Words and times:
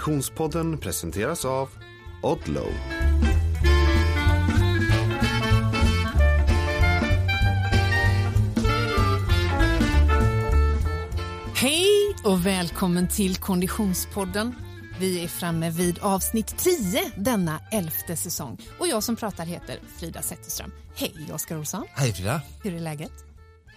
Konditionspodden 0.00 0.78
presenteras 0.78 1.44
av 1.44 1.68
Odlow. 2.22 2.72
Hej 11.54 12.16
och 12.24 12.46
välkommen 12.46 13.08
till 13.08 13.36
Konditionspodden. 13.36 14.54
Vi 15.00 15.24
är 15.24 15.28
framme 15.28 15.70
vid 15.70 15.98
avsnitt 15.98 16.58
10 16.58 17.12
denna 17.16 17.60
elfte 17.70 18.16
säsong. 18.16 18.58
Och 18.78 18.88
jag 18.88 19.02
som 19.02 19.16
pratar 19.16 19.44
heter 19.44 19.78
Frida 19.96 20.22
Zetterström. 20.22 20.72
Hej 20.94 21.14
Oskar 21.32 21.58
Olsson. 21.58 21.84
Hej 21.94 22.12
Frida. 22.12 22.42
Hur 22.62 22.74
är 22.74 22.80
läget? 22.80 23.29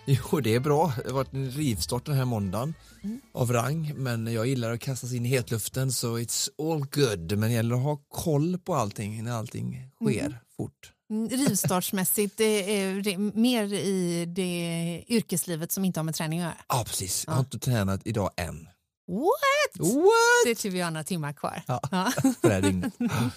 Jo, 0.32 0.40
det 0.40 0.56
är 0.56 0.60
bra. 0.60 0.94
Det 1.04 1.10
har 1.10 1.14
varit 1.14 1.34
en 1.34 1.52
rivstart 1.52 2.06
den 2.06 2.16
här 2.16 2.26
måndagen 2.26 2.74
mm. 3.04 3.22
av 3.34 3.54
rang, 3.54 3.94
men 3.96 4.34
jag 4.34 4.48
gillar 4.48 4.72
att 4.74 4.80
kastas 4.80 5.14
in 5.14 5.26
i 5.26 5.30
hetluften 5.30 5.92
så 5.92 6.18
it's 6.18 6.50
all 6.58 6.86
good. 6.86 7.38
Men 7.38 7.50
det 7.50 7.56
gäller 7.56 7.76
att 7.76 7.82
ha 7.82 7.96
koll 8.10 8.58
på 8.58 8.76
allting 8.76 9.24
när 9.24 9.32
allting 9.32 9.92
sker 9.96 10.26
mm. 10.26 10.38
fort. 10.58 10.92
Mm, 11.10 11.30
rivstartsmässigt, 11.30 12.38
det 12.38 12.82
är 12.82 13.18
mer 13.38 13.74
i 13.74 14.26
det 14.26 15.04
yrkeslivet 15.08 15.72
som 15.72 15.86
inte 15.86 16.00
har 16.00 16.04
med 16.04 16.16
träning 16.16 16.40
att 16.40 16.46
göra? 16.46 16.58
Ja, 16.68 16.84
precis. 16.88 17.24
Jag 17.28 17.34
har 17.34 17.40
inte 17.40 17.60
tränat 17.60 18.02
idag 18.06 18.30
än. 18.38 18.68
What? 19.08 19.88
What? 19.88 20.44
Det 20.46 20.52
är 20.52 20.56
typ 20.56 20.74
vi 20.74 20.82
har 20.82 20.92
några 20.92 21.04
timmar 21.04 21.34
kvar. 21.34 21.62
Ja, 21.68 21.80
ja. 21.92 22.12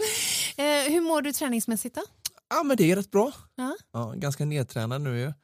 Eh, 0.59 0.93
hur 0.93 1.01
mår 1.01 1.23
du 1.23 1.33
träningsmässigt 1.33 1.95
då? 1.95 2.03
Ja, 2.49 2.63
men 2.63 2.77
det 2.77 2.91
är 2.91 2.97
rätt 2.97 3.11
bra. 3.11 3.33
Ja. 3.55 3.77
Ja, 3.93 4.13
ganska 4.17 4.45
nedtränad 4.45 5.03
nu 5.03 5.35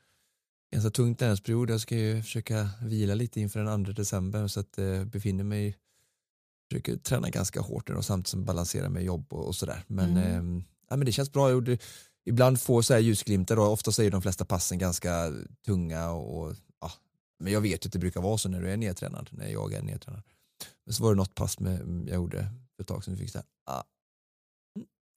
ganska 0.73 0.91
tung 0.91 1.15
träningsperiod. 1.15 1.71
Jag 1.71 1.81
ska 1.81 1.97
ju 1.97 2.23
försöka 2.23 2.69
vila 2.83 3.15
lite 3.15 3.41
inför 3.41 3.61
den 3.61 3.85
2 3.85 3.93
december 3.93 4.49
så 4.49 4.61
att 4.61 4.75
jag 4.77 4.97
eh, 4.97 5.05
befinner 5.05 5.45
mig 5.45 5.77
försöker 6.71 6.97
träna 6.97 7.31
ganska 7.31 7.61
hårt 7.61 7.91
och 7.91 8.05
samtidigt 8.05 8.29
som 8.29 8.45
balansera 8.45 8.89
med 8.89 9.05
jobb 9.05 9.33
och, 9.33 9.47
och 9.47 9.55
sådär. 9.55 9.85
Men, 9.87 10.11
mm. 10.11 10.57
eh, 10.57 10.65
ja, 10.89 10.97
men 10.97 11.07
det 11.07 11.13
känns 11.13 11.33
bra. 11.33 11.51
Jag 11.51 11.79
ibland 12.25 12.61
får 12.61 12.83
så 12.83 12.95
här 12.95 13.01
ljusglimtar 13.01 13.59
och 13.59 13.73
ofta 13.73 14.05
är 14.05 14.11
de 14.11 14.23
flesta 14.23 14.45
passen 14.45 14.79
ganska 14.79 15.33
tunga 15.67 16.11
och 16.11 16.55
ja, 16.81 16.93
men 17.39 17.53
jag 17.53 17.61
vet 17.61 17.87
att 17.87 17.93
det 17.93 17.99
brukar 17.99 18.21
vara 18.21 18.39
så 18.39 18.49
när 18.49 18.61
du 18.61 18.71
är 18.71 18.77
nedtränad, 18.77 19.29
när 19.33 19.49
jag 19.49 19.73
är 19.73 19.83
nedtränad. 19.83 20.23
Men 20.85 20.95
så 20.95 21.03
var 21.03 21.11
det 21.11 21.17
något 21.17 21.35
pass 21.35 21.61
med, 21.61 22.05
jag 22.09 22.15
gjorde 22.15 22.49
för 22.77 22.83
ett 22.83 22.89
tag 22.89 23.05
sedan, 23.05 23.17
fick 23.17 23.31
så 23.31 23.39
här, 23.39 23.47
ah, 23.65 23.83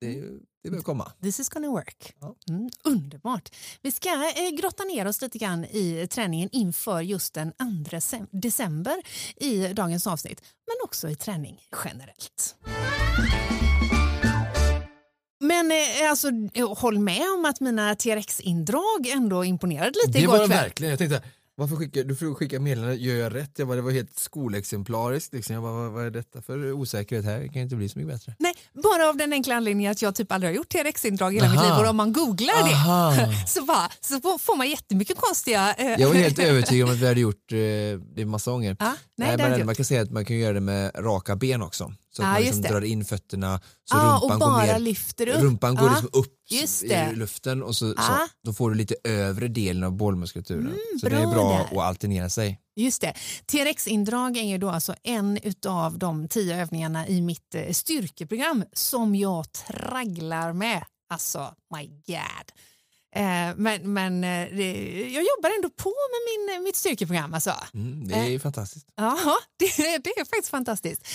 det, 0.02 0.18
mm. 0.20 0.40
det 0.64 0.70
behöver 0.70 0.84
komma. 0.84 1.12
This 1.22 1.40
is 1.40 1.50
gonna 1.50 1.70
work. 1.70 2.14
Ja. 2.20 2.36
Mm, 2.50 2.70
underbart. 2.84 3.56
Vi 3.82 3.92
ska 3.92 4.10
eh, 4.10 4.50
grotta 4.62 4.84
ner 4.84 5.08
oss 5.08 5.22
lite 5.22 5.38
grann 5.38 5.66
i 5.66 6.08
träningen 6.10 6.50
inför 6.52 7.02
just 7.02 7.34
den 7.34 7.52
2 7.52 8.26
december 8.32 8.96
i 9.36 9.68
dagens 9.68 10.08
avsnitt, 10.08 10.42
men 10.68 10.76
också 10.84 11.10
i 11.10 11.16
träning 11.16 11.62
generellt. 11.86 12.56
Men 15.40 15.72
eh, 15.72 16.09
alltså, 16.09 16.28
håll 16.78 17.00
med 17.00 17.32
om 17.38 17.46
att 17.46 17.59
mina 17.59 17.96
TRX-indrag 17.96 19.08
ändå 19.08 19.46
imponerade 19.46 19.92
lite 20.06 20.18
det 20.18 20.24
igår 20.24 20.38
kväll. 20.38 20.50
Det 20.50 20.56
var 20.56 20.62
verkligen. 20.64 20.90
Jag 20.90 21.00
tänkte, 21.00 21.22
varför 21.58 21.75
skickar 21.75 22.03
du 22.03 22.16
får 22.16 22.34
skicka 22.34 22.59
meddelande, 22.59 22.95
gör 22.95 23.16
jag 23.16 23.36
rätt? 23.36 23.59
Jag 23.59 23.67
bara, 23.67 23.75
det 23.75 23.81
var 23.81 23.92
helt 23.92 24.20
skolexemplariskt. 24.20 25.34
Liksom. 25.34 25.53
Jag 25.53 25.64
bara, 25.64 25.73
vad, 25.73 25.92
vad 25.92 26.06
är 26.06 26.12
detta 26.12 26.42
för 26.42 26.72
osäkerhet 26.72 27.25
här? 27.25 27.39
Det 27.39 27.50
kan 27.50 27.62
inte 27.62 27.75
bli 27.75 27.89
så 27.89 28.00
mycket 28.00 28.14
bättre. 28.14 28.36
Nej, 28.39 28.53
bara 28.84 29.09
av 29.09 29.17
den 29.17 29.34
enkla 29.34 29.56
anledningen 29.56 29.92
att 29.92 30.02
jag 30.02 30.16
typ 30.16 30.31
aldrig 30.31 30.52
har 30.52 30.56
gjort 30.56 30.70
TRX-indrag 30.70 31.34
i 31.34 31.36
hela 31.36 31.47
Aha. 31.47 31.56
mitt 31.56 31.64
liv 31.64 31.84
och 31.84 31.89
om 31.89 31.95
man 31.95 32.14
googlar 32.14 32.53
Aha. 32.53 33.12
det 33.12 33.47
så, 33.47 33.66
bara, 33.66 33.89
så 34.02 34.20
får 34.22 34.58
man 34.58 34.70
jättemycket 34.70 35.17
konstiga... 35.17 35.73
Eh, 35.73 36.02
jag 36.02 36.08
var 36.08 36.16
helt 36.16 36.39
övertygad 36.52 36.88
om 36.88 36.94
att 36.95 37.02
vi 37.02 37.08
hade 37.08 37.20
gjort 37.20 37.52
eh, 37.52 37.58
det 38.16 38.25
massa 38.25 38.51
gånger. 38.51 38.75
Ah, 38.80 38.91
nej, 39.18 39.38
nej, 39.38 39.50
men 39.50 39.66
man 39.66 39.75
kan 39.75 39.85
säga 39.85 40.01
att 40.01 40.12
man 40.12 40.25
kan 40.25 40.38
göra 40.38 40.53
det 40.53 40.62
med 40.62 40.91
raka 40.96 41.35
ben 41.35 41.62
också. 41.62 41.94
Så 42.16 42.22
att 42.22 42.28
ah, 42.28 42.31
man 42.31 42.41
liksom 42.41 42.62
drar 42.62 42.81
in 42.81 43.06
fötterna 43.06 43.62
så 43.85 43.97
ah, 43.97 44.19
rumpan, 44.19 44.31
och 44.31 44.40
bara 44.40 44.66
går 44.66 44.74
ner, 44.74 44.80
lyfter 44.80 45.28
upp. 45.28 45.44
rumpan 45.44 45.75
går 45.75 45.90
liksom 45.90 46.09
upp 46.13 46.34
i 46.51 47.16
luften 47.16 47.63
och 47.63 47.75
så, 47.75 47.94
så, 47.94 48.28
då 48.44 48.53
får 48.53 48.69
du 48.69 48.75
lite 48.75 48.95
övre 49.03 49.47
delen 49.47 49.83
av 49.83 49.91
bålmuskulaturen. 49.91 50.66
Mm, 50.66 51.00
så 51.01 51.09
det 51.09 51.16
är 51.16 51.28
bra 51.28 51.67
där. 51.72 51.79
att 51.79 51.88
alternera 51.88 52.29
sig. 52.29 52.59
Just 52.75 53.01
det. 53.01 53.13
TRX-indrag 53.45 54.38
är 54.38 54.44
ju 54.44 54.57
då 54.57 54.69
alltså 54.69 54.95
en 55.03 55.39
av 55.67 55.97
de 55.97 56.28
tio 56.28 56.61
övningarna 56.61 57.07
i 57.07 57.22
mitt 57.22 57.56
eh, 57.56 57.72
styrkeprogram 57.72 58.63
som 58.73 59.16
jag 59.16 59.51
tragglar 59.51 60.53
med. 60.53 60.85
Alltså, 61.09 61.56
my 61.75 61.88
god. 61.88 62.51
Eh, 63.16 63.56
men 63.56 63.94
men 63.94 64.23
eh, 64.23 64.59
jag 65.13 65.23
jobbar 65.23 65.56
ändå 65.56 65.69
på 65.69 65.89
med 65.89 66.53
min, 66.56 66.63
mitt 66.63 66.75
styrkeprogram. 66.75 67.33
Alltså. 67.33 67.53
Mm, 67.73 68.07
det 68.07 68.16
är 68.16 68.33
eh, 68.33 68.39
fantastiskt. 68.39 68.88
Ja, 68.95 69.17
det, 69.59 69.66
det, 69.77 70.09
är 70.09 70.25
faktiskt 70.25 70.50
fantastiskt. 70.50 71.07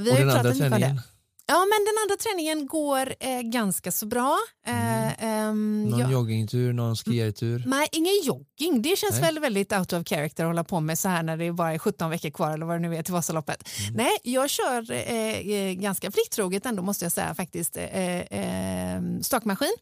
vi 0.00 0.10
och 0.10 0.16
den 0.16 0.30
andra 0.30 0.54
träningen? 0.54 1.00
Ja, 1.46 1.58
men 1.58 1.84
den 1.84 1.94
andra 2.02 2.16
träningen 2.16 2.66
går 2.66 3.14
eh, 3.20 3.40
ganska 3.40 3.92
så 3.92 4.06
bra. 4.06 4.38
Eh, 4.66 5.24
mm. 5.24 5.84
någon 5.84 6.00
jag, 6.00 6.12
joggingtur, 6.12 6.72
någon 6.72 6.96
skiertur? 6.96 7.62
Nej, 7.66 7.88
ingen 7.92 8.22
jogging. 8.24 8.82
Det 8.82 8.98
känns 8.98 9.12
nej. 9.12 9.22
väl 9.22 9.38
väldigt 9.38 9.72
out 9.72 9.92
of 9.92 10.08
character 10.08 10.44
att 10.44 10.48
hålla 10.48 10.64
på 10.64 10.80
med 10.80 10.98
så 10.98 11.08
här 11.08 11.22
när 11.22 11.36
det 11.36 11.52
bara 11.52 11.72
är 11.72 11.78
17 11.78 12.10
veckor 12.10 12.30
kvar 12.30 12.50
eller 12.50 12.66
vad 12.66 12.76
det 12.76 12.88
nu 12.88 12.96
är 12.96 13.02
till 13.02 13.12
Vasaloppet. 13.12 13.68
Mm. 13.80 13.94
Nej, 13.94 14.16
jag 14.22 14.50
kör 14.50 14.90
eh, 14.90 15.50
eh 15.50 15.72
ganska 15.72 16.10
plikttroget 16.10 16.66
ändå 16.66 16.82
måste 16.82 17.04
jag 17.04 17.12
säga 17.12 17.34
faktiskt 17.34 17.76
eh, 17.76 18.20
eh, 18.20 19.00
stakmaskin 19.22 19.74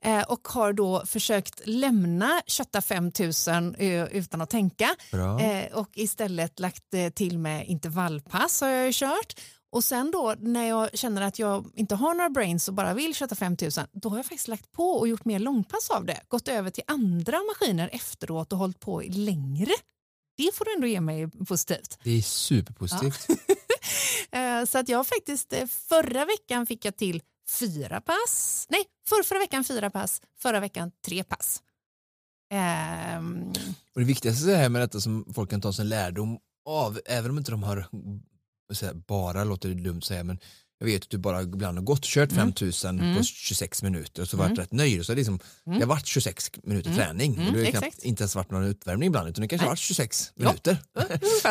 eh, 0.00 0.22
och 0.22 0.48
har 0.48 0.72
då 0.72 1.06
försökt 1.06 1.60
lämna 1.64 2.42
kötta 2.46 2.82
5000 2.82 3.74
utan 4.10 4.40
att 4.40 4.50
tänka 4.50 4.96
och 5.72 5.88
istället 5.94 6.60
lagt 6.60 6.84
till 7.14 7.38
med 7.38 7.66
intervallpass 7.66 8.60
har 8.60 8.68
jag 8.68 8.94
kört 8.94 9.34
och 9.72 9.84
sen 9.84 10.10
då 10.10 10.34
när 10.38 10.68
jag 10.68 10.98
känner 10.98 11.22
att 11.22 11.38
jag 11.38 11.70
inte 11.74 11.94
har 11.94 12.14
några 12.14 12.30
brains 12.30 12.68
och 12.68 12.74
bara 12.74 12.94
vill 12.94 13.14
köta 13.14 13.34
5000 13.34 13.86
då 13.92 14.08
har 14.08 14.16
jag 14.16 14.26
faktiskt 14.26 14.48
lagt 14.48 14.72
på 14.72 14.90
och 14.90 15.08
gjort 15.08 15.24
mer 15.24 15.38
långpass 15.38 15.90
av 15.90 16.04
det. 16.04 16.20
Gått 16.28 16.48
över 16.48 16.70
till 16.70 16.84
andra 16.86 17.36
maskiner 17.36 17.90
efteråt 17.92 18.52
och 18.52 18.58
hållit 18.58 18.80
på 18.80 19.02
längre. 19.08 19.72
Det 20.36 20.54
får 20.54 20.64
du 20.64 20.74
ändå 20.74 20.86
ge 20.86 21.00
mig 21.00 21.30
positivt. 21.30 21.98
Det 22.04 22.10
är 22.10 22.22
superpositivt. 22.22 23.26
Ja. 23.28 23.34
Eh, 24.32 24.64
så 24.64 24.78
att 24.78 24.88
jag 24.88 25.06
faktiskt 25.06 25.52
eh, 25.52 25.66
förra 25.66 26.24
veckan 26.24 26.66
fick 26.66 26.84
jag 26.84 26.96
till 26.96 27.22
fyra 27.50 28.00
pass. 28.00 28.66
Nej, 28.70 28.84
för 29.08 29.22
förra 29.22 29.38
veckan 29.38 29.64
fyra 29.64 29.90
pass, 29.90 30.22
förra 30.38 30.60
veckan 30.60 30.90
tre 31.06 31.24
pass. 31.24 31.62
Um... 33.18 33.52
Och 33.94 34.00
det 34.00 34.04
viktigaste 34.04 34.50
här 34.50 34.68
med 34.68 34.82
detta 34.82 35.00
som 35.00 35.32
folk 35.34 35.50
kan 35.50 35.60
ta 35.60 35.72
sig 35.72 35.84
lärdom 35.84 36.38
av, 36.68 37.00
även 37.06 37.30
om 37.30 37.38
inte 37.38 37.50
de 37.50 37.62
har 37.62 37.88
säga, 38.76 38.94
bara 38.94 39.44
låter 39.44 39.68
det 39.68 39.74
dumt 39.74 40.02
säga 40.02 40.24
men 40.24 40.38
jag 40.82 40.86
vet 40.86 41.02
att 41.02 41.10
du 41.10 41.18
bara 41.18 41.42
ibland 41.42 41.78
har 41.78 41.84
gått 41.84 42.04
kört 42.04 42.32
5000 42.32 43.00
mm. 43.00 43.16
på 43.16 43.22
26 43.24 43.82
mm. 43.82 43.92
minuter 43.92 44.22
och 44.22 44.28
så 44.28 44.36
varit 44.36 44.48
mm. 44.48 44.60
rätt 44.60 44.72
nöjd. 44.72 45.06
Så 45.06 45.12
det, 45.12 45.16
liksom, 45.16 45.38
mm. 45.66 45.78
det 45.78 45.84
har 45.84 45.88
varit 45.88 46.06
26 46.06 46.50
minuter 46.62 46.90
mm. 46.90 46.98
träning 46.98 47.46
och 47.48 47.52
det 47.52 47.64
har 47.64 47.70
knappt, 47.70 48.02
inte 48.02 48.22
ens 48.22 48.34
varit 48.34 48.50
någon 48.50 48.64
uppvärmning 48.64 49.06
ibland 49.06 49.28
utan 49.28 49.42
det 49.42 49.48
kanske 49.48 49.64
har 49.64 49.70
varit 49.70 49.78
26 49.78 50.32
ja. 50.34 50.44
minuter. 50.44 50.76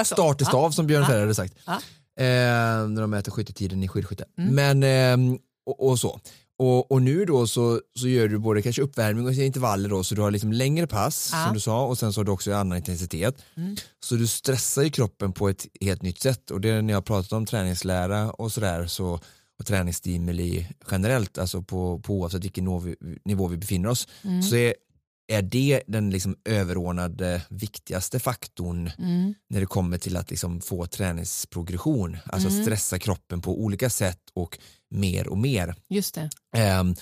Start 0.03 0.37
till 0.37 0.47
stav 0.47 0.71
som 0.71 0.87
Björn 0.87 1.05
ja. 1.09 1.19
Hade 1.19 1.35
sagt. 1.35 1.53
Ja. 1.65 1.73
Eh, 2.19 2.87
när 2.87 3.01
de 3.01 3.09
mäter 3.09 3.31
skyttetiden 3.31 3.83
i 3.83 3.87
skidskytte. 3.87 4.25
Mm. 4.37 4.79
Men, 4.79 4.83
eh, 5.31 5.37
och, 5.65 5.89
och, 5.89 5.99
så. 5.99 6.19
Och, 6.61 6.91
och, 6.91 7.01
nu 7.01 7.25
då 7.25 7.47
så, 7.47 7.81
så 7.99 8.07
gör 8.07 8.27
du 8.27 8.37
både 8.37 8.61
kanske 8.61 8.81
uppvärmning 8.81 9.25
och 9.25 9.33
intervaller 9.33 9.89
då 9.89 10.03
så 10.03 10.15
du 10.15 10.21
har 10.21 10.31
liksom 10.31 10.51
längre 10.51 10.87
pass 10.87 11.29
ja. 11.33 11.45
som 11.45 11.53
du 11.53 11.59
sa 11.59 11.85
och 11.85 11.97
sen 11.97 12.13
så 12.13 12.19
har 12.19 12.25
du 12.25 12.31
också 12.31 12.53
annan 12.53 12.77
intensitet. 12.77 13.35
Mm. 13.57 13.75
Så 13.99 14.15
du 14.15 14.27
stressar 14.27 14.83
ju 14.83 14.89
kroppen 14.89 15.33
på 15.33 15.49
ett 15.49 15.67
helt 15.81 16.01
nytt 16.01 16.21
sätt 16.21 16.51
och 16.51 16.61
det 16.61 16.69
är 16.69 16.81
när 16.81 16.93
jag 16.93 17.05
pratat 17.05 17.31
om 17.31 17.45
träningslära 17.45 18.31
och 18.31 18.51
sådär 18.51 18.87
så 18.87 19.19
och 19.59 19.65
träningsstimuli 19.65 20.67
generellt, 20.91 21.37
alltså 21.37 21.61
på, 21.61 21.99
på 21.99 22.13
oavsett 22.13 22.43
vilken 22.43 22.65
nivå 22.65 22.79
vi, 22.79 22.95
nivå 23.25 23.47
vi 23.47 23.57
befinner 23.57 23.89
oss, 23.89 24.07
mm. 24.23 24.43
så 24.43 24.55
är, 24.55 24.73
är 25.27 25.41
det 25.41 25.81
den 25.87 26.09
liksom 26.09 26.35
överordnade 26.45 27.41
viktigaste 27.49 28.19
faktorn 28.19 28.91
mm. 28.97 29.33
när 29.49 29.59
det 29.59 29.65
kommer 29.65 29.97
till 29.97 30.17
att 30.17 30.29
liksom 30.29 30.61
få 30.61 30.85
träningsprogression, 30.85 32.17
alltså 32.25 32.49
mm. 32.49 32.63
stressa 32.63 32.99
kroppen 32.99 33.41
på 33.41 33.61
olika 33.61 33.89
sätt 33.89 34.21
och 34.33 34.59
mer 34.91 35.27
och 35.27 35.37
mer. 35.37 35.75
Just 35.89 36.15
det. 36.15 36.29
Um, 36.79 36.95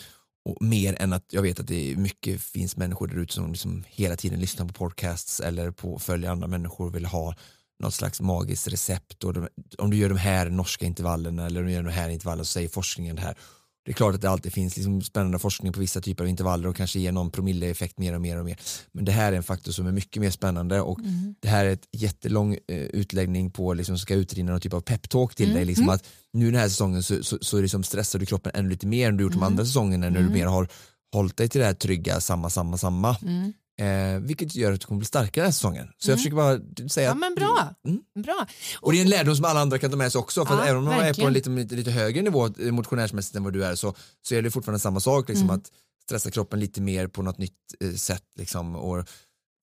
och 0.45 0.61
mer 0.61 1.01
än 1.01 1.13
att 1.13 1.25
jag 1.31 1.41
vet 1.41 1.59
att 1.59 1.67
det 1.67 1.91
är 1.91 1.95
mycket 1.95 2.41
finns 2.41 2.77
människor 2.77 3.07
där 3.07 3.17
ute 3.17 3.33
som 3.33 3.51
liksom 3.51 3.83
hela 3.87 4.15
tiden 4.15 4.39
lyssnar 4.39 4.65
på 4.65 4.73
podcasts 4.73 5.39
eller 5.39 5.71
på 5.71 5.99
följer 5.99 6.29
andra 6.29 6.47
människor 6.47 6.85
och 6.85 6.95
vill 6.95 7.05
ha 7.05 7.35
något 7.83 7.93
slags 7.93 8.21
magiskt 8.21 8.67
recept 8.67 9.23
och 9.23 9.33
de, 9.33 9.47
om 9.77 9.89
du 9.89 9.97
gör 9.97 10.09
de 10.09 10.17
här 10.17 10.49
norska 10.49 10.85
intervallerna 10.85 11.45
eller 11.45 11.59
om 11.59 11.67
du 11.67 11.73
gör 11.73 11.83
de 11.83 11.91
här 11.91 12.09
intervallerna 12.09 12.43
så 12.43 12.51
säger 12.51 12.69
forskningen 12.69 13.15
det 13.15 13.21
här 13.21 13.37
det 13.89 13.93
är 13.93 13.95
klart 13.95 14.15
att 14.15 14.21
det 14.21 14.29
alltid 14.29 14.53
finns 14.53 14.77
liksom 14.77 15.01
spännande 15.01 15.39
forskning 15.39 15.73
på 15.73 15.79
vissa 15.79 16.01
typer 16.01 16.23
av 16.23 16.29
intervaller 16.29 16.69
och 16.69 16.75
kanske 16.75 16.99
ger 16.99 17.11
någon 17.11 17.31
promilleeffekt 17.31 17.97
mer 17.97 18.15
och 18.15 18.21
mer 18.21 18.39
och 18.39 18.45
mer. 18.45 18.59
Men 18.91 19.05
det 19.05 19.11
här 19.11 19.31
är 19.31 19.37
en 19.37 19.43
faktor 19.43 19.71
som 19.71 19.87
är 19.87 19.91
mycket 19.91 20.21
mer 20.21 20.29
spännande 20.29 20.81
och 20.81 20.99
mm. 20.99 21.35
det 21.39 21.47
här 21.47 21.65
är 21.65 21.69
ett 21.69 21.87
jättelång 21.91 22.57
eh, 22.67 22.77
utläggning 22.77 23.51
på 23.51 23.73
liksom 23.73 23.97
ska 23.97 24.13
utrinna 24.13 24.51
någon 24.51 24.61
typ 24.61 24.73
av 24.73 24.81
peptalk 24.81 25.35
till 25.35 25.45
mm. 25.45 25.55
dig. 25.55 25.65
Liksom 25.65 25.83
mm. 25.83 25.95
att 25.95 26.03
nu 26.33 26.51
den 26.51 26.59
här 26.59 26.69
säsongen 26.69 27.03
så, 27.03 27.23
så, 27.23 27.37
så 27.41 27.61
liksom 27.61 27.83
stressar 27.83 28.19
du 28.19 28.25
kroppen 28.25 28.51
ännu 28.55 28.69
lite 28.69 28.87
mer 28.87 29.09
än 29.09 29.17
du 29.17 29.23
gjort 29.23 29.33
de 29.33 29.37
mm. 29.37 29.47
andra 29.47 29.65
säsongerna 29.65 30.09
när 30.09 30.19
du 30.19 30.25
mm. 30.25 30.33
mer 30.33 30.45
har 30.45 30.67
hållit 31.13 31.37
dig 31.37 31.49
till 31.49 31.59
det 31.59 31.67
här 31.67 31.73
trygga 31.73 32.21
samma, 32.21 32.49
samma, 32.49 32.77
samma. 32.77 33.17
Eh, 33.79 34.19
vilket 34.19 34.55
gör 34.55 34.71
att 34.71 34.81
du 34.81 34.87
kommer 34.87 34.99
bli 34.99 35.05
starkare 35.05 35.43
den 35.43 35.45
här 35.47 35.51
säsongen. 35.51 35.87
Så 35.97 36.11
jag 36.11 36.17
försöker 36.17 36.35
bara 36.35 36.59
säga 36.89 37.07
Ja, 37.09 37.15
men 37.15 37.35
bra. 37.35 37.73
Mm. 37.87 38.01
bra. 38.23 38.45
Och 38.81 38.91
det 38.91 38.97
är 38.97 39.01
en 39.01 39.09
lärdom 39.09 39.35
som 39.35 39.45
alla 39.45 39.59
andra 39.59 39.77
kan 39.77 39.91
ta 39.91 39.97
med 39.97 40.11
sig 40.11 40.19
också. 40.19 40.45
För 40.45 40.55
Ja, 40.55 40.63
även 40.63 40.77
om 40.77 40.83
man 40.83 40.93
är 40.93 40.97
på 40.99 41.03
verkligen. 41.03 41.27
en 41.27 41.33
lite, 41.33 41.49
lite, 41.49 41.75
lite 41.75 41.91
högre 41.91 42.21
nivå 42.21 42.45
eh, 42.59 42.71
motionärsmässigt 42.71 43.35
än 43.35 43.43
vad 43.43 43.53
du 43.53 43.65
är 43.65 43.75
så, 43.75 43.95
så 44.21 44.35
är 44.35 44.41
det 44.41 44.51
fortfarande 44.51 44.79
samma 44.79 44.99
sak. 44.99 45.29
Liksom, 45.29 45.45
Mm. 45.49 45.55
Att 45.59 45.71
stressa 46.05 46.31
kroppen 46.31 46.59
lite 46.59 46.81
mer 46.81 47.07
på 47.07 47.21
något 47.21 47.37
nytt 47.37 47.53
eh, 47.79 47.91
sätt. 47.91 48.23
Liksom, 48.39 48.75
och 48.75 49.05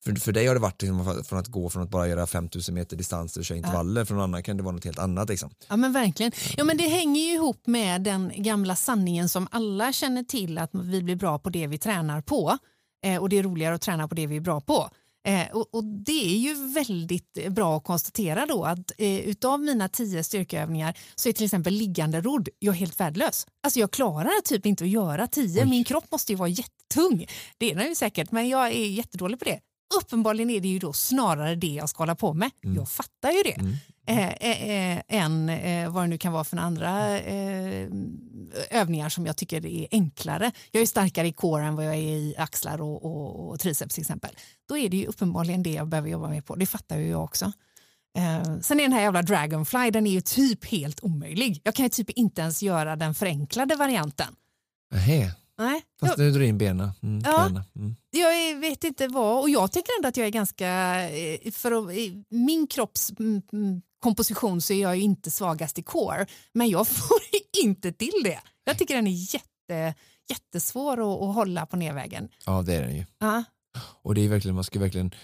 för, 0.05 0.15
för 0.15 0.33
dig 0.33 0.47
har 0.47 0.55
det 0.55 0.61
varit 0.61 0.83
liksom, 0.83 1.25
från 1.25 1.39
att 1.39 1.47
gå 1.47 1.71
från 1.71 1.83
att 1.83 1.91
bara 1.91 2.09
göra 2.09 2.27
5000 2.27 2.75
meter 2.75 2.97
distanser 2.97 3.41
och 3.41 3.45
köra 3.45 3.59
intervaller. 3.59 4.05
För 4.05 4.15
någon 4.15 4.25
annan 4.25 4.43
kan 4.43 4.57
det 4.57 4.63
vara 4.63 4.75
något 4.75 4.85
helt 4.85 4.99
annat. 4.99 5.29
Liksom. 5.29 5.51
Ja 5.69 5.77
men 5.77 5.93
verkligen. 5.93 6.33
Ja, 6.57 6.65
men 6.65 6.77
det 6.77 6.89
hänger 6.89 7.21
ju 7.21 7.33
ihop 7.35 7.67
med 7.67 8.03
den 8.03 8.33
gamla 8.37 8.77
sanningen 8.77 9.29
som 9.29 9.49
alla 9.51 9.93
känner 9.93 10.23
till 10.23 10.59
att 10.59 10.71
vi 10.73 11.03
blir 11.03 11.17
bra 11.17 11.39
på 11.39 11.51
det 11.51 11.67
vi 11.67 11.79
tränar 11.79 12.21
på. 12.21 12.59
Eh, 13.05 13.23
och 13.23 13.29
det 13.29 13.39
är 13.39 13.43
roligare 13.43 13.75
att 13.75 13.83
träna 13.83 14.09
på 14.09 14.15
det 14.15 14.27
vi 14.27 14.37
är 14.37 14.41
bra 14.41 14.61
på. 14.61 14.91
Eh, 15.27 15.51
och, 15.53 15.75
och 15.75 15.85
det 15.85 16.35
är 16.35 16.39
ju 16.39 16.55
väldigt 16.73 17.49
bra 17.51 17.77
att 17.77 17.85
konstatera 17.85 18.47
då 18.47 18.65
att 18.65 18.93
eh, 18.99 19.19
utav 19.19 19.61
mina 19.61 19.89
tio 19.89 20.25
styrkeövningar 20.25 20.99
så 21.15 21.29
är 21.29 21.33
till 21.33 21.45
exempel 21.45 21.73
liggande 21.75 22.21
rodd 22.21 22.49
jag 22.59 22.75
är 22.75 22.79
helt 22.79 23.01
värdelös. 23.01 23.47
Alltså 23.63 23.81
jag 23.81 23.91
klarar 23.91 24.43
typ 24.43 24.67
inte 24.67 24.85
att 24.85 24.91
göra 24.91 25.27
tio. 25.27 25.65
Min 25.67 25.85
kropp 25.85 26.05
måste 26.11 26.33
ju 26.33 26.37
vara 26.37 26.49
jättetung. 26.49 27.27
Det 27.59 27.71
är 27.71 27.75
den 27.75 27.89
ju 27.89 27.95
säkert, 27.95 28.31
men 28.31 28.49
jag 28.49 28.67
är 28.67 28.87
jättedålig 28.87 29.39
på 29.39 29.45
det. 29.45 29.61
Uppenbarligen 30.03 30.51
är 30.51 30.61
det 30.61 30.69
ju 30.69 30.79
då 30.79 30.93
snarare 30.93 31.55
det 31.55 31.67
jag 31.67 31.89
ska 31.89 32.03
hålla 32.03 32.15
på 32.15 32.35
med. 32.35 32.51
Jag 32.77 32.89
fattar 32.89 33.31
ju 33.31 33.43
det. 33.43 33.51
Eh, 33.51 33.65
eh, 34.07 34.29
eh, 34.29 35.03
än 35.09 35.49
eh, 35.49 35.91
vad 35.91 36.05
det 36.05 36.07
nu 36.09 36.19
kan 36.19 36.33
vara 36.33 36.45
för 36.45 36.57
andra 36.57 37.19
eh, 37.21 37.89
övningar 38.71 39.09
som 39.09 39.27
jag 39.27 39.37
tycker 39.37 39.67
är 39.67 39.89
enklare. 39.91 40.53
Jag 40.71 40.83
är 40.83 40.87
starkare 40.87 41.29
i 41.29 41.33
core 41.33 41.65
än 41.65 41.77
vad 41.77 41.85
jag 41.87 41.95
är 41.95 41.99
i 41.99 42.35
axlar 42.39 42.81
och, 42.81 43.05
och, 43.05 43.51
och 43.51 43.61
triceps 43.61 43.95
till 43.95 44.03
exempel. 44.03 44.31
Då 44.69 44.79
är 44.79 44.89
det 44.89 44.97
ju 44.97 45.07
uppenbarligen 45.07 45.63
det 45.63 45.73
jag 45.73 45.89
behöver 45.89 46.09
jobba 46.09 46.29
med 46.29 46.45
på. 46.45 46.55
Det 46.57 46.67
fattar 46.67 46.99
ju 46.99 47.09
jag 47.09 47.25
också. 47.25 47.53
Eh, 48.19 48.59
sen 48.61 48.81
är 48.81 48.83
den 48.85 48.93
här 48.93 49.03
jävla 49.03 49.23
Dragonfly, 49.23 49.91
den 49.91 50.07
är 50.07 50.11
ju 50.11 50.21
typ 50.21 50.65
helt 50.65 51.03
omöjlig. 51.03 51.61
Jag 51.65 51.75
kan 51.75 51.85
ju 51.85 51.91
typ 51.91 52.11
inte 52.11 52.41
ens 52.41 52.63
göra 52.63 52.97
den 52.97 53.15
förenklade 53.15 53.77
varianten. 53.77 54.35
Nähä, 54.93 55.31
Nej, 55.59 55.83
fast 56.01 56.19
jag, 56.19 56.25
nu 56.25 56.31
drar 56.31 56.41
du 56.41 56.47
in 56.47 56.59
benen. 56.59 56.91
Mm, 57.03 57.23
Ja. 57.25 57.47
Mm. 57.77 57.97
jag 58.11 58.57
vet 58.61 58.85
inte 58.85 59.09
vad 59.09 59.41
och 59.41 59.51
jag 59.51 59.73
tycker 59.73 59.93
ändå 59.99 60.09
att 60.09 60.17
jag 60.17 60.27
är 60.27 60.31
ganska, 60.31 60.69
eh, 61.11 61.51
för 61.53 61.73
att, 61.73 61.97
min 62.29 62.67
kropps 62.67 63.13
komposition 64.01 64.61
så 64.61 64.73
är 64.73 64.83
jag 64.83 64.97
ju 64.97 65.03
inte 65.03 65.31
svagast 65.31 65.79
i 65.79 65.83
core 65.83 66.27
men 66.53 66.69
jag 66.69 66.89
får 66.89 67.19
inte 67.65 67.93
till 67.93 68.21
det. 68.25 68.41
Jag 68.65 68.79
tycker 68.79 68.95
den 68.95 69.07
är 69.07 69.35
jätte, 69.35 69.95
jättesvår 70.31 70.93
att, 70.93 71.23
att 71.29 71.35
hålla 71.35 71.67
på 71.67 71.77
nedvägen. 71.77 72.29
Ja 72.47 72.63
det 72.63 72.75
är 72.75 72.83
den 72.83 72.97
ju. 72.97 73.05
Ja, 73.19 73.45
Och 74.03 74.15
det 74.15 74.21
är 74.21 74.29
verkligen, 74.29 74.55
man 74.55 74.65
ska 74.65 74.79
verkligen, 74.79 75.15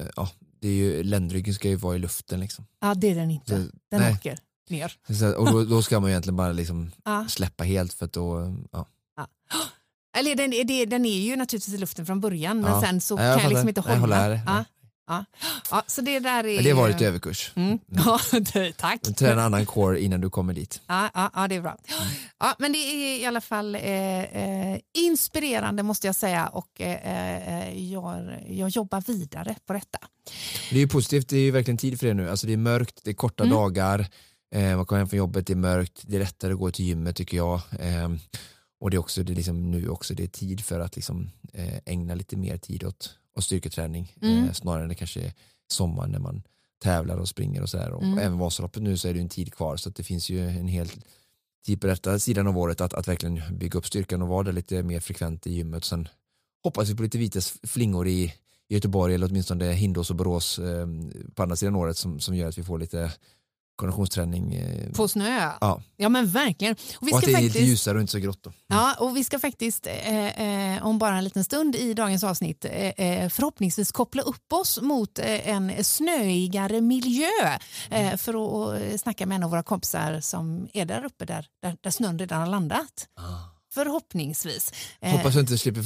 eh, 0.00 0.06
ja, 0.16 0.30
det 0.60 0.68
är 0.68 0.72
ju, 0.72 1.02
ländryggen 1.02 1.54
ska 1.54 1.68
ju 1.68 1.76
vara 1.76 1.96
i 1.96 1.98
luften 1.98 2.40
liksom. 2.40 2.66
ja 2.80 2.94
det 2.94 3.10
är 3.10 3.14
den 3.14 3.30
inte. 3.30 3.50
Så, 3.50 3.56
Den 3.90 4.00
nej. 4.00 4.12
åker 4.12 4.38
ner. 4.70 4.92
Så, 5.18 5.34
och 5.34 5.52
då, 5.52 5.64
då 5.64 5.82
ska 5.82 6.00
man 6.00 6.10
ju 6.10 6.12
egentligen 6.12 6.36
bara 6.36 6.52
liksom 6.52 6.90
Ja. 7.04 7.26
släppa 7.28 7.64
helt 7.64 7.92
för 7.92 8.06
att 8.06 8.12
då, 8.12 8.54
ja. 8.72 8.86
Eller 10.18 10.34
den, 10.34 10.50
den 10.90 11.04
är 11.04 11.18
ju 11.20 11.36
naturligtvis 11.36 11.74
i 11.74 11.78
luften 11.78 12.06
från 12.06 12.20
början 12.20 12.60
men 12.60 12.70
Ja. 12.72 12.80
sen 12.80 13.00
så 13.00 13.14
Ja, 13.14 13.16
kan 13.18 13.26
jag 13.26 13.42
jag 13.42 13.48
liksom 13.48 13.68
inte 13.68 13.82
Jag 13.86 13.96
hålla. 13.96 14.00
håller 14.22 14.34
här. 14.34 14.64
Ja, 15.08 15.24
ja. 15.70 15.82
Så 15.86 16.00
det 16.00 16.18
där 16.20 16.46
är... 16.46 16.54
Men 16.54 16.64
det 16.64 16.70
har 16.70 16.82
varit 16.82 17.00
överkurs. 17.02 17.52
Mm. 17.56 17.78
Ja, 17.86 18.20
tack. 18.76 19.02
Träna 19.02 19.42
annan 19.42 19.66
core 19.66 20.00
innan 20.00 20.20
du 20.20 20.30
kommer 20.30 20.54
dit. 20.54 20.80
Ja, 20.86 21.10
ja, 21.14 21.30
ja, 21.34 21.48
det 21.48 21.54
är 21.54 21.60
bra. 21.60 21.76
Ja, 22.38 22.54
men 22.58 22.72
det 22.72 22.78
är 22.78 23.20
i 23.22 23.26
alla 23.26 23.40
fall 23.40 23.74
eh, 23.74 23.82
eh, 23.82 24.78
inspirerande 24.98 25.82
måste 25.82 26.06
jag 26.06 26.16
säga 26.16 26.46
och 26.46 26.80
eh, 26.80 27.68
eh, 27.68 27.92
jag, 27.92 28.44
jag 28.48 28.68
jobbar 28.68 29.00
vidare 29.06 29.56
på 29.66 29.72
detta. 29.72 29.98
Det 30.70 30.76
är 30.76 30.80
ju 30.80 30.88
positivt, 30.88 31.28
det 31.28 31.36
är 31.36 31.40
ju 31.40 31.50
verkligen 31.50 31.78
tid 31.78 32.00
för 32.00 32.06
det 32.06 32.14
nu. 32.14 32.30
Alltså 32.30 32.46
det 32.46 32.52
är 32.52 32.56
mörkt, 32.56 33.00
det 33.04 33.10
är 33.10 33.14
korta 33.14 33.44
Mm. 33.44 33.56
dagar, 33.56 34.06
eh, 34.54 34.76
man 34.76 34.86
kommer 34.86 34.98
hem 34.98 35.08
från 35.08 35.18
jobbet, 35.18 35.46
det 35.46 35.52
är 35.52 35.56
mörkt, 35.56 36.02
det 36.06 36.16
är 36.16 36.20
lättare 36.20 36.52
att 36.52 36.58
gå 36.58 36.70
till 36.70 36.84
gymmet 36.84 37.16
tycker 37.16 37.36
jag. 37.36 37.60
Eh, 37.80 38.08
och 38.80 38.90
det 38.90 38.96
är 38.96 38.98
också 38.98 39.22
det 39.22 39.32
är 39.32 39.34
liksom 39.36 39.70
nu 39.70 39.88
också 39.88 40.14
det 40.14 40.22
är 40.22 40.28
tid 40.28 40.64
för 40.64 40.80
att 40.80 40.96
liksom, 40.96 41.30
eh, 41.52 41.78
ägna 41.86 42.14
lite 42.14 42.36
mer 42.36 42.56
tid 42.58 42.84
åt, 42.84 43.10
åt 43.38 43.44
styrketräning 43.44 44.12
Mm. 44.22 44.44
eh, 44.44 44.52
snarare 44.52 44.82
än 44.82 44.88
det 44.88 44.94
kanske 44.94 45.20
är 45.20 45.32
sommar 45.72 46.06
när 46.06 46.18
man 46.18 46.42
tävlar 46.82 47.16
och 47.16 47.28
springer 47.28 47.62
och 47.62 47.68
sådär. 47.68 47.90
Och 47.90 48.02
Mm. 48.02 48.18
även 48.18 48.38
Vasaloppet 48.38 48.82
nu 48.82 48.96
så 48.96 49.08
är 49.08 49.14
det 49.14 49.20
en 49.20 49.28
tid 49.28 49.54
kvar 49.54 49.76
så 49.76 49.88
att 49.88 49.94
det 49.96 50.02
finns 50.04 50.30
ju 50.30 50.48
en 50.48 50.68
hel 50.68 50.88
tid 51.66 51.80
på 51.80 51.86
detta 51.86 52.18
sidan 52.18 52.46
av 52.46 52.58
året 52.58 52.80
att, 52.80 52.94
att 52.94 53.08
verkligen 53.08 53.40
bygga 53.58 53.78
upp 53.78 53.86
styrkan 53.86 54.22
och 54.22 54.28
vara 54.28 54.42
där 54.42 54.52
lite 54.52 54.82
mer 54.82 55.00
frekvent 55.00 55.46
i 55.46 55.52
gymmet. 55.52 55.84
Sen 55.84 56.08
hoppas 56.64 56.88
vi 56.88 56.94
på 56.96 57.02
lite 57.02 57.18
vita 57.18 57.40
flingor 57.66 58.08
i 58.08 58.34
i 58.70 58.74
Göteborg 58.74 59.14
eller 59.14 59.26
åtminstone 59.26 59.72
Hindås 59.72 60.10
och 60.10 60.16
Borås 60.16 60.58
eh, 60.58 60.86
på 61.34 61.42
andra 61.42 61.56
sidan 61.56 61.76
året 61.76 61.96
som, 61.96 62.20
som 62.20 62.34
gör 62.34 62.48
att 62.48 62.58
vi 62.58 62.62
får 62.62 62.78
lite 62.78 63.12
konditionsträning. 63.78 64.54
Eh, 64.54 64.92
På 64.92 65.08
snö. 65.08 65.50
ja. 65.60 65.82
Ja 65.96 66.08
men 66.08 66.26
verkligen. 66.26 66.76
Och 66.96 67.08
vi 67.08 67.12
och 67.12 67.16
att 67.16 67.22
ska 67.22 67.30
det 67.32 67.36
är 67.38 67.42
lite 67.42 67.52
faktiskt, 67.52 67.68
ljusare 67.68 67.94
och 67.94 68.00
inte 68.00 68.10
så 68.12 68.18
grått. 68.18 68.42
Då. 68.42 68.52
ja, 68.68 68.94
och 68.98 69.16
vi 69.16 69.24
ska 69.24 69.38
faktiskt 69.38 69.86
eh, 69.86 70.74
eh, 70.76 70.86
om 70.86 70.98
bara 70.98 71.18
en 71.18 71.24
liten 71.24 71.44
stund 71.44 71.76
i 71.76 71.94
dagens 71.94 72.24
avsnitt 72.24 72.64
eh, 72.64 72.72
eh, 72.72 73.28
förhoppningsvis 73.28 73.92
koppla 73.92 74.22
upp 74.22 74.52
oss 74.52 74.80
mot 74.82 75.18
en 75.18 75.84
snöigare 75.84 76.80
miljö 76.80 77.26
eh, 77.90 78.16
för 78.16 78.34
att 78.94 79.00
snacka 79.00 79.26
med 79.26 79.36
en 79.36 79.42
av 79.44 79.50
våra 79.50 79.62
kompisar 79.62 80.20
som 80.20 80.68
är 80.72 80.84
där 80.84 81.04
uppe 81.04 81.24
där, 81.24 81.46
där, 81.62 81.76
där 81.80 81.90
snön 81.90 82.18
redan 82.18 82.40
har 82.40 82.46
landat. 82.46 83.08
Förhoppningsvis. 83.74 84.72
Eh, 85.00 85.10
Hoppas 85.16 85.34
jag 85.34 85.42
inte 85.42 85.58
slipper 85.58 85.82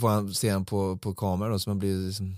få 0.00 0.34
se 0.34 0.50
honom 0.50 0.64
på, 0.64 0.96
på 0.96 1.14
kamera 1.14 1.48
då, 1.48 1.58
så 1.58 1.70
man 1.70 1.78
blir 1.78 2.06
liksom, 2.06 2.36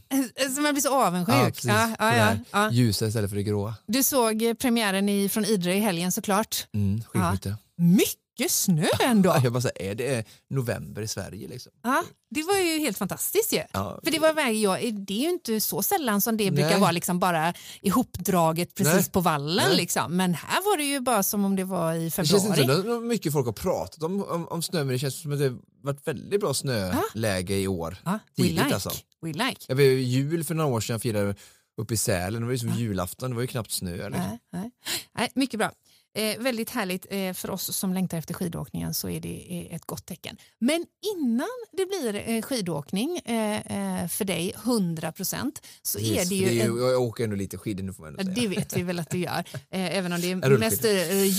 Så 0.50 0.60
man 0.60 0.72
blir 0.74 0.82
så 0.82 1.04
avundsjuk. 1.06 1.64
Ja. 1.64 1.90
Ja, 1.98 2.16
ja, 2.16 2.16
ja, 2.16 2.36
ja. 2.50 2.70
ljusa 2.70 3.06
istället 3.06 3.30
för 3.30 3.36
det 3.36 3.42
gråa. 3.42 3.74
Du 3.86 4.02
såg 4.02 4.42
eh, 4.42 4.54
premiären 4.54 5.08
i, 5.08 5.28
från 5.28 5.44
Idre 5.44 5.74
i 5.74 5.80
helgen 5.80 6.12
såklart. 6.12 6.66
Mm, 6.74 7.02
skidskytte. 7.02 7.56
Mycket 7.78 8.50
snö 8.50 8.86
ändå. 9.02 9.30
Ja. 9.30 9.40
Jag 9.44 9.52
bara 9.52 9.70
är 9.74 9.94
det 9.94 10.24
november 10.50 11.02
i 11.02 11.08
Sverige 11.08 11.48
liksom? 11.48 11.72
Ja, 11.82 12.02
det 12.30 12.42
var 12.42 12.56
ju 12.58 12.78
helt 12.78 12.98
fantastiskt 12.98 13.52
ju. 13.52 13.62
Ja. 13.72 14.00
För 14.04 14.10
det, 14.10 14.18
var, 14.18 14.28
ja, 14.50 14.78
det 14.92 15.14
är 15.14 15.22
ju 15.22 15.28
inte 15.30 15.60
så 15.60 15.82
sällan 15.82 16.20
som 16.20 16.36
det 16.36 16.50
brukar 16.50 16.70
Nej. 16.70 16.80
vara 16.80 16.90
liksom 16.90 17.18
bara 17.18 17.54
ihopdraget 17.80 18.74
precis 18.74 18.94
Nej. 18.94 19.10
på 19.10 19.20
vallen. 19.20 19.64
Nej. 19.68 19.76
Liksom. 19.76 20.16
Men 20.16 20.34
här 20.34 20.62
var 20.64 20.76
det 20.76 20.84
ju 20.84 21.00
bara 21.00 21.22
som 21.22 21.44
om 21.44 21.56
det 21.56 21.64
var 21.64 21.94
i 21.94 22.04
Det 22.04 22.10
känns 22.10 22.30
februari. 22.30 22.62
inte 22.62 22.82
som 22.82 22.96
att 22.98 23.02
mycket 23.04 23.32
folk 23.32 23.46
har 23.46 23.52
pratat 23.52 24.02
om, 24.02 24.24
om, 24.24 24.48
om 24.48 24.62
snö 24.62 24.78
men 24.78 24.88
det 24.88 24.98
känns 24.98 25.22
som 25.22 25.32
att 25.32 25.38
det 25.38 25.56
varit 25.82 26.06
väldigt 26.08 26.40
bra 26.40 26.54
snöläge 26.54 27.54
i 27.56 27.68
år. 27.68 27.96
Ja, 28.04 28.10
we 28.36 28.42
Tidigt 28.42 28.52
like. 28.64 28.74
alltså. 28.74 28.90
We 29.22 29.32
like. 29.32 29.64
Jag 29.68 29.76
ju 29.80 30.00
jul 30.00 30.44
för 30.44 30.54
några 30.54 30.70
år 30.70 30.80
sedan, 30.80 31.00
firade 31.00 31.34
uppe 31.76 31.94
i 31.94 31.96
Sälen, 31.96 32.40
det 32.40 32.46
var 32.46 32.52
ju 32.52 32.58
som 32.58 32.68
julafton, 32.68 33.30
det 33.30 33.34
var 33.34 33.42
ju 33.42 33.46
knappt 33.46 33.70
snö. 33.70 33.90
Liksom. 33.90 34.10
Nej, 34.10 34.38
nej. 34.52 34.70
Nej, 35.12 35.30
mycket 35.34 35.58
bra. 35.58 35.72
Eh, 36.14 36.38
väldigt 36.38 36.70
härligt 36.70 37.06
eh, 37.10 37.32
för 37.32 37.50
oss 37.50 37.76
som 37.76 37.94
längtar 37.94 38.18
efter 38.18 38.34
skidåkningen 38.34 38.94
så 38.94 39.08
är 39.08 39.20
det 39.20 39.46
eh, 39.48 39.74
ett 39.74 39.84
gott 39.86 40.06
tecken. 40.06 40.36
Men 40.58 40.86
innan 41.16 41.48
det 41.72 41.86
blir 41.86 42.28
eh, 42.28 42.42
skidåkning 42.42 43.18
eh, 43.18 44.02
eh, 44.02 44.08
för 44.08 44.24
dig 44.24 44.52
100 44.64 45.12
procent 45.12 45.66
så 45.82 45.98
är 45.98 46.14
Precis, 46.14 46.28
det 46.28 46.46
för 46.46 46.52
ju, 46.52 46.60
en, 46.60 46.76
Jag 46.76 47.00
åker 47.02 47.24
ändå 47.24 47.36
lite 47.36 47.58
skidor 47.58 47.84
nu 47.84 47.92
får 47.92 48.02
man 48.02 48.14
Ja, 48.14 48.20
ändå 48.20 48.34
säga. 48.34 48.48
Det 48.48 48.56
vet 48.56 48.76
vi 48.76 48.82
väl 48.82 48.98
att 48.98 49.10
du 49.10 49.18
gör, 49.18 49.44
även 49.70 50.12
om 50.12 50.20
det 50.20 50.30
är 50.30 50.58
mest 50.58 50.84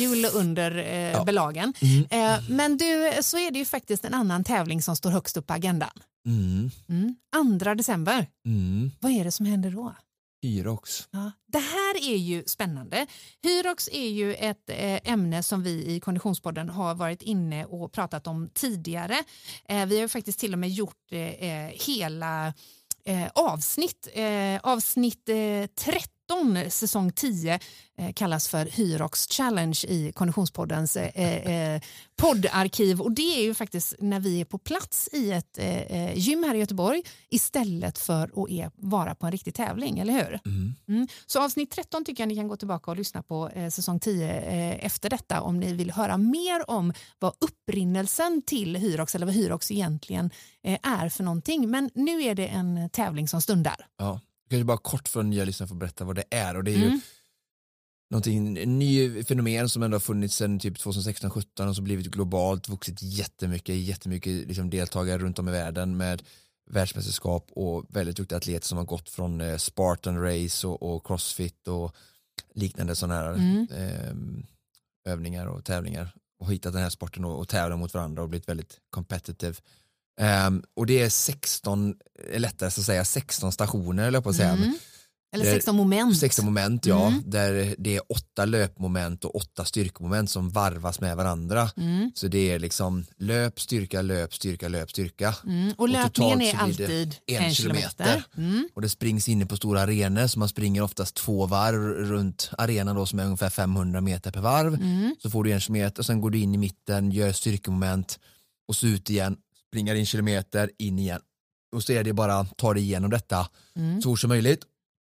jul 0.02 0.26
under 0.34 0.78
eh, 0.78 1.26
belagen. 1.26 1.74
Eh, 2.10 2.50
men 2.50 2.78
du, 2.78 3.12
så 3.22 3.38
är 3.38 3.52
det 3.52 3.60
ju 3.60 3.66
faktiskt 3.66 4.06
en 4.06 4.14
annan 4.14 4.44
tävling 4.44 4.82
som 4.82 4.96
står 4.96 5.10
högst 5.10 5.38
upp 5.38 5.48
på 5.48 5.54
agendan. 5.54 5.90
Mm, 6.28 6.72
Mm. 6.90 7.60
2 7.60 7.74
december, 7.74 8.28
mm. 8.46 8.92
vad 9.00 9.12
är 9.12 9.24
det 9.24 9.32
som 9.32 9.46
händer 9.46 9.72
då? 9.72 9.96
Hyrox. 10.44 11.08
Ja, 11.12 11.32
det 11.48 11.60
här 11.60 12.10
är 12.10 12.18
ju 12.18 12.44
spännande. 12.46 13.08
Hyrox 13.44 13.90
är 13.92 14.10
ju 14.10 14.34
ett 14.34 14.70
eh, 14.70 15.12
ämne 15.12 15.44
som 15.44 15.64
vi 15.64 15.96
i 15.96 16.00
Konditionspodden 16.00 16.70
har 16.70 16.96
varit 16.96 17.22
inne 17.22 17.66
och 17.66 17.92
pratat 17.92 18.28
om 18.28 18.50
tidigare. 18.54 19.24
Eh, 19.70 19.86
vi 19.86 20.02
har 20.02 20.08
faktiskt 20.08 20.40
till 20.40 20.54
och 20.54 20.60
med 20.60 20.70
gjort 20.70 21.12
eh, 21.12 21.50
hela 21.88 22.54
avsnitt, 23.34 24.08
avsnitt 24.62 25.26
30 25.76 26.10
2019, 26.34 26.58
eh, 26.58 26.70
säsong 26.70 27.12
10, 27.12 27.60
eh, 27.98 28.14
kallas 28.14 28.48
för 28.48 28.66
Hyrox 28.66 29.28
Challenge 29.28 29.80
i 29.88 30.12
Konditionspoddens 30.12 30.96
eh, 30.96 31.10
eh, 31.16 31.74
eh, 31.76 31.82
poddarkiv. 32.16 33.02
Och 33.02 33.12
det 33.12 33.40
är 33.40 33.44
ju 33.44 33.54
faktiskt 33.54 33.96
när 34.00 34.20
vi 34.20 34.42
är 34.42 34.46
på 34.46 34.58
plats 34.58 35.10
i 35.12 35.32
ett 35.32 35.58
eh, 35.58 36.18
gym 36.18 36.44
här 36.44 36.56
i 36.56 36.60
Göteborg 36.60 37.04
istället 37.30 37.98
för 37.98 38.24
att 38.24 38.50
är, 38.50 38.72
vara 38.76 39.16
på 39.16 39.26
en 39.26 39.32
riktig 39.32 39.56
tävling, 39.56 40.00
eller 40.00 40.14
hur? 40.14 40.40
Mm. 40.46 40.74
Mm. 40.88 41.08
Så 41.26 41.44
avsnitt 41.44 41.72
13 41.72 42.06
tycker 42.06 42.24
jag 42.24 42.28
ni 42.28 42.36
kan 42.36 42.48
gå 42.48 42.56
tillbaka 42.58 42.92
och 42.92 42.98
lyssna 42.98 43.24
på 43.24 43.52
säsong 43.72 44.00
10 44.00 44.32
efter 44.74 45.10
detta 45.10 45.42
om 45.42 45.60
ni 45.60 45.74
vill 45.74 45.92
höra 45.92 46.18
mer 46.18 46.70
om 46.70 46.94
vad 47.20 47.34
upprinnelsen 47.40 48.42
till 48.42 48.76
Hyrox 48.76 49.16
eller 49.16 49.26
vad 49.26 49.36
Hyrox 49.36 49.72
egentligen 49.72 50.30
är 50.84 51.10
för 51.10 51.24
någonting. 51.24 51.70
Men 51.70 51.90
nu 51.94 52.24
är 52.24 52.36
det 52.36 52.48
en 52.48 52.90
tävling 52.90 53.28
som 53.28 53.42
stundar. 53.42 53.88
Ja. 53.98 54.20
Kanske 54.54 54.66
bara 54.66 54.78
kort 54.78 55.08
för 55.08 55.24
nya 55.24 55.46
lyssnare 55.46 55.68
få 55.68 55.76
berätta 55.76 56.06
vad 56.06 56.16
det 56.16 56.24
är. 56.30 56.58
Och 56.58 56.64
det 56.64 56.72
är 56.72 56.78
ju 56.78 56.86
Mm. 56.86 57.02
någonting, 58.10 58.58
en 58.58 58.80
ny 58.80 59.24
fenomen 59.24 59.70
som 59.70 59.84
ändå 59.84 59.96
har 59.96 60.00
funnits 60.00 60.36
sedan 60.36 60.60
typ 60.60 60.78
2016-17 60.78 61.68
och 61.70 61.76
så 61.76 61.82
blivit 61.82 62.06
globalt, 62.08 62.70
vuxit 62.70 63.02
jättemycket, 63.02 63.76
jättemycket 63.76 64.48
liksom 64.48 64.70
deltagare 64.70 65.18
runt 65.18 65.40
om 65.40 65.50
i 65.50 65.52
världen 65.52 65.98
med 65.98 66.24
världsmästerskap 66.72 67.52
och 67.52 67.86
väldigt 67.90 68.18
duktiga 68.18 68.38
atleter 68.38 68.68
som 68.68 68.78
har 68.78 68.86
gått 68.86 69.10
från 69.10 69.42
eh, 69.42 69.58
Spartan 69.58 70.22
Race 70.22 70.68
och, 70.68 70.96
och 70.96 71.06
Crossfit 71.08 71.68
och 71.68 71.96
liknande 72.56 72.96
sådana 72.96 73.16
här 73.16 73.34
Mm. 73.34 73.68
eh, 73.72 75.12
övningar 75.12 75.46
och 75.48 75.66
tävlingar 75.66 76.16
och 76.40 76.52
hittat 76.54 76.74
den 76.74 76.82
här 76.82 76.90
sporten 76.90 77.26
och, 77.26 77.40
och 77.40 77.48
tävlat 77.50 77.80
mot 77.80 77.94
varandra 77.94 78.24
och 78.24 78.30
blivit 78.30 78.50
väldigt 78.50 78.80
competitive. 78.90 79.56
Ehm, 80.22 80.64
och 80.76 80.86
det 80.86 81.02
är 81.02 81.10
16, 81.10 81.96
är 82.32 82.40
lättare 82.40 82.68
att 82.68 82.74
säga 82.74 83.06
16 83.06 83.52
stationer 83.52 84.08
eller 84.08 84.22
på 84.22 84.30
att 84.30 84.36
säga, 84.36 84.50
Mm. 84.52 84.74
Eller 85.36 85.46
Det 85.46 85.52
är 85.52 85.56
16 85.56 85.76
moment. 85.76 86.18
16 86.18 86.46
moment 86.46 86.86
ja, 86.86 87.08
Mm. 87.08 87.22
där 87.26 87.76
det 87.78 87.96
är 87.96 88.02
åtta 88.10 88.46
löpmoment 88.46 89.26
och 89.26 89.36
åtta 89.36 89.66
styrkemoment 89.66 90.30
som 90.30 90.50
varvas 90.50 91.00
med 91.02 91.18
varandra. 91.18 91.70
Mm. 91.78 92.12
Så 92.16 92.28
det 92.28 92.52
är 92.52 92.60
liksom 92.60 93.06
löp, 93.18 93.60
styrka, 93.60 94.02
löp, 94.02 94.34
styrka, 94.36 94.68
löp, 94.68 94.90
styrka. 94.92 95.36
Mm. 95.46 95.72
Och 95.72 95.80
Och 95.80 95.90
löpningen 95.90 96.40
totalt 96.40 96.54
är 96.54 96.64
alltid 96.64 97.16
en 97.28 97.44
en 97.44 97.54
kilometer. 97.54 97.90
kilometer. 97.90 98.24
Mm. 98.38 98.68
Och 98.74 98.82
det 98.82 98.90
springs 98.90 99.28
inne 99.30 99.46
på 99.46 99.58
stora 99.58 99.82
arenor 99.82 100.28
så 100.28 100.40
man 100.40 100.50
springer 100.50 100.82
oftast 100.82 101.16
två 101.16 101.46
varv 101.46 101.80
runt 101.82 102.50
arenan 102.58 102.96
då 102.96 103.06
som 103.06 103.20
är 103.20 103.26
ungefär 103.26 103.50
500 103.50 104.02
meter 104.02 104.32
per 104.32 104.42
varv. 104.42 104.74
Mm. 104.74 105.16
Så 105.20 105.30
får 105.30 105.44
du 105.44 105.52
en 105.52 105.60
kilometer 105.60 106.00
och 106.02 106.06
sen 106.06 106.22
går 106.22 106.30
du 106.30 106.40
in 106.40 106.54
i 106.56 106.58
mitten, 106.58 107.12
gör 107.12 107.32
styrkemoment 107.32 108.20
och 108.68 108.76
så 108.76 108.88
ut 108.88 109.10
igen, 109.10 109.38
springer 109.74 109.96
en 109.96 110.06
kilometer, 110.06 110.70
in 110.78 111.00
igen. 111.00 111.22
Och 111.76 111.84
så 111.84 111.94
är 111.94 112.04
det 112.04 112.14
bara 112.14 112.46
ta 112.46 112.74
dig 112.74 112.84
igenom 112.84 113.10
detta 113.10 113.50
Mm. 113.76 114.02
så 114.02 114.10
fort 114.10 114.20
som 114.20 114.30
möjligt. 114.30 114.64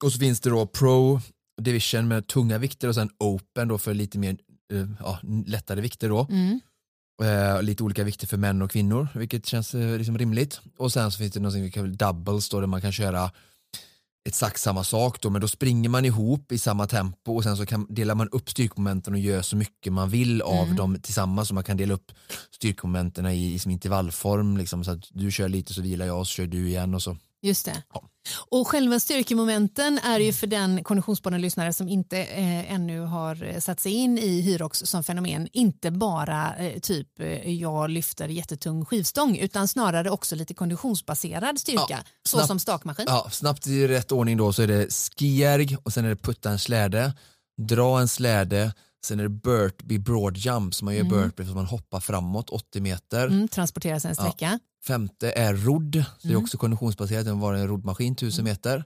Och 0.03 0.11
så 0.11 0.19
finns 0.19 0.39
det 0.39 0.49
då 0.49 0.65
Pro 0.67 1.21
Division 1.61 2.07
med 2.07 2.27
tunga 2.27 2.57
vikter 2.57 2.87
och 2.87 2.95
sen 2.95 3.09
Open 3.19 3.67
då 3.67 3.77
för 3.77 3.93
lite 3.93 4.19
mer 4.19 4.37
eh, 4.73 4.87
ja, 4.99 5.19
lättare 5.45 5.81
vikter 5.81 6.09
då. 6.09 6.27
Mm. 6.29 6.59
Eh, 7.23 7.61
lite 7.61 7.83
olika 7.83 8.03
vikter 8.03 8.27
för 8.27 8.37
män 8.37 8.61
och 8.61 8.71
kvinnor, 8.71 9.07
vilket 9.15 9.45
känns 9.45 9.75
eh, 9.75 9.97
liksom 9.97 10.17
rimligt. 10.17 10.61
Och 10.77 10.93
sen 10.93 11.11
så 11.11 11.17
finns 11.17 11.33
det 11.33 11.39
något 11.39 11.53
vi 11.53 11.71
kallar 11.71 11.87
doubles 11.87 12.49
då, 12.49 12.59
där 12.59 12.67
man 12.67 12.81
kan 12.81 12.91
köra 12.91 13.31
exakt 14.25 14.61
samma 14.61 14.83
sak 14.83 15.21
då, 15.21 15.29
men 15.29 15.41
då 15.41 15.47
springer 15.47 15.89
man 15.89 16.05
ihop 16.05 16.51
i 16.51 16.57
samma 16.57 16.87
tempo 16.87 17.35
och 17.35 17.43
sen 17.43 17.57
så 17.57 17.65
kan, 17.65 17.87
delar 17.89 18.15
man 18.15 18.29
upp 18.29 18.49
styrkomomenten 18.49 19.13
och 19.13 19.19
gör 19.19 19.41
så 19.41 19.55
mycket 19.55 19.93
man 19.93 20.09
vill 20.09 20.41
av 20.41 20.65
Mm. 20.65 20.75
dem 20.75 20.97
tillsammans 21.01 21.47
så 21.47 21.53
man 21.53 21.63
kan 21.63 21.77
dela 21.77 21.93
upp 21.93 22.11
styrkomomenten 22.55 23.25
i, 23.25 23.55
i 23.55 23.59
intervallform 23.71 24.57
liksom, 24.57 24.83
så 24.83 24.91
att 24.91 25.03
du 25.09 25.31
kör 25.31 25.49
lite 25.49 25.73
så 25.73 25.81
vilar 25.81 26.05
jag 26.05 26.19
och 26.19 26.27
så 26.27 26.31
kör 26.31 26.47
du 26.47 26.67
igen 26.67 26.93
och 26.95 27.01
så. 27.01 27.17
Just 27.45 27.65
det. 27.65 27.83
Ja. 27.93 28.09
Och 28.49 28.67
själva 28.67 28.99
styrkemomenten 28.99 29.97
är 30.03 30.19
ju 30.19 30.33
för 30.33 30.47
den 30.47 30.83
Konditionspodden-lyssnare 30.83 31.73
som 31.73 31.87
inte 31.89 32.17
eh, 32.23 32.71
ännu 32.73 32.99
har 32.99 33.43
eh, 33.43 33.59
satt 33.59 33.79
sig 33.79 33.91
in 33.91 34.17
i 34.17 34.41
Hyrox 34.41 34.79
som 34.79 35.03
fenomen 35.03 35.47
inte 35.53 35.91
bara 35.91 36.55
eh, 36.55 36.79
typ 36.79 37.19
eh, 37.19 37.53
jag 37.53 37.89
lyfter 37.89 38.27
jättetung 38.27 38.85
skivstång 38.85 39.37
utan 39.37 39.67
snarare 39.67 40.09
också 40.11 40.35
lite 40.35 40.53
konditionsbaserad 40.53 41.59
styrka 41.59 41.85
Ja, 41.89 41.97
så 42.23 42.29
snabbt. 42.37 42.47
som 42.47 42.59
stakmaskin. 42.59 43.05
Ja, 43.09 43.27
snabbt 43.31 43.67
i 43.67 43.87
rätt 43.87 44.11
ordning 44.11 44.37
då 44.37 44.53
så 44.53 44.61
är 44.61 44.67
det 44.67 44.87
skijärg 45.19 45.77
och 45.83 45.93
sen 45.93 46.05
är 46.05 46.09
det 46.09 46.15
putta 46.15 46.49
en 46.49 46.59
släde, 46.59 47.13
dra 47.61 47.99
en 47.99 48.07
släde, 48.07 48.73
sen 49.05 49.19
är 49.19 49.23
det 49.23 49.29
burpee 49.29 49.99
broad 49.99 50.37
jump 50.37 50.75
så 50.75 50.85
man 50.85 50.93
gör 50.95 51.01
Mm. 51.01 51.13
burpee 51.21 51.45
så 51.45 51.51
man 51.53 51.65
hoppar 51.65 51.99
framåt 51.99 52.49
80 52.49 52.81
meter. 52.81 53.27
Mm, 53.27 53.47
transportera 53.47 53.99
sig 53.99 54.09
en 54.09 54.15
sträcka. 54.15 54.59
Femte 54.87 55.31
är 55.31 55.53
rodd, 55.55 55.91
det 55.91 56.27
är 56.27 56.31
Mm. 56.31 56.43
också 56.43 56.57
konditionsbaserat, 56.57 57.25
den 57.25 57.39
var 57.39 57.53
en 57.53 57.67
roddmaskin 57.67 58.13
1000 58.15 58.43
meter. 58.45 58.83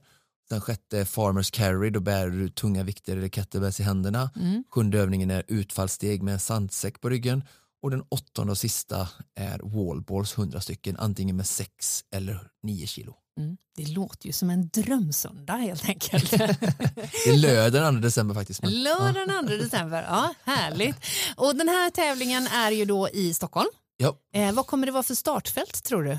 Sen 0.49 0.61
sjätte 0.61 0.99
är 0.99 1.05
farmers 1.05 1.51
carry, 1.51 1.89
då 1.89 1.99
bär 1.99 2.27
du 2.29 2.49
tunga 2.49 2.83
vikter 2.83 3.17
eller 3.17 3.29
kettlebells 3.29 3.79
i 3.79 3.83
händerna. 3.83 4.29
Mm. 4.35 4.63
Sjunde 4.69 4.99
övningen 4.99 5.31
är 5.31 5.43
utfallssteg 5.47 6.23
med 6.23 6.33
en 6.33 6.39
sandsäck 6.39 7.01
på 7.01 7.09
ryggen. 7.09 7.43
Och 7.81 7.91
den 7.91 8.03
åttonde 8.09 8.51
och 8.51 8.57
sista 8.57 9.07
är 9.35 9.59
wallballs, 9.63 10.37
100 10.37 10.61
stycken, 10.61 10.97
antingen 10.99 11.35
med 11.35 11.47
6 11.47 12.03
eller 12.15 12.49
9 12.63 12.87
kilo. 12.87 13.15
Mm. 13.39 13.57
Det 13.75 13.85
låter 13.87 14.27
ju 14.27 14.33
som 14.33 14.49
en 14.49 14.69
drömsöndag 14.69 15.53
helt 15.55 15.89
enkelt. 15.89 16.31
Det 17.25 17.29
är 17.29 17.37
lördag 17.37 17.81
den 17.83 17.95
2 17.95 18.01
december 18.01 18.35
faktiskt. 18.35 18.61
men- 18.61 18.83
Lördag 18.83 19.27
den 19.27 19.47
2 19.47 19.53
december, 19.55 20.03
ja 20.03 20.33
härligt. 20.43 20.95
Och 21.35 21.55
den 21.55 21.67
här 21.67 21.89
tävlingen 21.89 22.47
är 22.47 22.71
ju 22.71 22.85
då 22.85 23.09
i 23.09 23.33
Stockholm. 23.33 23.69
Ja. 24.01 24.17
Eh, 24.33 24.53
vad 24.53 24.67
kommer 24.67 24.85
det 24.85 24.91
vara 24.91 25.03
för 25.03 25.15
startfält 25.15 25.83
tror 25.83 26.03
du? 26.03 26.17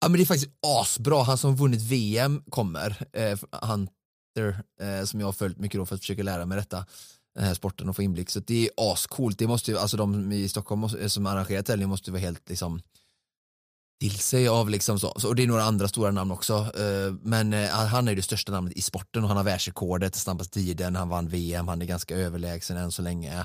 Ja 0.00 0.08
men 0.08 0.12
det 0.12 0.22
är 0.22 0.26
faktiskt 0.26 0.52
asbra, 0.66 1.22
han 1.22 1.38
som 1.38 1.56
vunnit 1.56 1.82
VM 1.82 2.42
kommer, 2.50 3.06
eh, 3.12 3.38
Hunter, 3.62 4.62
eh, 4.80 5.04
som 5.04 5.20
jag 5.20 5.26
har 5.26 5.32
följt 5.32 5.58
mycket 5.58 5.80
då 5.80 5.86
för 5.86 5.94
att 5.94 6.00
försöka 6.00 6.22
lära 6.22 6.46
mig 6.46 6.58
detta, 6.58 6.86
den 7.34 7.44
här 7.44 7.54
sporten 7.54 7.88
och 7.88 7.96
få 7.96 8.02
inblick. 8.02 8.30
Så 8.30 8.40
det 8.40 8.66
är 8.66 8.70
ascoolt, 8.76 9.38
det 9.38 9.46
måste 9.46 9.70
ju, 9.70 9.78
alltså 9.78 9.96
de 9.96 10.32
i 10.32 10.48
Stockholm 10.48 10.80
måste, 10.80 11.10
som 11.10 11.26
arrangerar 11.26 11.62
tävlingen 11.62 11.88
måste 11.88 12.10
vara 12.10 12.20
helt 12.20 12.48
liksom 12.48 12.82
till 14.00 14.18
sig 14.18 14.48
av 14.48 14.70
liksom 14.70 15.00
så, 15.00 15.08
och 15.08 15.36
det 15.36 15.42
är 15.42 15.46
några 15.46 15.64
andra 15.64 15.88
stora 15.88 16.10
namn 16.10 16.30
också, 16.30 16.54
eh, 16.54 17.14
men 17.22 17.52
eh, 17.52 17.68
han 17.70 18.08
är 18.08 18.12
ju 18.12 18.16
det 18.16 18.22
största 18.22 18.52
namnet 18.52 18.76
i 18.76 18.82
sporten 18.82 19.22
och 19.22 19.28
han 19.28 19.36
har 19.36 19.44
världsrekordet, 19.44 20.14
snabbaste 20.14 20.54
tiden, 20.54 20.96
han 20.96 21.08
vann 21.08 21.28
VM, 21.28 21.68
han 21.68 21.82
är 21.82 21.86
ganska 21.86 22.16
överlägsen 22.16 22.76
än 22.76 22.92
så 22.92 23.02
länge. 23.02 23.38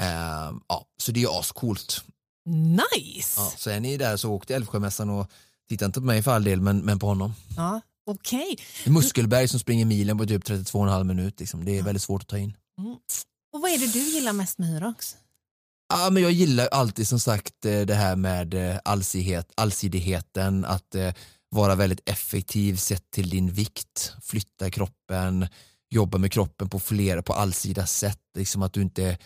Eh, 0.00 0.52
ja, 0.68 0.86
så 0.96 1.12
det 1.12 1.22
är 1.22 1.40
ascoolt. 1.40 2.04
Nice! 2.48 3.40
Ja, 3.40 3.52
så 3.56 3.70
är 3.70 3.80
ni 3.80 3.96
där 3.96 4.16
så 4.16 4.32
åk 4.32 4.46
till 4.46 4.56
Älvsjömässan 4.56 5.10
och 5.10 5.30
titta 5.68 5.84
inte 5.84 6.00
på 6.00 6.06
mig 6.06 6.22
för 6.22 6.30
all 6.30 6.44
del, 6.44 6.60
men, 6.60 6.78
men 6.78 6.98
på 6.98 7.06
honom. 7.06 7.34
Ja, 7.56 7.80
Okej. 8.10 8.58
Är 8.84 8.90
Muskelberg 8.90 9.48
som 9.48 9.60
springer 9.60 9.84
milen 9.84 10.18
på 10.18 10.26
typ 10.26 10.44
32,5 10.44 11.04
minut. 11.04 11.40
Liksom. 11.40 11.64
Det 11.64 11.78
är 11.78 11.82
väldigt 11.82 12.02
svårt 12.02 12.22
att 12.22 12.28
ta 12.28 12.38
in. 12.38 12.56
Och 13.52 13.60
vad 13.60 13.70
är 13.70 13.78
det 13.78 13.92
du 13.92 13.98
gillar 13.98 14.32
mest 14.32 14.58
med 14.58 14.68
Hyrox? 14.68 15.16
Ja, 15.88 16.10
men 16.10 16.22
jag 16.22 16.32
gillar 16.32 16.66
alltid 16.66 17.08
som 17.08 17.20
sagt 17.20 17.64
eh, 17.64 17.80
det 17.80 17.94
här 17.94 18.16
med 18.16 18.54
eh, 18.54 18.78
allsidighet, 18.84 19.52
allsidigheten, 19.54 20.64
att 20.64 20.94
eh, 20.94 21.14
vara 21.50 21.74
väldigt 21.74 22.08
effektiv 22.08 22.76
sett 22.76 23.10
till 23.10 23.30
din 23.30 23.52
vikt, 23.52 24.12
flytta 24.22 24.70
kroppen, 24.70 25.46
jobba 25.90 26.18
med 26.18 26.32
kroppen 26.32 26.68
på 26.68 26.78
flera, 26.80 27.22
på 27.22 27.32
allsida 27.32 27.86
sätt, 27.86 28.20
liksom 28.36 28.62
att 28.62 28.72
du 28.72 28.82
inte 28.82 29.18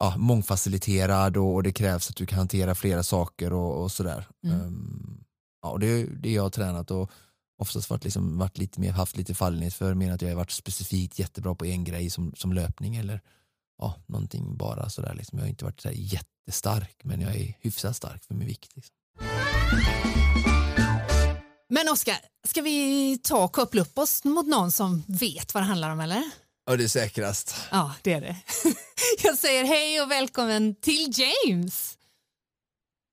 ja, 0.00 0.14
mångfaciliterad 0.16 1.36
och, 1.36 1.54
och 1.54 1.62
det 1.62 1.72
krävs 1.72 2.10
att 2.10 2.16
du 2.16 2.26
kan 2.26 2.38
hantera 2.38 2.74
flera 2.74 3.02
saker 3.02 3.52
och, 3.52 3.82
och 3.82 3.92
sådär. 3.92 4.26
Mm. 4.44 4.60
Ehm, 4.60 5.24
ja, 5.62 5.68
och 5.70 5.80
det 5.80 6.04
det 6.04 6.32
jag 6.32 6.42
har 6.42 6.50
tränat 6.50 6.90
och 6.90 7.10
oftast 7.58 7.90
varit, 7.90 8.04
liksom, 8.04 8.38
varit 8.38 8.58
lite 8.58 8.80
mer, 8.80 8.92
haft 8.92 9.16
lite 9.16 9.34
fallenhet 9.34 9.74
för, 9.74 9.94
mer 9.94 10.12
att 10.12 10.22
jag 10.22 10.28
har 10.28 10.36
varit 10.36 10.50
specifikt 10.50 11.18
jättebra 11.18 11.54
på 11.54 11.66
en 11.66 11.84
grej 11.84 12.10
som, 12.10 12.34
som 12.36 12.52
löpning 12.52 12.96
eller 12.96 13.20
ja, 13.78 13.94
någonting 14.06 14.56
bara 14.56 14.90
sådär. 14.90 15.14
Liksom. 15.14 15.38
Jag 15.38 15.44
har 15.44 15.48
inte 15.48 15.64
varit 15.64 15.80
så 15.80 15.90
jättestark 15.92 17.00
men 17.04 17.20
jag 17.20 17.36
är 17.36 17.56
hyfsat 17.60 17.96
stark 17.96 18.24
för 18.24 18.34
min 18.34 18.48
vikt. 18.48 18.76
Liksom. 18.76 18.94
Men 21.68 21.88
Oskar, 21.88 22.16
ska 22.48 22.62
vi 22.62 23.18
ta 23.18 23.44
och 23.44 23.52
koppla 23.52 23.82
upp 23.82 23.98
oss 23.98 24.24
mot 24.24 24.46
någon 24.46 24.72
som 24.72 25.02
vet 25.06 25.54
vad 25.54 25.62
det 25.62 25.66
handlar 25.66 25.90
om 25.90 26.00
eller? 26.00 26.30
Ja, 26.70 26.76
det 26.76 26.84
är 26.84 26.88
säkrast. 26.88 27.56
Ja, 27.70 27.94
det 28.02 28.12
är 28.12 28.20
det. 28.20 28.36
Jag 29.24 29.38
säger 29.38 29.64
hej 29.64 30.02
och 30.02 30.10
välkommen 30.10 30.74
till 30.74 31.12
James. 31.12 31.98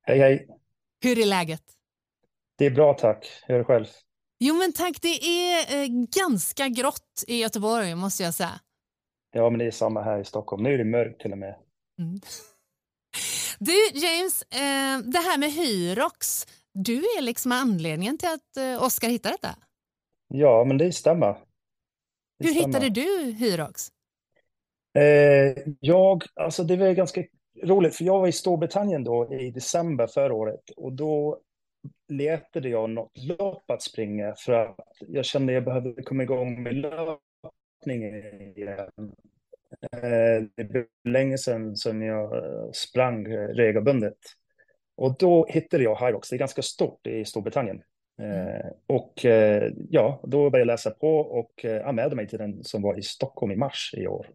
Hej, 0.03 0.19
hej. 0.19 0.47
Hur 1.03 1.19
är 1.19 1.25
läget? 1.25 1.61
Det 2.57 2.65
är 2.65 2.71
bra, 2.71 2.93
tack. 2.93 3.25
Hur 3.47 3.55
är 3.55 3.59
det 3.59 3.65
själv? 3.65 3.85
Jo 4.39 4.55
men 4.55 4.73
tack, 4.73 5.01
det 5.01 5.25
är 5.25 5.81
eh, 5.81 5.87
ganska 6.15 6.67
grått 6.67 7.23
i 7.27 7.37
Göteborg 7.41 7.95
måste 7.95 8.23
jag 8.23 8.33
säga. 8.33 8.59
Ja, 9.31 9.49
men 9.49 9.59
det 9.59 9.65
är 9.65 9.71
samma 9.71 10.01
här 10.01 10.19
i 10.19 10.25
Stockholm. 10.25 10.63
Nu 10.63 10.73
är 10.73 10.77
det 10.77 10.85
mörkt 10.85 11.21
till 11.21 11.31
och 11.31 11.37
med. 11.37 11.55
Mm. 11.99 12.19
Du 13.59 13.89
James, 13.93 14.41
eh, 14.41 14.99
det 15.11 15.19
här 15.19 15.37
med 15.37 15.51
Hyrox, 15.51 16.47
du 16.73 16.97
är 16.97 17.21
liksom 17.21 17.51
anledningen 17.51 18.17
till 18.17 18.29
att 18.29 18.57
eh, 18.57 18.83
Oskar 18.83 19.09
hittade 19.09 19.37
detta. 19.41 19.55
Ja, 20.27 20.63
men 20.63 20.77
det 20.77 20.91
stämmer. 20.91 21.46
Hur 22.39 22.47
stämmer. 22.47 22.67
hittade 22.67 22.89
du 22.89 23.31
Hyrox? 23.31 23.87
Eh, 24.97 25.63
jag, 25.79 26.23
alltså 26.35 26.63
det 26.63 26.75
var 26.75 26.91
ganska 26.91 27.23
roligt, 27.63 27.95
för 27.95 28.05
jag 28.05 28.19
var 28.19 28.27
i 28.27 28.31
Storbritannien 28.31 29.03
då 29.03 29.33
i 29.33 29.51
december 29.51 30.07
förra 30.07 30.33
året 30.33 30.69
och 30.77 30.93
då 30.93 31.39
letade 32.07 32.69
jag 32.69 32.89
något 32.89 33.17
lopp 33.17 33.71
att 33.71 33.81
springa 33.81 34.35
för 34.37 34.53
att 34.53 34.75
jag 34.99 35.25
kände 35.25 35.53
jag 35.53 35.63
behövde 35.63 36.03
komma 36.03 36.23
igång 36.23 36.63
med 36.63 36.75
löpning 36.75 38.03
igen. 38.55 38.89
Eh, 39.91 40.43
det 40.55 40.63
blev 40.63 40.85
länge 41.03 41.37
sedan 41.37 41.75
som 41.75 42.01
jag 42.01 42.37
eh, 42.37 42.71
sprang 42.71 43.27
regelbundet. 43.35 44.17
Och 44.95 45.17
då 45.17 45.45
hittade 45.49 45.83
jag 45.83 45.95
Hyrox, 45.95 46.29
det 46.29 46.35
är 46.35 46.39
ganska 46.39 46.61
stort 46.61 47.07
i 47.07 47.25
Storbritannien. 47.25 47.81
Eh, 48.21 48.71
och 48.87 49.25
eh, 49.25 49.73
ja, 49.89 50.21
då 50.23 50.37
började 50.49 50.59
jag 50.59 50.67
läsa 50.73 50.91
på 50.91 51.17
och 51.17 51.65
eh, 51.65 51.87
anmälde 51.87 52.15
mig 52.15 52.27
till 52.27 52.39
den 52.39 52.63
som 52.63 52.81
var 52.81 52.99
i 52.99 53.01
Stockholm 53.01 53.51
i 53.51 53.55
mars 53.55 53.93
i 53.97 54.07
år. 54.07 54.27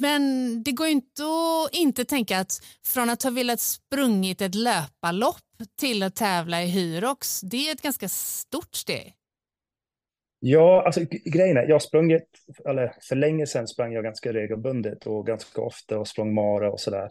Men 0.00 0.22
det 0.62 0.72
går 0.72 0.86
ju 0.86 0.92
inte 0.92 1.22
att 1.22 1.74
inte 1.74 2.04
tänka 2.04 2.38
att 2.38 2.52
från 2.86 3.10
att 3.10 3.22
ha 3.22 3.30
velat 3.30 3.60
sprungit 3.60 4.40
ett 4.40 4.54
löparlopp 4.54 5.36
till 5.80 6.02
att 6.02 6.16
tävla 6.16 6.62
i 6.62 6.66
Hyrox, 6.66 7.40
det 7.40 7.68
är 7.68 7.72
ett 7.72 7.82
ganska 7.82 8.08
stort 8.08 8.74
steg. 8.74 9.14
Ja, 10.40 10.82
alltså 10.86 11.00
grejen 11.24 11.56
är, 11.56 11.62
jag 11.62 11.74
har 11.74 11.80
sprungit, 11.80 12.28
eller 12.64 12.94
för 13.08 13.16
länge 13.16 13.46
sedan 13.46 13.68
sprang 13.68 13.92
jag 13.92 14.04
ganska 14.04 14.32
regelbundet 14.32 15.06
och 15.06 15.26
ganska 15.26 15.60
ofta 15.60 15.98
och 15.98 16.08
sprang 16.08 16.34
mara 16.34 16.72
och 16.72 16.80
sådär. 16.80 17.08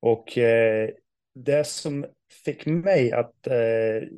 Och 0.00 0.38
eh, 0.38 0.90
det 1.34 1.66
som 1.66 2.06
fick 2.44 2.66
mig 2.66 3.12
att 3.12 3.46
eh, 3.46 4.08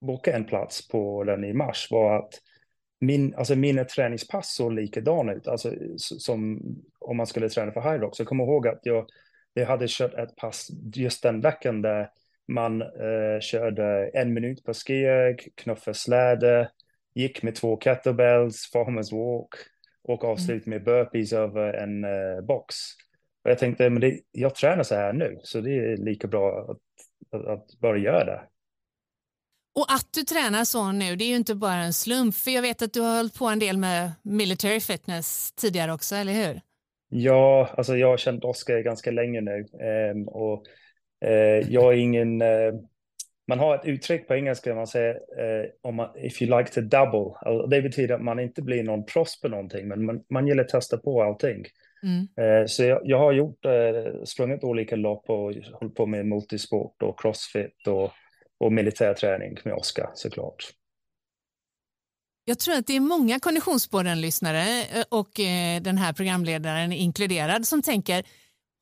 boka 0.00 0.36
en 0.36 0.44
plats 0.44 0.88
på 0.88 1.24
den 1.24 1.44
i 1.44 1.52
mars 1.52 1.88
var 1.90 2.18
att 2.18 2.40
min, 3.00 3.34
alltså 3.34 3.56
mina 3.56 3.84
träningspass 3.84 4.54
såg 4.54 4.72
likadana 4.72 5.32
ut, 5.32 5.48
alltså 5.48 5.72
som 5.96 6.60
om 7.00 7.16
man 7.16 7.26
skulle 7.26 7.48
träna 7.48 7.72
för 7.72 7.80
High 7.80 8.00
Rock. 8.00 8.16
Så 8.16 8.20
jag 8.20 8.28
kommer 8.28 8.44
ihåg 8.44 8.68
att 8.68 8.80
jag, 8.82 9.06
jag 9.54 9.66
hade 9.66 9.86
kört 9.88 10.14
ett 10.14 10.36
pass 10.36 10.68
just 10.94 11.22
den 11.22 11.40
veckan 11.40 11.82
där 11.82 12.10
man 12.48 12.82
eh, 12.82 13.40
körde 13.40 14.10
en 14.14 14.34
minut 14.34 14.64
på 14.64 14.74
skeg, 14.74 15.52
knuffa 15.54 15.94
släde, 15.94 16.70
gick 17.14 17.42
med 17.42 17.54
två 17.54 17.76
kettlebells, 17.76 18.70
farmers 18.72 19.12
walk 19.12 19.54
och 20.02 20.24
avslut 20.24 20.66
med 20.66 20.84
burpees 20.84 21.32
över 21.32 21.74
en 21.74 22.04
eh, 22.04 22.40
box. 22.42 22.74
Och 23.44 23.50
jag 23.50 23.58
tänkte, 23.58 23.90
men 23.90 24.00
det, 24.00 24.20
jag 24.32 24.54
tränar 24.54 24.82
så 24.82 24.94
här 24.94 25.12
nu, 25.12 25.38
så 25.42 25.60
det 25.60 25.70
är 25.70 25.96
lika 25.96 26.28
bra 26.28 26.70
att, 26.70 26.78
att, 27.34 27.46
att 27.46 27.80
bara 27.80 27.98
göra 27.98 28.24
det. 28.24 28.40
Och 29.74 29.86
att 29.88 30.08
du 30.14 30.22
tränar 30.22 30.64
så 30.64 30.92
nu, 30.92 31.16
det 31.16 31.24
är 31.24 31.28
ju 31.28 31.36
inte 31.36 31.54
bara 31.54 31.74
en 31.74 31.92
slump, 31.92 32.34
för 32.34 32.50
jag 32.50 32.62
vet 32.62 32.82
att 32.82 32.92
du 32.92 33.00
har 33.00 33.16
hållit 33.16 33.34
på 33.34 33.46
en 33.46 33.58
del 33.58 33.78
med 33.78 34.12
military 34.22 34.80
fitness 34.80 35.52
tidigare 35.52 35.92
också, 35.92 36.16
eller 36.16 36.32
hur? 36.32 36.60
Ja, 37.08 37.68
alltså 37.76 37.96
jag 37.96 38.08
har 38.08 38.16
känt 38.16 38.44
Oskar 38.44 38.78
ganska 38.78 39.10
länge 39.10 39.40
nu 39.40 39.66
eh, 39.80 40.26
och 40.26 40.64
eh, 41.24 41.70
jag 41.72 41.92
är 41.92 41.96
ingen, 41.98 42.42
eh, 42.42 42.72
man 43.46 43.58
har 43.58 43.74
ett 43.74 43.84
uttryck 43.84 44.28
på 44.28 44.34
engelska, 44.34 44.74
man 44.74 44.86
säger 44.86 45.14
eh, 45.14 45.66
om 45.82 45.94
man, 45.94 46.10
if 46.16 46.42
you 46.42 46.58
like 46.58 46.72
to 46.72 46.80
double, 46.80 47.34
det 47.70 47.82
betyder 47.82 48.14
att 48.14 48.22
man 48.22 48.40
inte 48.40 48.62
blir 48.62 48.82
någon 48.82 49.04
proffs 49.04 49.40
på 49.40 49.48
någonting, 49.48 49.88
men 49.88 50.06
man, 50.06 50.24
man 50.30 50.46
gillar 50.46 50.64
att 50.64 50.68
testa 50.68 50.98
på 50.98 51.22
allting. 51.22 51.64
Mm. 52.04 52.28
Eh, 52.36 52.66
så 52.66 52.84
jag, 52.84 53.00
jag, 53.04 53.18
har 53.18 53.32
gjort, 53.32 53.64
eh, 53.64 54.24
sprungit 54.24 54.64
olika 54.64 54.96
lopp 54.96 55.30
och 55.30 55.54
hållit 55.54 55.94
på 55.94 56.06
med 56.06 56.26
multisport 56.26 57.02
och 57.02 57.20
crossfit 57.20 57.86
och 57.86 58.12
och 58.58 58.72
militärträning 58.72 59.58
med 59.64 59.74
Oskar 59.74 60.10
såklart. 60.14 60.72
Jag 62.44 62.58
tror 62.58 62.74
att 62.74 62.86
det 62.86 62.96
är 62.96 63.00
många 63.00 63.40
Konditionsspåren-lyssnare 63.40 64.82
eh, 64.82 65.04
och 65.08 65.30
den 65.80 65.98
här 65.98 66.12
programledaren 66.12 66.92
inkluderad 66.92 67.66
som 67.66 67.82
tänker 67.82 68.24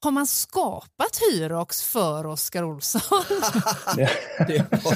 har 0.05 0.11
man 0.11 0.27
skapat 0.27 1.21
Hyrox 1.21 1.93
för 1.93 2.27
Oskar 2.27 2.65
Olsson? 2.65 3.01
det 4.47 4.73
var 4.85 4.95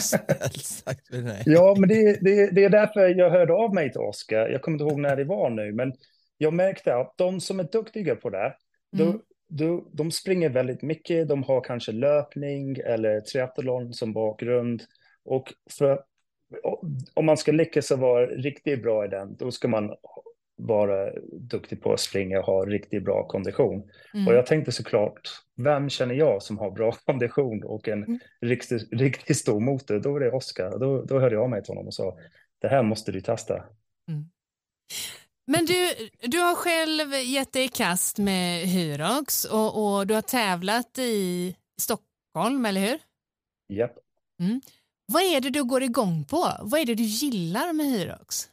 sagt 0.62 1.09
för 1.09 1.23
mig. 1.23 1.42
Ja, 1.47 1.75
men 1.78 1.88
det, 1.88 2.18
det, 2.21 2.50
det, 2.50 2.64
är 2.64 2.71
därför 2.71 3.18
jag 3.18 3.30
hörde 3.30 3.52
av 3.52 3.75
mig 3.75 3.92
till 3.92 4.00
Oskar. 4.00 4.49
Jag 4.49 4.62
kommer 4.62 4.75
inte 4.75 4.85
ihåg 4.85 5.00
när 5.00 5.16
det 5.16 5.25
var 5.25 5.50
nu, 5.50 5.73
men 5.73 5.92
jag 6.38 6.55
märkte 6.55 6.95
att 6.97 7.14
de 7.16 7.40
som 7.40 7.61
är 7.61 7.64
duktiga 7.64 8.16
på 8.16 8.31
det, 8.31 8.57
mm. 8.97 9.12
då, 9.12 9.21
då, 9.49 9.88
de 9.93 10.11
springer 10.11 10.49
väldigt 10.49 10.83
mycket, 10.83 11.28
de 11.28 11.43
har 11.43 11.61
kanske 11.61 11.93
löpning 11.93 12.76
eller 12.76 13.21
triathlon 13.21 13.93
som 13.93 14.12
bakgrund. 14.12 14.83
Och 15.25 15.55
för, 15.78 16.02
om 17.14 17.26
man 17.26 17.37
ska 17.37 17.52
lyckas 17.52 17.90
vara 17.90 18.26
riktigt 18.26 18.83
bra 18.83 19.05
i 19.05 19.09
den, 19.09 19.37
då 19.37 19.50
ska 19.50 19.69
man 19.69 19.95
vara 20.57 21.12
duktig 21.33 21.83
på 21.83 21.93
att 21.93 22.00
springa 22.00 22.38
och 22.38 22.45
ha 22.45 22.64
riktigt 22.64 23.05
bra 23.05 23.26
kondition. 23.26 23.90
Mm. 24.14 24.28
Och 24.28 24.35
jag 24.35 24.47
tänkte 24.47 24.73
såklart, 24.73 25.21
vem 25.57 25.88
känner 25.88 26.14
jag 26.14 26.43
som 26.43 26.59
har 26.59 26.71
bra 26.71 26.93
kondition 27.07 27.64
och 27.64 27.88
en 27.88 28.05
mm. 28.05 28.19
riktigt, 28.40 28.93
riktigt 28.93 29.37
stor 29.37 29.61
motor? 29.61 29.99
Då 29.99 30.12
var 30.12 30.21
det 30.21 30.31
Oskar. 30.31 30.78
Då, 30.78 31.02
då 31.02 31.21
hörde 31.21 31.35
jag 31.35 31.50
mig 31.50 31.62
till 31.62 31.71
honom 31.71 31.87
och 31.87 31.95
sa, 31.95 32.19
det 32.59 32.69
här 32.69 32.83
måste 32.83 33.12
du 33.12 33.21
testa. 33.21 33.55
Mm. 34.09 34.25
Men 35.47 35.67
du, 35.67 36.09
du 36.21 36.38
har 36.38 36.55
själv 36.55 37.15
gett 37.15 37.53
dig 37.53 37.65
i 37.65 37.69
kast 37.69 38.19
med 38.19 38.67
Hyrox 38.67 39.45
och, 39.45 39.99
och 39.99 40.07
du 40.07 40.15
har 40.15 40.23
tävlat 40.23 40.99
i 40.99 41.57
Stockholm, 41.81 42.67
eller 42.67 42.81
hur? 42.81 42.99
Japp. 43.69 43.99
Mm. 44.41 44.61
Vad 45.12 45.23
är 45.23 45.41
det 45.41 45.50
du 45.50 45.65
går 45.65 45.83
igång 45.83 46.25
på? 46.25 46.47
Vad 46.63 46.80
är 46.80 46.87
det 46.87 46.95
du 46.95 47.02
gillar 47.02 47.73
med 47.73 47.87
Hyrox? 47.87 48.50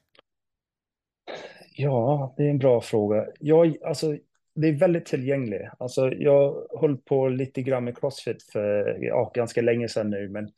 Ja, 1.75 2.33
det 2.37 2.43
är 2.43 2.49
en 2.49 2.57
bra 2.57 2.81
fråga. 2.81 3.25
Jag, 3.39 3.77
alltså, 3.85 4.17
det 4.55 4.67
är 4.67 4.73
väldigt 4.73 5.05
tillgängligt. 5.05 5.69
Alltså, 5.79 6.11
jag 6.11 6.67
höll 6.81 6.97
på 6.97 7.27
lite 7.27 7.61
grann 7.61 7.83
med 7.83 7.97
Crossfit 7.97 8.43
för 8.43 8.97
ja, 9.01 9.31
ganska 9.35 9.61
länge 9.61 9.89
sedan 9.89 10.09
nu, 10.09 10.29
men 10.29 10.51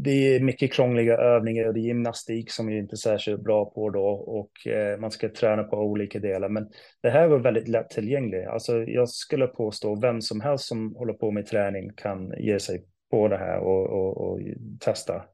det 0.00 0.10
är 0.10 0.40
mycket 0.40 0.72
krångliga 0.72 1.16
övningar 1.16 1.66
och 1.66 1.74
det 1.74 1.80
är 1.80 1.82
gymnastik 1.82 2.50
som 2.50 2.70
jag 2.70 2.78
inte 2.78 2.94
är 2.94 2.96
särskilt 2.96 3.40
bra 3.40 3.64
på 3.64 3.90
då 3.90 4.06
och 4.08 4.66
eh, 4.66 4.98
man 4.98 5.10
ska 5.10 5.28
träna 5.28 5.64
på 5.64 5.76
olika 5.76 6.18
delar. 6.18 6.48
Men 6.48 6.68
det 7.02 7.10
här 7.10 7.28
var 7.28 7.38
väldigt 7.38 7.68
lättillgängligt. 7.68 8.48
Alltså 8.48 8.82
jag 8.82 9.08
skulle 9.08 9.46
påstå 9.46 10.00
vem 10.00 10.22
som 10.22 10.40
helst 10.40 10.64
som 10.64 10.96
håller 10.96 11.12
på 11.12 11.30
med 11.30 11.46
träning 11.46 11.92
kan 11.96 12.32
ge 12.38 12.60
sig 12.60 12.84
på 13.10 13.28
det 13.28 13.36
här 13.36 13.58
och, 13.58 13.86
och, 13.86 14.16
och 14.16 14.40
testa. 14.80 15.24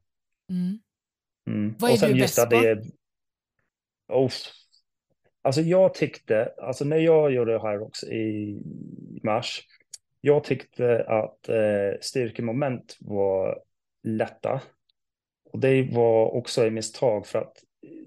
Mm. 0.49 0.79
Mm. 1.49 1.75
Vad 1.79 1.89
är 1.89 1.93
och 1.93 1.99
sen 1.99 2.13
du 2.13 2.19
bäst 2.19 2.49
på? 2.49 2.49
Det 2.49 2.69
är, 2.69 2.81
oh, 4.07 4.31
alltså 5.41 5.61
jag 5.61 5.93
tyckte, 5.93 6.53
alltså 6.57 6.85
när 6.85 6.97
jag 6.97 7.31
gjorde 7.31 7.51
Hyrox 7.51 8.03
i 8.03 8.59
mars, 9.23 9.61
jag 10.21 10.43
tyckte 10.43 11.03
att 11.07 11.49
eh, 11.49 11.99
styrkemoment 12.01 12.97
var 12.99 13.59
lätta. 14.05 14.61
Och 15.51 15.59
det 15.59 15.89
var 15.91 16.35
också 16.35 16.65
ett 16.65 16.73
misstag 16.73 17.27
för 17.27 17.39
att 17.39 17.57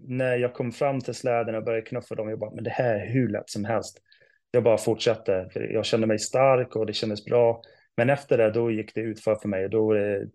när 0.00 0.36
jag 0.36 0.54
kom 0.54 0.72
fram 0.72 1.00
till 1.00 1.14
släden 1.14 1.54
och 1.54 1.64
började 1.64 1.86
knuffa 1.86 2.14
dem, 2.14 2.28
jag 2.28 2.38
bara, 2.38 2.54
men 2.54 2.64
det 2.64 2.70
här 2.70 2.94
är 2.94 3.06
hur 3.06 3.28
lätt 3.28 3.50
som 3.50 3.64
helst. 3.64 4.02
Jag 4.50 4.62
bara 4.62 4.78
fortsatte, 4.78 5.48
för 5.52 5.60
jag 5.60 5.84
kände 5.84 6.06
mig 6.06 6.18
stark 6.18 6.76
och 6.76 6.86
det 6.86 6.92
kändes 6.92 7.24
bra. 7.24 7.62
Men 7.96 8.10
efter 8.10 8.38
det, 8.38 8.50
då 8.50 8.70
gick 8.70 8.94
det 8.94 9.00
utför 9.00 9.34
för 9.34 9.48
mig 9.48 9.64
och 9.64 9.70
då 9.70 9.86
var 9.86 9.94
det 9.94 10.28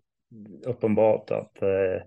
uppenbart 0.66 1.30
att 1.30 1.62
eh, 1.62 2.02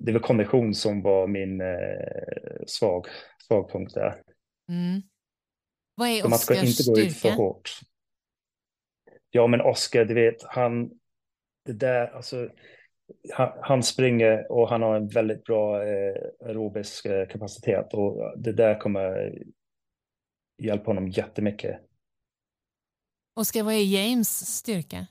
det 0.00 0.12
var 0.12 0.20
kondition 0.20 0.74
som 0.74 1.02
var 1.02 1.26
min 1.26 1.60
eh, 1.60 2.64
svag, 2.66 3.06
svag 3.48 3.70
punkt 3.72 3.94
där. 3.94 4.22
Mm. 4.68 5.02
Vad 5.94 6.08
är 6.08 6.12
Oskars 6.12 6.30
Man 6.30 6.38
ska 6.38 6.54
inte 6.54 6.82
gå 6.92 7.06
ut 7.06 7.16
för 7.16 7.30
hårt. 7.30 7.70
Ja, 9.30 9.46
men 9.46 9.60
Oskar, 9.60 10.04
du 10.04 10.14
vet, 10.14 10.42
han, 10.42 10.90
det 11.68 11.74
där, 11.74 12.06
alltså, 12.06 12.48
han, 13.32 13.52
han, 13.62 13.82
springer 13.82 14.52
och 14.52 14.68
han 14.68 14.82
har 14.82 14.96
en 14.96 15.08
väldigt 15.08 15.44
bra 15.44 15.82
eh, 15.82 16.14
aerobisk 16.44 17.06
eh, 17.06 17.28
kapacitet 17.28 17.94
och 17.94 18.34
det 18.36 18.52
där 18.52 18.80
kommer 18.80 19.38
hjälpa 20.62 20.90
honom 20.90 21.08
jättemycket. 21.08 21.80
Oskar, 23.36 23.62
vad 23.62 23.74
är 23.74 23.84
James 23.84 24.56
styrka? 24.56 25.06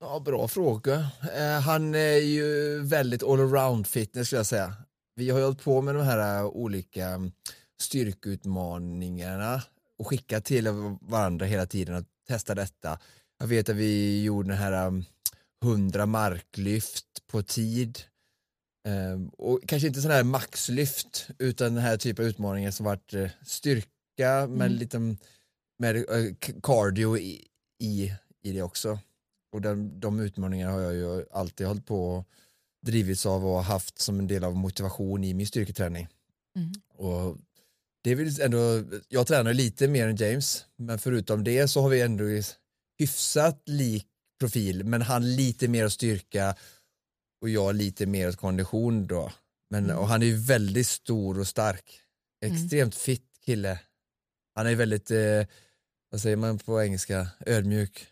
Ja, 0.00 0.20
bra 0.24 0.48
fråga. 0.48 0.94
Eh, 1.36 1.60
han 1.60 1.94
är 1.94 2.18
ju 2.18 2.78
väldigt 2.82 3.22
allround 3.22 3.86
fitness 3.86 4.26
skulle 4.26 4.38
jag 4.38 4.46
säga. 4.46 4.72
Vi 5.14 5.30
har 5.30 5.38
ju 5.38 5.44
hållit 5.44 5.64
på 5.64 5.82
med 5.82 5.94
de 5.94 6.04
här 6.04 6.44
olika 6.44 7.30
styrkeutmaningarna 7.80 9.62
och 9.98 10.06
skickat 10.06 10.44
till 10.44 10.68
varandra 11.00 11.46
hela 11.46 11.66
tiden 11.66 11.94
att 11.94 12.06
testa 12.28 12.54
detta. 12.54 12.98
Jag 13.38 13.46
vet 13.46 13.68
att 13.68 13.76
vi 13.76 14.22
gjorde 14.22 14.48
den 14.48 14.58
här 14.58 15.04
100 15.64 16.02
um, 16.02 16.10
marklyft 16.10 17.26
på 17.26 17.42
tid. 17.42 17.98
Um, 18.88 19.28
och 19.28 19.60
kanske 19.66 19.88
inte 19.88 20.00
sån 20.00 20.10
här 20.10 20.24
maxlyft 20.24 21.28
utan 21.38 21.74
den 21.74 21.82
här 21.82 21.96
typen 21.96 22.24
av 22.24 22.28
utmaningar 22.28 22.70
som 22.70 22.86
varit 22.86 23.14
uh, 23.14 23.28
styrka 23.42 24.30
mm. 24.30 24.50
men 24.50 24.76
lite 24.76 25.16
med 25.78 25.96
uh, 25.96 26.34
cardio 26.62 27.18
i, 27.18 27.46
i, 27.82 28.12
i 28.42 28.52
det 28.52 28.62
också. 28.62 28.98
Och 29.52 29.60
den, 29.60 30.00
de 30.00 30.20
utmaningarna 30.20 30.72
har 30.72 30.80
jag 30.80 30.94
ju 30.94 31.24
alltid 31.32 31.66
hållit 31.66 31.86
på 31.86 32.10
och 32.10 32.28
drivits 32.86 33.26
av 33.26 33.46
och 33.46 33.64
haft 33.64 33.98
som 33.98 34.18
en 34.18 34.26
del 34.26 34.44
av 34.44 34.56
motivation 34.56 35.24
i 35.24 35.34
min 35.34 35.46
styrketräning. 35.46 36.08
Mm. 36.56 36.72
Och 36.88 37.36
det 38.02 38.10
är 38.10 38.16
väl 38.16 38.40
ändå, 38.40 38.84
jag 39.08 39.26
tränar 39.26 39.52
lite 39.52 39.88
mer 39.88 40.08
än 40.08 40.16
James, 40.16 40.64
men 40.76 40.98
förutom 40.98 41.44
det 41.44 41.68
så 41.68 41.82
har 41.82 41.88
vi 41.88 42.00
ändå 42.00 42.24
hyfsat 42.98 43.62
lik 43.66 44.06
profil, 44.40 44.84
men 44.84 45.02
han 45.02 45.36
lite 45.36 45.68
mer 45.68 45.88
styrka 45.88 46.54
och 47.40 47.48
jag 47.48 47.74
lite 47.74 48.06
mer 48.06 48.32
kondition 48.32 49.06
då. 49.06 49.32
Men, 49.70 49.84
mm. 49.84 49.98
och 49.98 50.08
han 50.08 50.22
är 50.22 50.26
ju 50.26 50.36
väldigt 50.36 50.88
stor 50.88 51.38
och 51.38 51.46
stark. 51.46 52.00
Mm. 52.44 52.54
Extremt 52.54 52.72
mm. 52.94 53.00
fit 53.00 53.24
kille. 53.44 53.80
Han 54.54 54.66
är 54.66 54.74
väldigt, 54.74 55.10
eh, 55.10 55.46
vad 56.10 56.20
säger 56.20 56.36
man 56.36 56.58
på 56.58 56.82
engelska, 56.82 57.28
ödmjuk. 57.46 58.06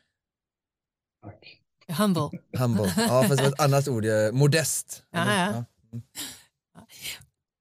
Tack. 1.22 1.60
Humble. 1.88 2.30
Humble, 2.58 2.94
ja 2.96 3.24
fast 3.28 3.40
ett 3.40 3.60
annat 3.60 3.88
ord, 3.88 4.04
modest. 4.32 5.02
Ja, 5.10 5.18
ja. 5.18 5.46
ja. 5.52 5.64
Mm. 5.92 6.04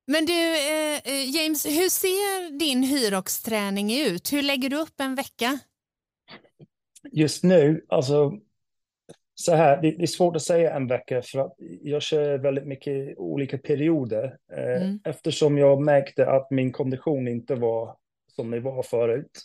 Men 0.08 0.26
du, 0.26 0.34
eh, 0.34 1.02
eh, 1.04 1.30
James, 1.36 1.66
hur 1.66 1.90
ser 1.90 2.60
din 2.60 2.84
hyrox-träning 2.84 3.94
ut? 4.02 4.34
Hur 4.34 4.42
lägger 4.42 4.70
du 4.70 4.78
upp 4.78 5.00
en 5.00 5.16
vecka? 5.16 5.60
Just 7.12 7.44
nu, 7.44 7.86
alltså 7.88 8.40
så 9.36 9.56
här, 9.56 9.82
det, 9.82 9.92
det, 9.92 10.04
är 10.04 10.08
svårt 10.08 10.36
att 10.36 10.42
säga 10.42 10.76
en 10.76 10.88
vecka 10.88 11.22
för 11.22 11.40
att 11.40 11.56
jag 11.82 12.02
kör 12.02 12.38
väldigt 12.38 12.68
mycket 12.68 13.18
olika 13.18 13.58
perioder. 13.58 14.38
Eh, 14.54 14.82
mm. 14.82 15.00
Eftersom 15.04 15.58
jag 15.58 15.82
märkte 15.82 16.28
att 16.28 16.52
min 16.52 16.72
kondition 16.72 17.28
inte 17.28 17.56
var 17.56 17.98
som 18.36 18.52
det 18.52 18.60
var 18.60 18.84
förut. 18.84 19.42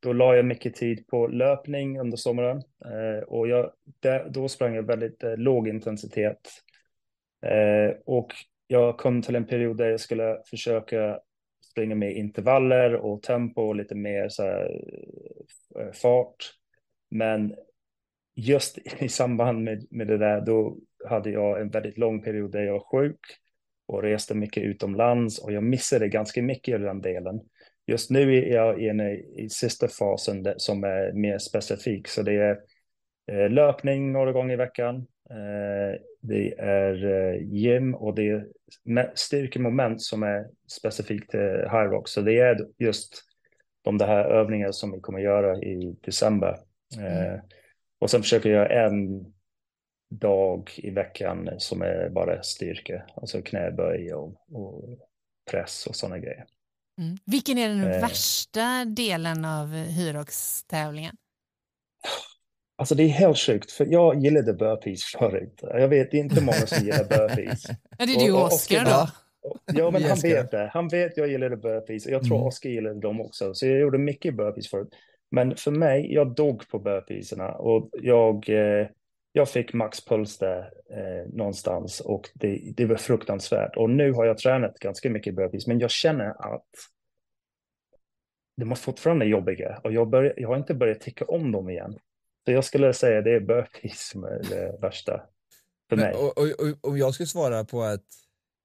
Då 0.00 0.12
la 0.12 0.36
jag 0.36 0.44
mycket 0.44 0.74
tid 0.74 1.06
på 1.06 1.26
löpning 1.26 2.00
under 2.00 2.16
sommaren 2.16 2.56
eh, 2.84 3.22
och 3.26 3.48
jag, 3.48 3.72
där, 4.00 4.28
då 4.30 4.48
sprang 4.48 4.74
jag 4.74 4.82
väldigt 4.82 5.22
eh, 5.22 5.36
låg 5.36 5.68
intensitet. 5.68 6.50
Eh, 7.46 7.96
och 8.06 8.32
jag 8.66 8.98
kom 8.98 9.22
till 9.22 9.36
en 9.36 9.46
period 9.46 9.76
där 9.76 9.90
jag 9.90 10.00
skulle 10.00 10.38
försöka 10.50 11.20
springa 11.70 11.94
med 11.94 12.16
intervaller 12.16 12.94
och 12.94 13.22
tempo 13.22 13.62
och 13.62 13.76
lite 13.76 13.94
mer 13.94 14.28
så 14.28 14.42
här, 14.42 14.80
eh, 15.80 15.92
fart. 15.92 16.52
Men 17.10 17.54
just 18.34 18.78
i 18.98 19.08
samband 19.08 19.64
med, 19.64 19.86
med 19.90 20.06
det 20.06 20.18
där, 20.18 20.40
då 20.40 20.76
hade 21.08 21.30
jag 21.30 21.60
en 21.60 21.70
väldigt 21.70 21.98
lång 21.98 22.22
period 22.22 22.52
där 22.52 22.62
jag 22.62 22.72
var 22.72 23.00
sjuk 23.00 23.20
och 23.86 24.02
reste 24.02 24.34
mycket 24.34 24.62
utomlands 24.62 25.38
och 25.38 25.52
jag 25.52 25.62
missade 25.62 26.08
ganska 26.08 26.42
mycket 26.42 26.80
i 26.80 26.84
den 26.84 27.00
delen. 27.00 27.40
Just 27.86 28.10
nu 28.10 28.36
är 28.36 28.54
jag 28.54 28.80
inne 28.80 29.14
i 29.14 29.48
sista 29.50 29.88
fasen 29.88 30.54
som 30.56 30.84
är 30.84 31.12
mer 31.12 31.38
specifik, 31.38 32.08
så 32.08 32.22
det 32.22 32.34
är 32.34 32.58
eh, 33.32 33.50
löpning 33.50 34.12
några 34.12 34.32
gånger 34.32 34.54
i 34.54 34.56
veckan. 34.56 34.96
Eh, 35.30 36.00
det 36.20 36.54
är 36.58 37.04
eh, 37.04 37.42
gym 37.42 37.94
och 37.94 38.14
det 38.14 38.28
är 38.28 38.46
styrkemoment 39.14 40.02
som 40.02 40.22
är 40.22 40.46
specifikt 40.68 41.30
till 41.30 41.40
High 41.40 41.90
Rock. 41.90 42.08
Så 42.08 42.20
det 42.20 42.38
är 42.38 42.58
just 42.78 43.22
de 43.82 44.00
här 44.00 44.24
övningarna 44.24 44.72
som 44.72 44.92
vi 44.92 45.00
kommer 45.00 45.18
göra 45.18 45.56
i 45.56 45.96
december. 46.00 46.56
Mm. 46.96 47.40
Och 48.00 48.10
sen 48.10 48.22
försöker 48.22 48.50
jag 48.50 48.84
en 48.84 49.24
dag 50.10 50.70
i 50.76 50.90
veckan 50.90 51.50
som 51.58 51.82
är 51.82 52.08
bara 52.08 52.42
styrka, 52.42 53.02
alltså 53.16 53.42
knäböj 53.42 54.14
och, 54.14 54.36
och 54.52 54.98
press 55.50 55.86
och 55.86 55.96
sådana 55.96 56.18
grejer. 56.18 56.46
Mm. 57.00 57.16
Vilken 57.24 57.58
är 57.58 57.68
den 57.68 57.92
eh. 57.92 58.00
värsta 58.00 58.84
delen 58.84 59.44
av 59.44 59.68
Hyrox-tävlingen? 59.68 61.16
Alltså 62.78 62.94
det 62.94 63.02
är 63.02 63.08
helt 63.08 63.38
sjukt, 63.38 63.70
för 63.70 63.86
jag 63.86 64.20
gillade 64.20 64.52
burpees 64.52 65.04
förut. 65.04 65.60
Jag 65.62 65.88
vet 65.88 66.10
det 66.10 66.16
är 66.16 66.20
inte 66.20 66.40
många 66.40 66.66
som 66.66 66.84
gillar 66.86 67.04
burpees. 67.04 67.64
Ja, 67.98 68.06
det 68.06 68.12
är 68.12 68.26
du 68.26 68.32
och 68.32 68.44
Oskar 68.44 68.84
då. 68.84 69.08
Ja, 69.74 69.90
men 69.90 70.02
han 70.08 70.18
vet 70.22 70.50
det. 70.50 70.70
Han 70.72 70.88
vet 70.88 71.16
jag 71.16 71.28
gillade 71.28 71.56
burpees 71.56 72.06
och 72.06 72.12
jag 72.12 72.22
tror 72.22 72.36
mm. 72.36 72.46
Oskar 72.46 72.70
gillade 72.70 73.00
dem 73.00 73.20
också. 73.20 73.54
Så 73.54 73.66
jag 73.66 73.80
gjorde 73.80 73.98
mycket 73.98 74.36
burpees 74.36 74.70
förut. 74.70 74.88
Men 75.30 75.56
för 75.56 75.70
mig, 75.70 76.14
jag 76.14 76.34
dog 76.34 76.68
på 76.68 76.78
burpeesarna 76.78 77.52
och 77.52 77.90
jag, 77.92 78.48
eh, 78.48 78.88
jag 79.32 79.48
fick 79.48 79.72
maxpuls 79.72 80.38
där 80.38 80.72
eh, 80.90 81.32
någonstans 81.32 82.00
och 82.00 82.30
det, 82.34 82.72
det 82.76 82.84
var 82.86 82.96
fruktansvärt. 82.96 83.76
Och 83.76 83.90
nu 83.90 84.12
har 84.12 84.24
jag 84.24 84.38
tränat 84.38 84.78
ganska 84.78 85.10
mycket 85.10 85.34
burpees, 85.34 85.66
men 85.66 85.78
jag 85.78 85.90
känner 85.90 86.54
att 86.54 86.68
de 88.56 88.70
är 88.70 88.74
fortfarande 88.74 89.24
jobbiga 89.24 89.80
och 89.84 89.92
jag, 89.92 90.08
börjar, 90.08 90.34
jag 90.36 90.48
har 90.48 90.56
inte 90.56 90.74
börjat 90.74 91.00
tycka 91.00 91.24
om 91.24 91.52
dem 91.52 91.70
igen. 91.70 91.98
Så 92.44 92.52
jag 92.52 92.64
skulle 92.64 92.92
säga 92.92 93.22
det 93.22 93.34
är 93.34 93.40
burpees 93.40 94.08
som 94.08 94.24
är 94.24 94.42
det 94.50 94.78
värsta 94.80 95.22
för 95.88 95.96
mig. 95.96 96.14
Och, 96.14 96.38
och, 96.38 96.44
och, 96.44 96.90
och 96.90 96.98
jag 96.98 97.14
skulle 97.14 97.26
svara 97.26 97.64
på 97.64 97.82
att 97.82 98.04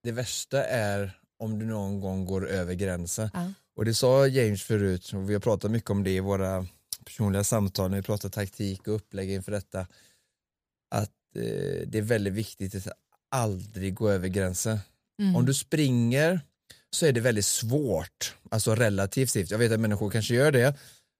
det 0.03 0.11
värsta 0.11 0.63
är 0.63 1.21
om 1.37 1.59
du 1.59 1.65
någon 1.65 1.99
gång 1.99 2.25
går 2.25 2.47
över 2.47 2.73
gränsen. 2.73 3.29
Ja. 3.33 3.53
Och 3.75 3.85
det 3.85 3.93
sa 3.93 4.27
James 4.27 4.63
förut, 4.63 5.11
och 5.13 5.29
vi 5.29 5.33
har 5.33 5.41
pratat 5.41 5.71
mycket 5.71 5.89
om 5.89 6.03
det 6.03 6.11
i 6.11 6.19
våra 6.19 6.67
personliga 7.05 7.43
samtal 7.43 7.89
när 7.89 7.97
vi 7.97 8.03
pratar 8.03 8.29
taktik 8.29 8.87
och 8.87 8.95
upplägg 8.95 9.31
inför 9.31 9.51
detta. 9.51 9.87
Att 10.91 11.35
eh, 11.35 11.87
det 11.87 11.97
är 11.97 12.01
väldigt 12.01 12.33
viktigt 12.33 12.75
att 12.75 12.87
aldrig 13.29 13.93
gå 13.93 14.09
över 14.09 14.27
gränsen. 14.27 14.79
Mm. 15.19 15.35
Om 15.35 15.45
du 15.45 15.53
springer 15.53 16.41
så 16.89 17.05
är 17.05 17.11
det 17.11 17.19
väldigt 17.21 17.45
svårt, 17.45 18.35
alltså 18.51 18.75
relativt 18.75 19.29
sett. 19.29 19.51
Jag 19.51 19.57
vet 19.57 19.71
att 19.71 19.79
människor 19.79 20.09
kanske 20.09 20.33
gör 20.33 20.51
det, 20.51 20.75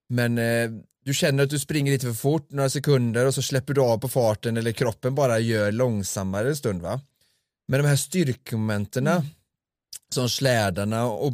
men 0.08 0.38
eh, 0.38 0.70
du 1.04 1.14
känner 1.14 1.44
att 1.44 1.50
du 1.50 1.58
springer 1.58 1.92
lite 1.92 2.06
för 2.06 2.14
fort 2.14 2.50
några 2.50 2.70
sekunder 2.70 3.26
och 3.26 3.34
så 3.34 3.42
släpper 3.42 3.74
du 3.74 3.80
av 3.80 3.98
på 3.98 4.08
farten 4.08 4.56
eller 4.56 4.72
kroppen 4.72 5.14
bara 5.14 5.38
gör 5.38 5.72
långsammare 5.72 6.48
en 6.48 6.56
stund 6.56 6.82
va. 6.82 7.00
Men 7.68 7.82
de 7.82 7.88
här 7.88 7.96
styrkemomenten 7.96 9.06
mm. 9.06 9.22
som 10.14 10.28
slädarna 10.28 11.06
och 11.06 11.32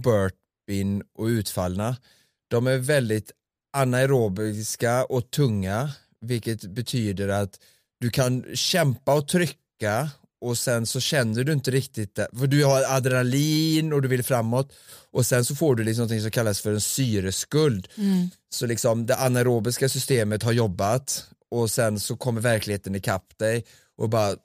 burpeen 0.68 1.02
och 1.14 1.26
utfallna, 1.26 1.96
de 2.50 2.66
är 2.66 2.78
väldigt 2.78 3.32
anaerobiska 3.72 5.04
och 5.04 5.30
tunga, 5.30 5.90
vilket 6.20 6.62
betyder 6.62 7.28
att 7.28 7.60
du 8.00 8.10
kan 8.10 8.44
kämpa 8.54 9.14
och 9.14 9.28
trycka 9.28 10.10
och 10.40 10.58
sen 10.58 10.86
så 10.86 11.00
känner 11.00 11.44
du 11.44 11.52
inte 11.52 11.70
riktigt 11.70 12.14
det, 12.14 12.28
för 12.38 12.46
du 12.46 12.64
har 12.64 12.82
adrenalin 12.82 13.92
och 13.92 14.02
du 14.02 14.08
vill 14.08 14.22
framåt 14.22 14.72
och 15.10 15.26
sen 15.26 15.44
så 15.44 15.54
får 15.54 15.74
du 15.74 15.84
liksom 15.84 16.06
något 16.06 16.22
som 16.22 16.30
kallas 16.30 16.60
för 16.60 16.72
en 16.72 16.80
syreskuld. 16.80 17.88
Mm. 17.96 18.30
Så 18.50 18.66
liksom 18.66 19.06
det 19.06 19.16
anaerobiska 19.16 19.88
systemet 19.88 20.42
har 20.42 20.52
jobbat 20.52 21.28
och 21.50 21.70
sen 21.70 22.00
så 22.00 22.16
kommer 22.16 22.40
verkligheten 22.40 22.94
ikapp 22.94 23.38
dig 23.38 23.64
och 23.96 24.08
bara 24.08 24.36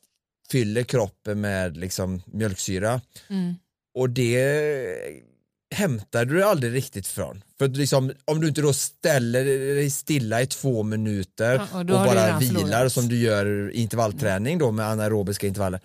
fyller 0.51 0.83
kroppen 0.83 1.41
med 1.41 1.77
liksom 1.77 2.21
mjölksyra. 2.25 3.01
Mm. 3.29 3.55
Och 3.95 4.09
det 4.09 5.32
hämtar 5.73 6.25
du 6.25 6.43
aldrig 6.43 6.73
riktigt 6.73 7.07
från. 7.07 7.43
För 7.57 7.67
liksom, 7.67 8.11
om 8.25 8.41
du 8.41 8.47
inte 8.47 8.61
då 8.61 8.73
ställer 8.73 9.45
dig 9.75 9.89
stilla 9.89 10.41
i 10.41 10.47
två 10.47 10.83
minuter 10.83 11.53
ja, 11.53 11.67
och, 11.73 11.79
och 11.79 11.85
bara 11.85 12.39
vilar 12.39 12.61
förlorat. 12.61 12.93
som 12.93 13.09
du 13.09 13.17
gör 13.17 13.71
i 13.71 13.81
intervallträning 13.81 14.57
då 14.57 14.71
med 14.71 14.85
anaerobiska 14.85 15.47
intervaller. 15.47 15.79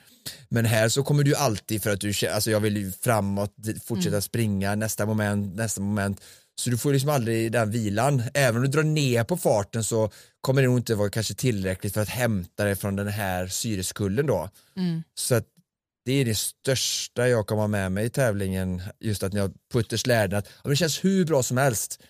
Men 0.48 0.64
här 0.64 0.88
så 0.88 1.02
kommer 1.02 1.24
du 1.24 1.34
alltid 1.34 1.82
för 1.82 1.90
att 1.90 2.00
du 2.00 2.12
alltså 2.32 2.50
jag 2.50 2.60
vill 2.60 2.92
framåt, 3.00 3.54
fortsätta 3.84 4.08
mm. 4.08 4.22
springa, 4.22 4.74
nästa 4.74 5.06
moment, 5.06 5.56
nästa 5.56 5.80
moment. 5.80 6.20
Så 6.60 6.70
du 6.70 6.78
får 6.78 6.92
liksom 6.92 7.10
aldrig 7.10 7.52
den 7.52 7.70
vilan. 7.70 8.22
Även 8.34 8.56
om 8.56 8.62
du 8.62 8.68
drar 8.68 8.82
ner 8.82 9.24
på 9.24 9.36
farten 9.36 9.84
så 9.84 10.10
kommer 10.40 10.62
det 10.62 10.68
nog 10.68 10.78
inte 10.78 10.94
vara 10.94 11.10
kanske 11.10 11.34
tillräckligt 11.34 11.94
för 11.94 12.00
att 12.00 12.08
hämta 12.08 12.64
dig 12.64 12.76
från 12.76 12.96
den 12.96 13.08
här 13.08 13.46
syreskullen 13.46 14.26
då. 14.26 14.48
Mm. 14.76 15.02
Så 15.14 15.34
att 15.34 15.44
det 16.08 16.20
är 16.20 16.24
det 16.24 16.34
största 16.34 17.28
jag 17.28 17.46
kommer 17.46 17.62
ha 17.62 17.68
med 17.68 17.92
mig 17.92 18.04
i 18.06 18.10
tävlingen, 18.10 18.82
just 19.00 19.22
att 19.22 19.32
när 19.32 19.40
jag 19.40 19.52
putter 19.72 19.96
släden, 19.96 20.38
att 20.38 20.48
det 20.64 20.76
känns 20.76 21.04
hur 21.04 21.24
bra 21.24 21.42
som 21.42 21.56
helst 21.56 22.02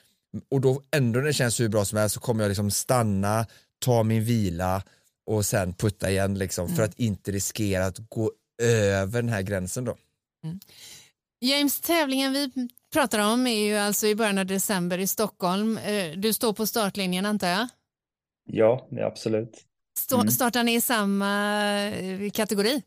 och 0.50 0.60
då 0.60 0.82
ändå 0.90 1.18
när 1.18 1.26
det 1.26 1.32
känns 1.32 1.60
hur 1.60 1.68
bra 1.68 1.84
som 1.84 1.98
helst 1.98 2.14
så 2.14 2.20
kommer 2.20 2.44
jag 2.44 2.48
liksom 2.48 2.70
stanna, 2.70 3.46
ta 3.78 4.02
min 4.02 4.24
vila 4.24 4.82
och 5.26 5.46
sen 5.46 5.74
putta 5.74 6.10
igen 6.10 6.38
liksom 6.38 6.64
mm. 6.64 6.76
för 6.76 6.82
att 6.82 6.98
inte 6.98 7.32
riskera 7.32 7.86
att 7.86 7.98
gå 8.08 8.32
över 8.62 9.22
den 9.22 9.28
här 9.28 9.42
gränsen 9.42 9.84
då. 9.84 9.96
Mm. 10.44 10.60
James, 11.40 11.80
tävlingen 11.80 12.32
vi 12.32 12.68
pratar 12.92 13.32
om 13.32 13.46
är 13.46 13.66
ju 13.66 13.76
alltså 13.76 14.06
i 14.06 14.14
början 14.14 14.38
av 14.38 14.46
december 14.46 14.98
i 14.98 15.06
Stockholm. 15.06 15.78
Eh, 15.78 16.12
du 16.16 16.32
står 16.32 16.52
på 16.52 16.66
startlinjen 16.66 17.26
antar 17.26 17.48
jag? 17.48 17.68
Ja, 18.44 18.88
absolut. 19.00 19.64
Mm. 20.12 20.30
Startar 20.30 20.62
ni 20.62 20.74
i 20.74 20.80
samma 20.80 21.82
eh, 21.88 22.30
kategori? 22.30 22.82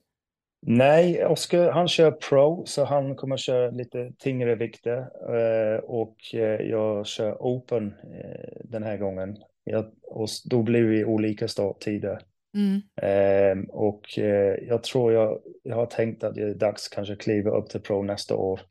Nej, 0.64 1.26
Oskar 1.26 1.72
han 1.72 1.88
kör 1.88 2.12
pro 2.12 2.66
så 2.66 2.86
han 2.86 3.16
kommer 3.16 3.38
köra 3.38 3.72
lite 3.72 4.12
tyngre 4.18 4.56
vikter 4.56 4.98
eh, 5.36 5.80
och 5.80 6.16
eh, 6.34 6.62
jag 6.62 7.08
kör 7.08 7.38
open 7.40 7.94
eh, 8.04 8.52
den 8.64 8.84
här 8.84 8.98
gången. 8.98 9.38
Jag, 9.64 9.86
och 10.04 10.28
då 10.46 10.62
blir 10.64 10.84
vi 10.84 11.06
olika 11.06 11.48
starttider. 11.48 12.20
Mm. 12.54 12.82
Eh, 13.02 13.64
och 13.70 14.20
eh, 14.20 14.56
jag 14.68 14.84
tror 14.84 15.14
jag, 15.14 15.40
jag 15.64 15.76
har 15.76 15.86
tänkt 15.86 16.24
att 16.24 16.36
det 16.36 16.42
är 16.42 16.54
dags 16.54 16.88
kanske 16.88 17.16
kliva 17.16 17.52
upp 17.52 17.70
till 17.70 17.82
pro 17.82 18.04
nästa 18.04 18.36
år. 18.36 18.62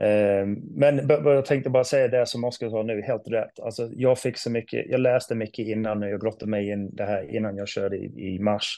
Eh, 0.00 0.46
men 0.74 1.08
jag 1.08 1.46
tänkte 1.46 1.70
bara 1.70 1.84
säga 1.84 2.08
det 2.08 2.26
som 2.26 2.44
Oskar 2.44 2.70
sa 2.70 2.82
nu, 2.82 3.02
helt 3.02 3.28
rätt. 3.28 3.60
Alltså, 3.60 3.90
jag 3.92 4.18
fick 4.18 4.38
så 4.38 4.50
mycket, 4.50 4.86
jag 4.88 5.00
läste 5.00 5.34
mycket 5.34 5.66
innan 5.66 6.02
jag 6.02 6.20
grottade 6.20 6.50
mig 6.50 6.68
in 6.68 6.94
det 6.94 7.04
här 7.04 7.36
innan 7.36 7.56
jag 7.56 7.68
körde 7.68 7.96
i, 7.96 8.34
i 8.34 8.38
mars. 8.38 8.76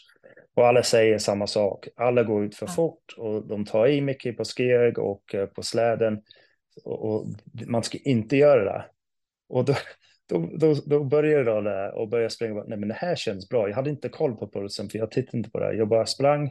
Och 0.54 0.66
alla 0.66 0.82
säger 0.82 1.18
samma 1.18 1.46
sak. 1.46 1.88
Alla 1.96 2.22
går 2.22 2.44
ut 2.44 2.54
för 2.54 2.66
fort 2.66 3.14
och 3.16 3.46
de 3.46 3.64
tar 3.64 3.86
i 3.86 4.00
mycket 4.00 4.36
på 4.36 4.44
skeg 4.44 4.98
och 4.98 5.34
eh, 5.34 5.46
på 5.46 5.62
släden. 5.62 6.22
Och, 6.84 7.04
och 7.04 7.26
man 7.66 7.82
ska 7.82 7.98
inte 7.98 8.36
göra 8.36 8.64
det. 8.64 8.84
Och 9.48 9.64
då, 9.64 9.74
då, 10.28 10.50
då, 10.56 10.74
då 10.86 11.04
började 11.04 11.50
jag 11.50 11.64
där 11.64 11.94
och 11.94 12.08
började 12.08 12.30
springa. 12.30 12.64
Nej, 12.66 12.78
men 12.78 12.88
det 12.88 12.94
här 12.94 13.16
känns 13.16 13.48
bra. 13.48 13.68
Jag 13.68 13.76
hade 13.76 13.90
inte 13.90 14.08
koll 14.08 14.36
på 14.36 14.48
pulsen 14.48 14.88
för 14.88 14.98
jag 14.98 15.10
tittade 15.10 15.36
inte 15.36 15.50
på 15.50 15.58
det. 15.58 15.74
Jag 15.74 15.88
bara 15.88 16.06
sprang 16.06 16.50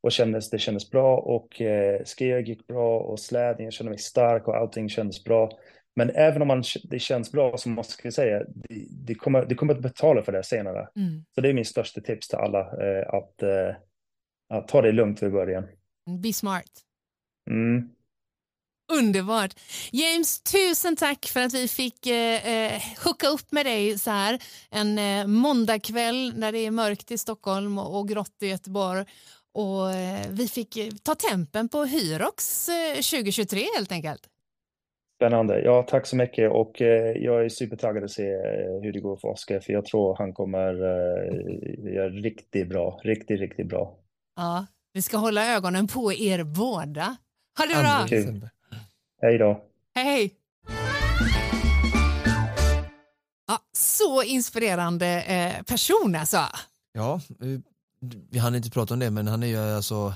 och 0.00 0.12
kändes, 0.12 0.50
det 0.50 0.58
kändes 0.58 0.90
bra 0.90 1.16
och 1.16 1.60
eh, 1.60 2.04
skeg 2.04 2.48
gick 2.48 2.66
bra 2.66 3.00
och 3.00 3.20
släden, 3.20 3.64
jag 3.64 3.72
kände 3.72 3.90
mig 3.90 3.98
stark 3.98 4.48
och 4.48 4.56
allting 4.56 4.88
kändes 4.88 5.24
bra. 5.24 5.50
Men 5.96 6.10
även 6.10 6.42
om 6.42 6.48
man, 6.48 6.64
det 6.84 6.98
känns 6.98 7.32
bra 7.32 7.58
så 7.58 7.68
måste 7.68 7.94
jag 8.02 8.12
säga, 8.12 8.44
det, 8.54 8.86
det, 8.90 9.14
kommer, 9.14 9.46
det 9.46 9.54
kommer 9.54 9.74
att 9.74 9.82
betala 9.82 10.22
för 10.22 10.32
det 10.32 10.44
senare. 10.44 10.88
Mm. 10.96 11.24
Så 11.34 11.40
det 11.40 11.48
är 11.48 11.52
min 11.52 11.64
största 11.64 12.00
tips 12.00 12.28
till 12.28 12.38
alla, 12.38 12.60
eh, 12.60 13.14
att, 13.14 13.42
eh, 13.42 13.76
att 14.54 14.68
ta 14.68 14.82
det 14.82 14.92
lugnt 14.92 15.22
vid 15.22 15.32
början. 15.32 15.66
Be 16.22 16.32
smart. 16.32 16.70
Mm. 17.50 17.88
Underbart. 18.92 19.54
James, 19.92 20.40
tusen 20.40 20.96
tack 20.96 21.26
för 21.26 21.40
att 21.40 21.54
vi 21.54 21.68
fick 21.68 22.06
eh, 22.06 22.46
eh, 22.48 22.82
hooka 23.04 23.28
upp 23.28 23.52
med 23.52 23.66
dig 23.66 23.98
så 23.98 24.10
här 24.10 24.42
en 24.70 24.98
eh, 24.98 25.26
måndagkväll 25.26 26.32
när 26.36 26.52
det 26.52 26.58
är 26.58 26.70
mörkt 26.70 27.10
i 27.10 27.18
Stockholm 27.18 27.78
och, 27.78 27.98
och 27.98 28.08
grått 28.08 28.36
i 28.42 28.46
Göteborg. 28.46 29.04
Och 29.54 29.92
eh, 29.92 30.26
vi 30.30 30.48
fick 30.48 30.76
eh, 30.76 30.90
ta 31.02 31.14
tempen 31.14 31.68
på 31.68 31.84
Hyrox 31.84 32.66
2023 33.10 33.66
helt 33.76 33.92
enkelt. 33.92 34.28
Spännande. 35.16 35.60
Ja, 35.60 35.82
tack 35.82 36.06
så 36.06 36.16
mycket 36.16 36.50
och 36.50 36.82
eh, 36.82 37.16
jag 37.16 37.44
är 37.44 37.48
supertaggad 37.48 38.04
att 38.04 38.10
se 38.10 38.32
eh, 38.32 38.82
hur 38.82 38.92
det 38.92 39.00
går 39.00 39.16
för 39.16 39.28
Oskar 39.28 39.60
för 39.60 39.72
jag 39.72 39.84
tror 39.84 40.16
han 40.16 40.32
kommer 40.32 40.74
eh, 40.74 41.94
göra 41.94 42.08
riktigt 42.08 42.68
bra, 42.68 43.00
riktigt, 43.04 43.40
riktigt 43.40 43.66
bra. 43.68 43.96
Ja, 44.36 44.66
Vi 44.92 45.02
ska 45.02 45.16
hålla 45.16 45.54
ögonen 45.56 45.86
på 45.86 46.12
er 46.12 46.44
båda. 46.44 47.16
Ha 47.58 47.66
det 47.66 47.80
bra! 47.82 48.06
Hej 49.22 49.38
då. 49.38 49.64
Hej! 49.94 50.34
Ja, 53.46 53.58
så 53.72 54.22
inspirerande 54.22 55.22
eh, 55.22 55.62
person 55.62 56.14
alltså. 56.16 56.38
Ja, 56.92 57.20
eh, 57.40 57.60
vi 58.30 58.38
hann 58.38 58.54
inte 58.54 58.70
prata 58.70 58.94
om 58.94 59.00
det 59.00 59.10
men 59.10 59.26
han 59.28 59.42
är 59.42 59.46
ju 59.46 59.58
alltså 59.58 60.14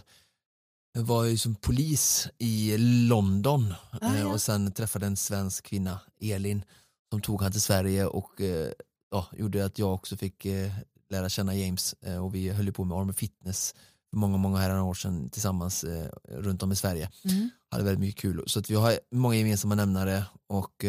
var 1.02 1.24
ju 1.24 1.36
som 1.36 1.54
polis 1.54 2.28
i 2.38 2.76
London 2.78 3.74
Ah, 4.00 4.14
eh, 4.14 4.20
ja. 4.20 4.26
och 4.28 4.40
sen 4.40 4.72
träffade 4.72 5.06
en 5.06 5.16
svensk 5.16 5.64
kvinna, 5.64 6.00
Elin, 6.20 6.64
som 7.10 7.20
tog 7.20 7.42
han 7.42 7.52
till 7.52 7.60
Sverige 7.60 8.06
och 8.06 8.40
eh, 8.40 8.72
ja, 9.10 9.26
gjorde 9.32 9.64
att 9.64 9.78
jag 9.78 9.94
också 9.94 10.16
fick 10.16 10.46
eh, 10.46 10.72
lära 11.10 11.28
känna 11.28 11.54
James 11.54 11.94
eh, 12.00 12.24
och 12.24 12.34
vi 12.34 12.48
höll 12.48 12.72
på 12.72 12.84
med 12.84 12.98
Arm 12.98 13.14
Fitness 13.14 13.74
för 14.10 14.16
många, 14.16 14.36
många 14.36 14.58
herrans 14.58 14.88
år 14.90 14.94
sedan 14.94 15.28
tillsammans 15.28 15.84
eh, 15.84 16.10
runt 16.28 16.62
om 16.62 16.72
i 16.72 16.76
Sverige. 16.76 17.10
Mm. 17.24 17.50
Hade 17.70 17.84
väldigt 17.84 18.00
mycket 18.00 18.20
kul. 18.20 18.44
Så 18.46 18.58
att 18.58 18.70
vi 18.70 18.74
har 18.74 18.98
många 19.10 19.36
gemensamma 19.36 19.74
nämnare 19.74 20.24
och 20.46 20.84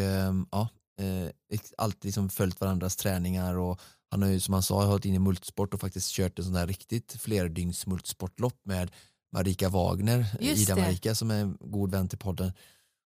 ja, 0.52 0.68
eh, 1.00 1.60
alltid 1.78 2.06
liksom 2.06 2.30
följt 2.30 2.62
varandras 2.62 2.96
träningar 2.96 3.58
och 3.58 3.80
han 4.12 4.22
har 4.22 4.30
ju 4.30 4.40
som 4.40 4.54
han 4.54 4.64
sa 4.64 4.86
hållit 4.86 5.06
in 5.06 5.14
i 5.14 5.20
multisport 5.20 5.74
och 5.74 5.82
faktiskt 5.82 6.12
kört 6.12 6.40
en 6.40 6.46
sån 6.46 6.54
där 6.54 6.68
riktigt 6.68 7.18
flerdygns 7.20 7.88
multisportlopp 7.88 8.60
med 8.64 8.92
Marika 9.32 9.70
Wagner, 9.70 10.26
Just 10.40 10.62
Ida 10.62 10.76
det. 10.76 10.82
Marika 10.82 11.16
som 11.16 11.32
är 11.32 11.36
en 11.42 11.58
god 11.60 11.92
vän 11.92 12.08
till 12.08 12.18
podden 12.18 12.52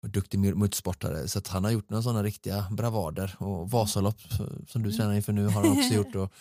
och 0.04 0.10
duktig 0.10 0.40
multisportare 0.40 1.28
så 1.28 1.40
att 1.40 1.48
han 1.48 1.64
har 1.64 1.72
gjort 1.72 1.90
några 1.90 2.04
sådana 2.04 2.24
riktiga 2.24 2.68
bravader 2.72 3.36
och 3.40 3.72
Vasalopp 3.72 4.20
som 4.68 4.84
du 4.84 4.92
tränar 4.94 5.14
inför 5.14 5.34
nu 5.34 5.46
har 5.48 5.64
han 5.64 5.72
också 5.78 5.94
gjort 5.94 6.16
och, 6.16 6.32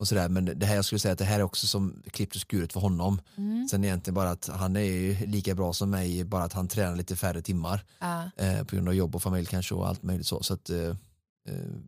och 0.00 0.08
sådär 0.08 0.28
men 0.28 0.44
det 0.58 0.66
här 0.66 0.74
jag 0.74 0.84
skulle 0.84 0.98
säga 0.98 1.12
att 1.12 1.18
det 1.18 1.24
här 1.24 1.38
är 1.40 1.42
också 1.44 1.66
som 1.66 2.02
klippt 2.10 2.34
och 2.34 2.40
skuret 2.40 2.72
för 2.72 2.80
honom 2.80 3.20
Mm. 3.36 3.68
Sen 3.68 3.84
egentligen 3.84 4.14
bara 4.14 4.30
att 4.30 4.46
han 4.48 4.76
är 4.76 4.80
ju 4.80 5.26
lika 5.26 5.54
bra 5.54 5.72
som 5.72 5.90
mig, 5.90 6.24
bara 6.24 6.44
att 6.44 6.52
han 6.52 6.68
tränar 6.68 6.96
lite 6.96 7.16
färre 7.16 7.42
timmar 7.42 7.84
Ja. 7.98 8.30
eh, 8.36 8.64
på 8.64 8.76
grund 8.76 8.88
av 8.88 8.94
jobb 8.94 9.14
och 9.16 9.22
familj 9.22 9.46
kanske 9.46 9.74
och 9.74 9.88
allt 9.88 10.02
möjligt 10.02 10.26
så. 10.26 10.42
Så 10.42 10.54
att 10.54 10.70
eh, 10.70 10.78
eh, 10.78 10.94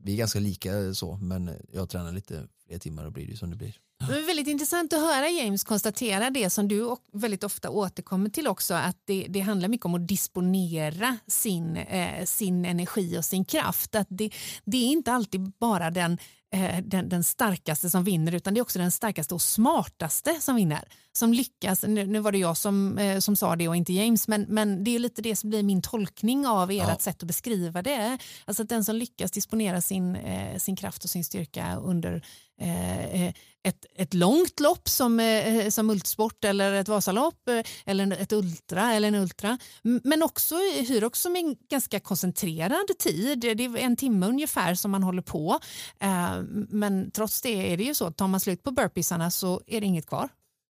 vi 0.02 0.12
är 0.12 0.16
ganska 0.16 0.40
lika 0.40 0.94
så, 0.94 1.16
men 1.16 1.50
jag 1.72 1.88
tränar 1.88 2.12
lite 2.12 2.46
fler 2.66 2.78
timmar 2.78 3.04
och 3.04 3.12
blir 3.12 3.26
det 3.26 3.36
som 3.36 3.50
det 3.50 3.56
blir. 3.56 3.76
Det 4.08 4.18
är 4.18 4.26
väldigt 4.26 4.46
intressant 4.46 4.92
att 4.92 5.00
höra 5.00 5.28
James 5.28 5.64
konstatera 5.64 6.30
det 6.30 6.50
som 6.50 6.68
du 6.68 6.96
väldigt 7.12 7.44
ofta 7.44 7.70
återkommer 7.70 8.30
till 8.30 8.46
också 8.46 8.74
att 8.74 8.96
det, 9.04 9.26
det 9.28 9.40
handlar 9.40 9.68
mycket 9.68 9.84
om 9.86 9.94
att 9.94 10.08
disponera 10.08 11.18
sin, 11.26 11.76
eh, 11.76 12.24
sin 12.24 12.64
energi 12.64 13.18
och 13.18 13.24
sin 13.24 13.44
kraft. 13.44 13.94
Att 13.94 14.06
det, 14.10 14.30
det 14.64 14.76
är 14.76 14.88
inte 14.88 15.12
alltid 15.12 15.40
bara 15.60 15.90
den, 15.90 16.18
eh, 16.52 16.78
den, 16.84 17.08
den 17.08 17.24
starkaste 17.24 17.90
som 17.90 18.04
vinner 18.04 18.34
utan 18.34 18.54
det 18.54 18.60
är 18.60 18.62
också 18.62 18.78
den 18.78 18.90
starkaste 18.90 19.34
och 19.34 19.42
smartaste 19.42 20.36
som 20.40 20.56
vinner. 20.56 20.84
Som 21.12 21.32
lyckas, 21.32 21.82
nu, 21.82 22.06
nu 22.06 22.20
var 22.20 22.32
det 22.32 22.38
jag 22.38 22.56
som, 22.56 22.98
eh, 22.98 23.18
som 23.18 23.36
sa 23.36 23.56
det 23.56 23.68
och 23.68 23.76
inte 23.76 23.92
James 23.92 24.28
men, 24.28 24.42
men 24.48 24.84
det 24.84 24.94
är 24.94 24.98
lite 24.98 25.22
det 25.22 25.36
som 25.36 25.50
blir 25.50 25.62
min 25.62 25.82
tolkning 25.82 26.46
av 26.46 26.70
ert 26.70 26.88
Ja. 26.88 26.96
sätt 26.98 27.22
att 27.22 27.26
beskriva 27.26 27.82
det. 27.82 28.18
Alltså 28.44 28.62
att 28.62 28.68
den 28.68 28.84
som 28.84 28.96
lyckas 28.96 29.30
disponera 29.30 29.80
sin, 29.80 30.16
eh, 30.16 30.58
sin 30.58 30.76
kraft 30.76 31.04
och 31.04 31.10
sin 31.10 31.24
styrka 31.24 31.76
under 31.76 32.22
eh, 32.60 33.22
eh, 33.26 33.34
ett, 33.62 33.86
ett 33.94 34.14
långt 34.14 34.60
lopp 34.60 34.88
som, 34.88 35.20
eh, 35.20 35.68
som 35.68 35.86
multisport 35.86 36.44
eller 36.44 36.72
ett 36.72 36.88
Vasalopp 36.88 37.48
eh, 37.48 37.60
eller 37.86 38.12
ett 38.12 38.32
ultra 38.32 38.92
eller 38.92 39.08
en 39.08 39.14
ultra. 39.14 39.58
Men 39.82 40.22
också 40.22 40.54
hyr 40.88 41.04
också 41.04 41.30
med 41.30 41.40
en 41.44 41.56
ganska 41.70 42.00
koncentrerad 42.00 42.98
tid. 42.98 43.40
Det 43.40 43.64
är 43.64 43.76
en 43.76 43.96
timme 43.96 44.26
ungefär 44.26 44.74
som 44.74 44.90
man 44.90 45.02
håller 45.02 45.22
på. 45.22 45.58
Eh, 46.00 46.42
Men 46.68 47.10
trots 47.10 47.42
det 47.42 47.72
är 47.72 47.76
det 47.76 47.84
ju 47.84 47.94
så 47.94 48.06
att 48.06 48.16
tar 48.16 48.28
man 48.28 48.40
slut 48.40 48.62
på 48.62 48.70
burpeesarna 48.70 49.30
så 49.30 49.60
är 49.66 49.80
det 49.80 49.86
inget 49.86 50.06
kvar. 50.06 50.28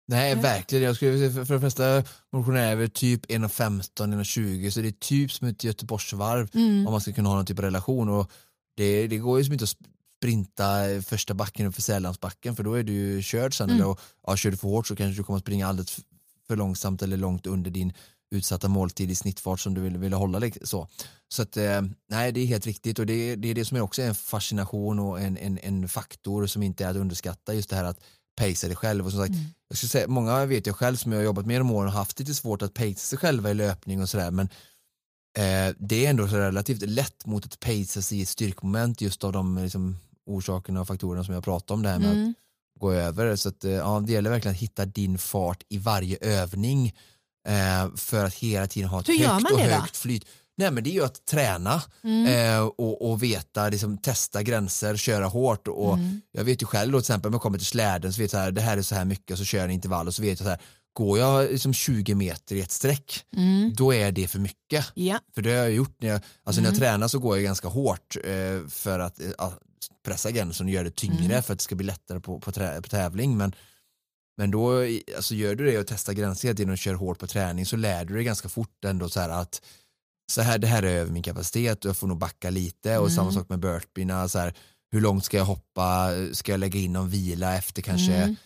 Nej, 0.08 0.34
verkligen. 0.34 0.84
Jag 0.84 0.96
skulle 0.96 1.30
för, 1.30 1.54
de 1.54 1.60
flesta 1.60 2.02
motionärer 2.32 2.80
är 2.80 2.86
typ 2.86 3.26
1,15, 3.26 3.80
1,20 3.96 4.70
så 4.70 4.80
det 4.80 4.88
är 4.88 4.92
typ 4.92 5.32
som 5.32 5.48
ett 5.48 5.64
Göteborgsvarv 5.64 6.48
Mm. 6.54 6.86
om 6.86 6.92
man 6.92 7.00
ska 7.00 7.12
kunna 7.12 7.28
ha 7.28 7.36
någon 7.36 7.46
typ 7.46 7.58
av 7.58 7.64
relation. 7.64 8.08
Och 8.08 8.30
det, 8.76 9.06
det 9.06 9.16
går 9.16 9.38
ju 9.38 9.44
som 9.44 9.52
inte 9.52 9.64
att 9.64 9.76
sprinta 10.26 11.02
första 11.02 11.34
backen 11.34 11.72
för 11.72 11.82
Sälandsbacken 11.82 12.56
för 12.56 12.64
då 12.64 12.74
är 12.74 12.82
du 12.82 12.92
ju 12.92 13.22
körd 13.22 13.56
sen. 13.56 13.70
Mm. 13.70 13.80
Eller, 13.80 13.90
och, 13.90 14.00
ja, 14.26 14.36
kör 14.36 14.50
du 14.50 14.56
för 14.56 14.68
hårt 14.68 14.86
så 14.86 14.96
kanske 14.96 15.20
du 15.20 15.24
kommer 15.24 15.36
att 15.36 15.42
springa 15.44 15.66
alldeles 15.66 16.00
för 16.46 16.56
långsamt 16.56 17.02
eller 17.02 17.16
långt 17.16 17.46
under 17.46 17.70
din 17.70 17.92
utsatta 18.30 18.68
måltid 18.68 19.10
i 19.10 19.14
snittfart 19.14 19.60
som 19.60 19.74
du 19.74 19.80
vill, 19.80 19.98
vill 19.98 20.12
hålla. 20.12 20.50
Så, 20.62 20.88
så 21.28 21.42
att, 21.42 21.56
eh, 21.56 21.82
nej, 22.10 22.32
det 22.32 22.40
är 22.40 22.46
helt 22.46 22.66
riktigt 22.66 22.98
och 22.98 23.06
det, 23.06 23.36
det 23.36 23.48
är 23.48 23.54
det 23.54 23.64
som 23.64 23.76
är 23.76 23.80
också 23.80 24.02
en 24.02 24.14
fascination 24.14 24.98
och 24.98 25.20
en, 25.20 25.36
en, 25.36 25.58
en 25.58 25.88
faktor 25.88 26.46
som 26.46 26.62
inte 26.62 26.84
är 26.84 26.88
att 26.90 26.96
underskatta 26.96 27.54
just 27.54 27.70
det 27.70 27.76
här 27.76 27.84
att 27.84 28.00
pacea 28.36 28.68
dig 28.68 28.76
själv. 28.76 29.06
Och 29.06 29.12
som 29.12 29.20
sagt, 29.20 29.34
Mm. 29.34 29.44
jag 29.68 29.78
skulle 29.78 29.90
säga, 29.90 30.08
många 30.08 30.46
vet 30.46 30.66
jag 30.66 30.76
själv 30.76 30.96
som 30.96 31.12
jag 31.12 31.18
har 31.18 31.24
jobbat 31.24 31.46
med 31.46 31.54
genom 31.54 31.70
åren 31.70 31.90
har 31.90 31.98
haft 31.98 32.18
lite 32.18 32.34
svårt 32.34 32.62
att 32.62 32.74
pacea 32.74 32.94
sig 32.94 33.18
själva 33.18 33.50
i 33.50 33.54
löpning 33.54 34.02
och 34.02 34.08
sådär 34.08 34.30
men 34.30 34.48
eh, 35.38 35.74
det 35.78 36.06
är 36.06 36.10
ändå 36.10 36.26
relativt 36.26 36.82
lätt 36.82 37.26
mot 37.26 37.44
att 37.44 37.60
pacea 37.60 38.02
sig 38.02 38.18
i 38.18 38.22
ett 38.22 38.28
styrkemoment 38.28 39.00
just 39.00 39.24
av 39.24 39.32
de 39.32 39.58
liksom, 39.58 39.96
orsakerna 40.26 40.80
och 40.80 40.86
faktorerna 40.86 41.24
som 41.24 41.34
jag 41.34 41.44
pratade 41.44 41.74
om 41.76 41.82
det 41.82 41.88
här 41.88 41.98
med 41.98 42.10
Mm. 42.12 42.34
att 42.74 42.80
gå 42.80 42.92
över. 42.92 43.36
Så 43.36 43.48
att, 43.48 43.64
eh, 43.64 43.70
ja, 43.72 44.02
det 44.06 44.12
gäller 44.12 44.30
verkligen 44.30 44.54
att 44.54 44.60
hitta 44.62 44.84
din 44.84 45.18
fart 45.18 45.62
i 45.68 45.78
varje 45.78 46.16
övning 46.20 46.94
eh, 47.48 47.94
för 47.96 48.24
att 48.24 48.34
hela 48.34 48.66
tiden 48.66 48.88
ha 48.88 49.00
ett 49.00 49.08
Hur 49.08 49.18
högt 49.26 49.50
och 49.52 49.58
det 49.58 49.64
då? 49.64 49.70
högt 49.74 49.96
flyt. 49.96 50.24
Nej 50.58 50.70
men 50.70 50.84
det 50.84 50.90
är 50.90 50.92
ju 50.94 51.04
att 51.04 51.24
träna 51.26 51.82
Mm. 52.04 52.26
eh, 52.56 52.60
och, 52.66 53.10
och 53.10 53.22
veta, 53.22 53.68
liksom, 53.68 53.98
testa 53.98 54.42
gränser, 54.42 54.96
köra 54.96 55.26
hårt 55.26 55.68
och 55.68 55.94
Mm. 55.94 56.20
jag 56.32 56.44
vet 56.44 56.62
ju 56.62 56.66
själv 56.66 56.92
då 56.92 56.98
till 56.98 57.02
exempel 57.02 57.28
om 57.28 57.32
jag 57.32 57.42
kommer 57.42 57.58
till 57.58 57.66
släden 57.66 58.12
så 58.12 58.20
vet 58.22 58.32
jag 58.32 58.40
så 58.40 58.44
här, 58.44 58.50
det 58.52 58.60
här 58.60 58.76
är 58.76 58.82
så 58.82 58.94
här 58.94 59.04
mycket 59.04 59.30
och 59.30 59.38
så 59.38 59.44
kör 59.44 59.58
jag 59.58 59.64
en 59.64 59.70
intervall 59.70 60.06
och 60.06 60.14
så 60.14 60.22
vet 60.22 60.40
jag 60.40 60.46
så 60.46 60.50
här, 60.50 60.60
går 60.96 61.18
jag 61.18 61.50
liksom 61.50 61.72
20 61.74 62.14
meter 62.14 62.56
i 62.56 62.60
ett 62.60 62.70
streck 62.70 63.24
Mm. 63.36 63.72
då 63.76 63.94
är 63.94 64.12
det 64.12 64.28
för 64.28 64.38
mycket. 64.38 64.86
Ja. 64.94 65.18
För 65.34 65.42
det 65.42 65.50
har 65.50 65.56
jag 65.56 65.72
gjort 65.72 65.96
när 66.02 66.08
jag, 66.08 66.20
alltså 66.44 66.60
när 66.62 66.68
jag 66.68 66.76
Mm. 66.76 66.80
tränar 66.80 67.08
så 67.08 67.18
går 67.18 67.36
jag 67.36 67.44
ganska 67.44 67.68
hårt 67.68 68.16
eh, 68.24 68.68
för 68.68 68.98
att 68.98 69.20
eh, 69.20 69.52
pressa 70.04 70.30
gränsen 70.30 70.66
och 70.66 70.72
göra 70.72 70.84
det 70.84 70.96
tyngre 70.96 71.24
Mm. 71.24 71.42
för 71.42 71.52
att 71.52 71.58
det 71.58 71.62
ska 71.62 71.74
bli 71.74 71.86
lättare 71.86 72.20
på, 72.20 72.40
på, 72.40 72.52
trä, 72.52 72.82
på 72.82 72.88
tävling. 72.88 73.36
Men, 73.36 73.54
men 74.36 74.50
då 74.50 74.72
alltså 75.16 75.34
gör 75.34 75.54
du 75.54 75.64
det 75.66 75.78
och 75.78 75.86
testar 75.86 76.12
gränser 76.12 76.48
hela 76.48 76.56
tiden 76.56 76.72
och 76.72 76.78
kör 76.78 76.94
hårt 76.94 77.18
på 77.18 77.26
träning 77.26 77.66
så 77.66 77.76
lär 77.76 78.04
du 78.04 78.14
dig 78.14 78.24
ganska 78.24 78.48
fort 78.48 78.84
ändå 78.84 79.08
så 79.08 79.20
här 79.20 79.28
att 79.28 79.62
så 80.32 80.40
här, 80.42 80.58
det 80.58 80.66
här 80.66 80.82
är 80.82 80.96
över 80.96 81.12
min 81.12 81.22
kapacitet 81.22 81.84
och 81.84 81.88
jag 81.88 81.96
får 81.96 82.06
nog 82.06 82.18
backa 82.18 82.50
lite 82.50 82.98
och 82.98 83.04
Mm. 83.06 83.16
samma 83.16 83.32
sak 83.32 83.48
med 83.48 83.58
burpeena, 83.58 84.28
så 84.28 84.38
här, 84.38 84.54
hur 84.92 85.00
långt 85.00 85.24
ska 85.24 85.36
jag 85.36 85.44
hoppa, 85.44 86.10
ska 86.32 86.52
jag 86.52 86.60
lägga 86.60 86.80
in 86.80 86.92
någon 86.92 87.10
vila 87.10 87.56
efter 87.56 87.82
kanske 87.82 88.14
Mm. 88.14 88.36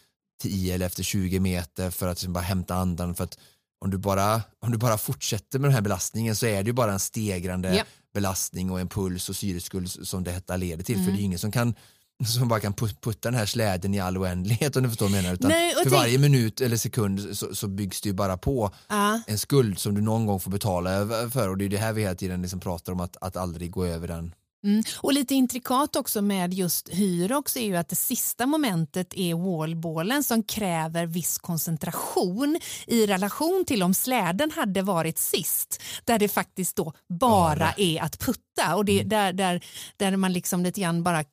10 0.40 0.74
eller 0.74 0.86
efter 0.86 1.02
20 1.02 1.40
meter 1.40 1.90
för 1.90 2.08
att 2.08 2.16
liksom 2.18 2.32
bara 2.32 2.40
hämta 2.44 2.74
andan 2.74 3.14
för 3.14 3.24
att 3.24 3.38
om 3.84 3.90
du, 3.90 3.98
bara, 3.98 4.42
om 4.60 4.72
du 4.72 4.78
bara 4.78 4.98
fortsätter 4.98 5.58
med 5.58 5.68
den 5.68 5.74
här 5.74 5.80
belastningen 5.82 6.36
så 6.36 6.46
är 6.46 6.62
det 6.62 6.66
ju 6.66 6.72
bara 6.72 6.92
en 6.92 7.00
stegrande 7.00 7.76
Ja. 7.76 7.82
belastning 8.14 8.70
och 8.70 8.80
en 8.80 8.88
puls 8.88 9.28
och 9.28 9.36
syreskuld 9.36 9.90
som 9.90 10.24
detta 10.24 10.56
leder 10.56 10.84
till 10.84 10.94
för 10.96 11.02
Mm. 11.02 11.12
det 11.12 11.16
är 11.18 11.20
ju 11.20 11.24
ingen 11.24 11.38
som 11.38 11.52
kan 11.52 11.74
som 12.26 12.48
bara 12.48 12.60
kan 12.60 12.74
put- 12.74 13.00
putta 13.00 13.30
den 13.30 13.38
här 13.38 13.46
släden 13.46 13.94
i 13.94 14.00
all 14.00 14.18
oändlighet 14.18 14.76
om 14.76 14.82
du 14.82 14.88
förstår 14.88 15.06
vad 15.08 15.16
jag 15.18 15.22
menar 15.22 15.34
utan 15.34 15.48
Nej, 15.50 15.74
för 15.82 15.90
varje 15.90 16.18
minut 16.18 16.60
eller 16.60 16.76
sekund 16.76 17.36
så, 17.38 17.54
så 17.54 17.68
byggs 17.68 18.00
det 18.00 18.08
ju 18.08 18.12
bara 18.12 18.36
på 18.38 18.70
Ja. 18.88 19.20
en 19.26 19.38
skuld 19.38 19.78
som 19.78 19.94
du 19.94 20.00
någon 20.00 20.26
gång 20.26 20.40
får 20.40 20.50
betala 20.50 21.06
för 21.30 21.48
och 21.48 21.58
det 21.58 21.64
är 21.64 21.68
det 21.68 21.76
här 21.78 21.92
vi 21.92 22.02
hela 22.02 22.14
tiden 22.14 22.42
liksom 22.42 22.60
pratar 22.60 22.92
om 22.92 23.00
att, 23.00 23.16
att 23.20 23.36
aldrig 23.36 23.70
gå 23.70 23.84
över 23.86 24.08
den 24.08 24.34
Mm. 24.64 24.82
Och 25.00 25.12
lite 25.12 25.34
intrikat 25.34 25.96
också 25.96 26.22
med 26.22 26.54
just 26.54 26.88
Hyrox 26.88 27.56
är 27.56 27.64
ju 27.64 27.76
att 27.76 27.88
det 27.88 27.96
sista 27.96 28.46
momentet 28.46 29.14
är 29.14 29.34
wallballen 29.34 30.24
som 30.24 30.42
kräver 30.42 31.06
viss 31.06 31.38
koncentration 31.38 32.58
i 32.86 33.06
relation 33.06 33.64
till 33.66 33.82
om 33.82 33.94
släden 33.94 34.50
hade 34.50 34.82
varit 34.82 35.18
sist 35.18 35.82
där 36.04 36.18
det 36.18 36.28
faktiskt 36.28 36.76
då 36.76 36.92
bara 37.08 37.54
Bara. 37.54 37.74
är 37.76 38.02
att 38.02 38.18
putta 38.18 38.76
och 38.76 38.84
det, 38.84 39.02
där, 39.02 39.32
där, 39.32 39.64
där 39.96 40.16
man 40.16 40.32
liksom 40.32 40.62
lite 40.62 40.80
grann 40.80 41.02
bara 41.02 41.24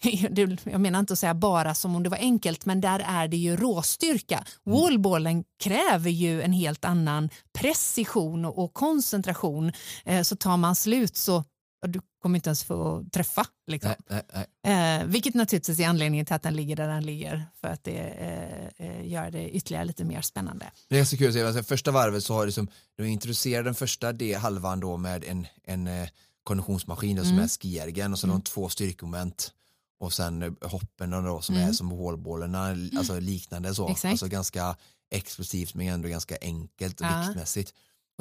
jag 0.64 0.80
menar 0.80 1.00
inte 1.00 1.12
att 1.12 1.18
säga 1.18 1.34
bara 1.34 1.74
som 1.74 1.96
om 1.96 2.02
det 2.02 2.08
var 2.08 2.18
enkelt 2.18 2.66
men 2.66 2.80
där 2.80 3.04
är 3.06 3.28
det 3.28 3.36
ju 3.36 3.56
råstyrka. 3.56 4.44
Wallballen 4.64 5.44
kräver 5.62 6.10
ju 6.10 6.42
en 6.42 6.52
helt 6.52 6.84
annan 6.84 7.30
precision 7.58 8.44
och 8.44 8.58
och 8.58 8.72
koncentration 8.74 9.72
eh, 10.04 10.22
så 10.22 10.36
tar 10.36 10.56
man 10.56 10.76
slut 10.76 11.16
så 11.16 11.44
du 11.86 12.00
kommer 12.22 12.38
inte 12.38 12.48
ens 12.48 12.64
få 12.64 13.04
träffa. 13.12 13.46
Liksom. 13.66 13.92
nej, 14.08 14.22
nej, 14.34 14.46
nej. 14.64 15.00
Eh, 15.00 15.06
vilket 15.06 15.34
naturligtvis 15.34 15.80
är 15.80 15.86
anledningen 15.88 16.26
till 16.26 16.34
att 16.34 16.42
den 16.42 16.56
ligger 16.56 16.76
där 16.76 16.88
den 16.88 17.02
ligger 17.06 17.46
för 17.60 17.68
att 17.68 17.84
det 17.84 17.98
eh, 17.98 18.86
eh, 18.86 19.06
gör 19.06 19.30
det 19.30 19.50
ytterligare 19.50 19.84
lite 19.84 20.04
mer 20.04 20.20
spännande. 20.20 20.70
Det 20.88 20.94
är 20.94 20.98
ganska 20.98 21.16
kul 21.16 21.28
att 21.28 21.34
se, 21.34 21.42
alltså, 21.42 21.62
första 21.62 21.90
varvet 21.90 22.24
så 22.24 22.34
har 22.34 22.46
liksom, 22.46 22.68
de 22.96 23.04
introducerat 23.04 23.64
den 23.64 23.74
första 23.74 24.12
det 24.12 24.34
halvan 24.34 24.80
då 24.80 24.96
med 24.96 25.24
en, 25.24 25.46
en 25.64 25.86
eh, 25.86 26.08
konditionsmaskin 26.44 27.16
då, 27.16 27.22
som 27.22 27.32
Mm. 27.32 27.44
är 27.44 27.48
skiergen 27.48 28.12
och 28.12 28.18
så 28.18 28.26
har 28.26 28.32
de 28.34 28.42
två 28.42 28.68
styrkemoment 28.68 29.52
och 30.00 30.12
sen 30.12 30.42
eh, 30.42 30.52
hoppen 30.62 31.10
då, 31.10 31.40
som 31.40 31.54
Mm. 31.56 31.68
är 31.68 31.72
som 31.72 31.98
wallballarna, 32.04 32.76
alltså 32.98 33.20
liknande 33.20 33.74
så, 33.74 33.88
Exakt. 33.88 34.10
alltså 34.12 34.28
ganska 34.28 34.76
explosivt 35.10 35.74
men 35.74 35.88
ändå 35.88 36.08
ganska 36.08 36.36
enkelt 36.40 37.00
och 37.00 37.06
Ja. 37.06 37.24
viktmässigt. 37.26 37.74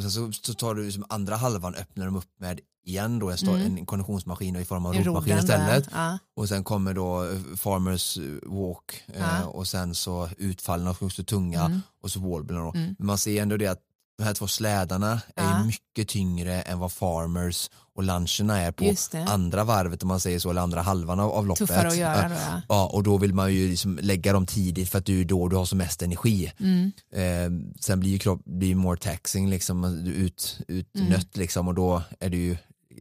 Och 0.05 0.11
sen 0.11 0.33
så, 0.33 0.41
så 0.41 0.53
tar 0.53 0.75
du 0.75 0.85
liksom 0.85 1.05
andra 1.09 1.35
halvan 1.35 1.75
öppnar 1.75 2.05
de 2.05 2.15
upp 2.15 2.29
med 2.39 2.59
igen 2.85 3.19
då 3.19 3.29
en, 3.29 3.37
Mm. 3.47 3.77
en 3.77 3.85
konditionsmaskin 3.85 4.55
i 4.55 4.65
form 4.65 4.85
av 4.85 4.93
rotmaskin 4.93 5.37
istället. 5.37 5.87
Ja. 5.91 6.17
Och 6.35 6.49
sen 6.49 6.63
kommer 6.63 6.93
då 6.93 7.23
eh, 7.23 7.39
Farmers 7.57 8.17
Walk 8.45 9.03
eh, 9.07 9.19
Ja. 9.21 9.45
och 9.45 9.67
sen 9.67 9.95
så 9.95 10.29
utfallen 10.37 10.87
också 10.87 11.23
tunga 11.23 11.61
Mm. 11.65 11.81
och 12.03 12.11
så 12.11 12.19
wallbillen 12.19 12.63
då. 12.63 12.71
Mm. 12.75 12.95
Men 12.97 13.07
man 13.07 13.17
ser 13.17 13.41
ändå 13.41 13.57
det 13.57 13.67
att 13.67 13.81
de 14.21 14.25
här 14.27 14.33
två 14.33 14.47
slädarna 14.47 15.21
är 15.35 15.43
Ja. 15.43 15.59
ju 15.59 15.65
mycket 15.65 16.07
tyngre 16.07 16.61
än 16.61 16.79
vad 16.79 16.91
Farmers 16.91 17.69
och 17.95 18.03
luncherna 18.03 18.59
är 18.59 18.71
på 18.71 18.95
andra 19.27 19.63
varvet 19.63 20.03
om 20.03 20.07
man 20.07 20.19
säger 20.19 20.39
så, 20.39 20.49
eller 20.49 20.61
andra 20.61 20.81
halvan 20.81 21.19
av, 21.19 21.31
av 21.31 21.47
loppet. 21.47 21.67
Tuffare 21.67 21.87
att 21.87 21.97
göra 21.97 22.29
då 22.29 22.35
ja. 22.35 22.61
Ja, 22.69 22.87
och 22.93 23.03
då 23.03 23.17
vill 23.17 23.33
man 23.33 23.53
ju 23.53 23.69
liksom 23.69 23.99
lägga 24.01 24.33
dem 24.33 24.45
tidigt 24.45 24.89
för 24.89 24.97
att 24.99 25.05
du 25.05 25.21
är 25.21 25.25
då 25.25 25.47
du 25.47 25.55
har 25.55 25.65
som 25.65 25.77
mest 25.77 26.01
energi. 26.01 26.51
Mm. 26.59 26.91
Eh, 27.13 27.73
sen 27.79 27.99
blir 27.99 28.09
ju 28.11 28.19
kropp, 28.19 28.41
blir 28.45 28.75
more 28.75 28.97
taxing 28.97 29.49
liksom, 29.49 30.03
du 30.05 30.11
är 30.11 30.15
ut, 30.15 30.59
utnött 30.67 31.37
liksom 31.37 31.67
och 31.67 31.73
då 31.73 32.01
är 32.19 32.29
det 32.29 32.37
ju 32.37 32.57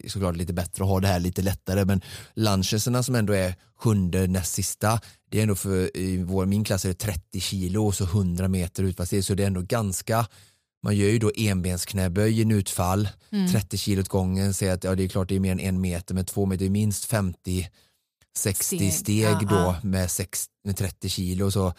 såklart 0.08 0.36
lite 0.36 0.52
bättre 0.52 0.84
att 0.84 0.90
ha 0.90 1.00
det 1.00 1.08
här 1.08 1.20
lite 1.20 1.42
lättare 1.42 1.84
men 1.84 2.00
luncheserna 2.34 3.02
som 3.02 3.14
ändå 3.14 3.32
är 3.32 3.54
sjunde 3.78 4.26
näst 4.26 4.52
sista 4.54 5.00
det 5.30 5.38
är 5.38 5.42
ändå 5.42 5.54
för 5.54 5.96
i 5.96 6.22
vår, 6.22 6.46
min 6.46 6.64
klass 6.64 6.84
är 6.84 6.88
det 6.88 6.94
30 6.94 7.40
kilo 7.40 7.86
och 7.86 7.94
så 7.94 8.04
100 8.04 8.48
meter 8.48 8.82
utfallssteg 8.82 9.24
så 9.24 9.34
det 9.34 9.42
är 9.42 9.46
ändå 9.46 9.60
ganska 9.62 10.26
man 10.82 10.96
gör 10.96 11.08
ju 11.08 11.18
då 11.18 11.32
enbensknäböj 11.36 12.38
i 12.38 12.42
en 12.42 12.50
utfall 12.50 13.08
Mm. 13.32 13.52
30 13.52 13.76
kilo 13.78 14.00
åt 14.00 14.08
gången 14.08 14.54
säger 14.54 14.74
att 14.74 14.84
ja, 14.84 14.94
det 14.94 15.04
är 15.04 15.08
klart 15.08 15.28
det 15.28 15.34
är 15.36 15.40
mer 15.40 15.52
än 15.52 15.60
en 15.60 15.80
meter 15.80 16.14
men 16.14 16.24
två 16.24 16.46
meter 16.46 16.64
är 16.64 16.70
minst 16.70 17.04
50 17.04 17.68
60 18.36 18.64
Steg, 18.76 18.92
steg, 18.92 19.22
ja, 19.24 19.40
då 19.50 19.56
ja. 19.56 19.76
Med, 19.82 20.10
sex, 20.10 20.46
med 20.64 20.76
30 20.76 21.08
kilo 21.08 21.50
så 21.50 21.72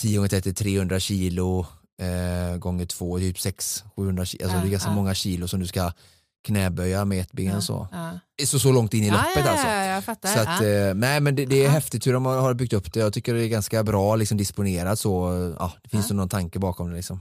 10 0.00 0.16
gånger 0.16 0.28
30 0.28 0.54
300 0.54 1.00
kilo 1.00 1.66
eh, 2.02 2.56
gånger 2.56 2.86
två 2.86 3.18
typ 3.18 3.40
6 3.40 3.84
700 3.96 4.24
kilo 4.24 4.44
alltså 4.44 4.56
Ja, 4.56 4.62
det 4.62 4.68
är 4.68 4.70
ganska 4.70 4.90
många 4.90 5.14
kilo 5.14 5.48
som 5.48 5.60
du 5.60 5.66
ska 5.66 5.92
knäböja 6.46 7.04
med 7.04 7.20
ett 7.20 7.32
ben 7.32 7.62
så. 7.62 7.88
ja. 7.92 8.10
så 8.46 8.58
så 8.58 8.72
långt 8.72 8.94
in 8.94 9.04
i 9.04 9.10
loppet 9.10 9.46
alltså 9.46 9.66
så 10.34 10.40
att, 10.40 10.60
eh, 10.60 10.94
nej 10.94 11.20
men 11.20 11.34
det, 11.34 11.46
det 11.46 11.64
är 11.64 11.68
häftigt 11.68 12.06
hur 12.06 12.12
de 12.12 12.24
har, 12.26 12.54
byggt 12.54 12.72
upp 12.72 12.92
det 12.92 13.00
jag 13.00 13.12
tycker 13.12 13.34
det 13.34 13.44
är 13.44 13.48
ganska 13.48 13.82
bra 13.82 14.16
liksom 14.16 14.38
disponerat 14.38 14.98
så 14.98 15.10
ja, 15.58 15.72
det 15.82 15.88
finns 15.88 16.10
Ja. 16.10 16.16
någon 16.16 16.28
tanke 16.28 16.58
bakom 16.58 16.90
det 16.90 16.96
liksom. 16.96 17.20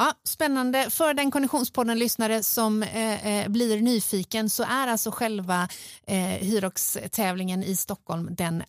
Ja, 0.00 0.12
spännande. 0.24 0.90
För 0.90 1.14
den 1.14 1.30
Konditionspodden-lyssnare 1.30 2.42
som 2.42 2.82
eh, 2.82 3.26
eh, 3.26 3.48
blir 3.48 3.80
nyfiken 3.80 4.50
så 4.50 4.62
är 4.62 4.86
alltså 4.86 5.10
själva 5.10 5.68
eh, 6.06 6.18
Hyrox-tävlingen 6.18 7.64
i 7.64 7.76
Stockholm 7.76 8.28
den 8.34 8.62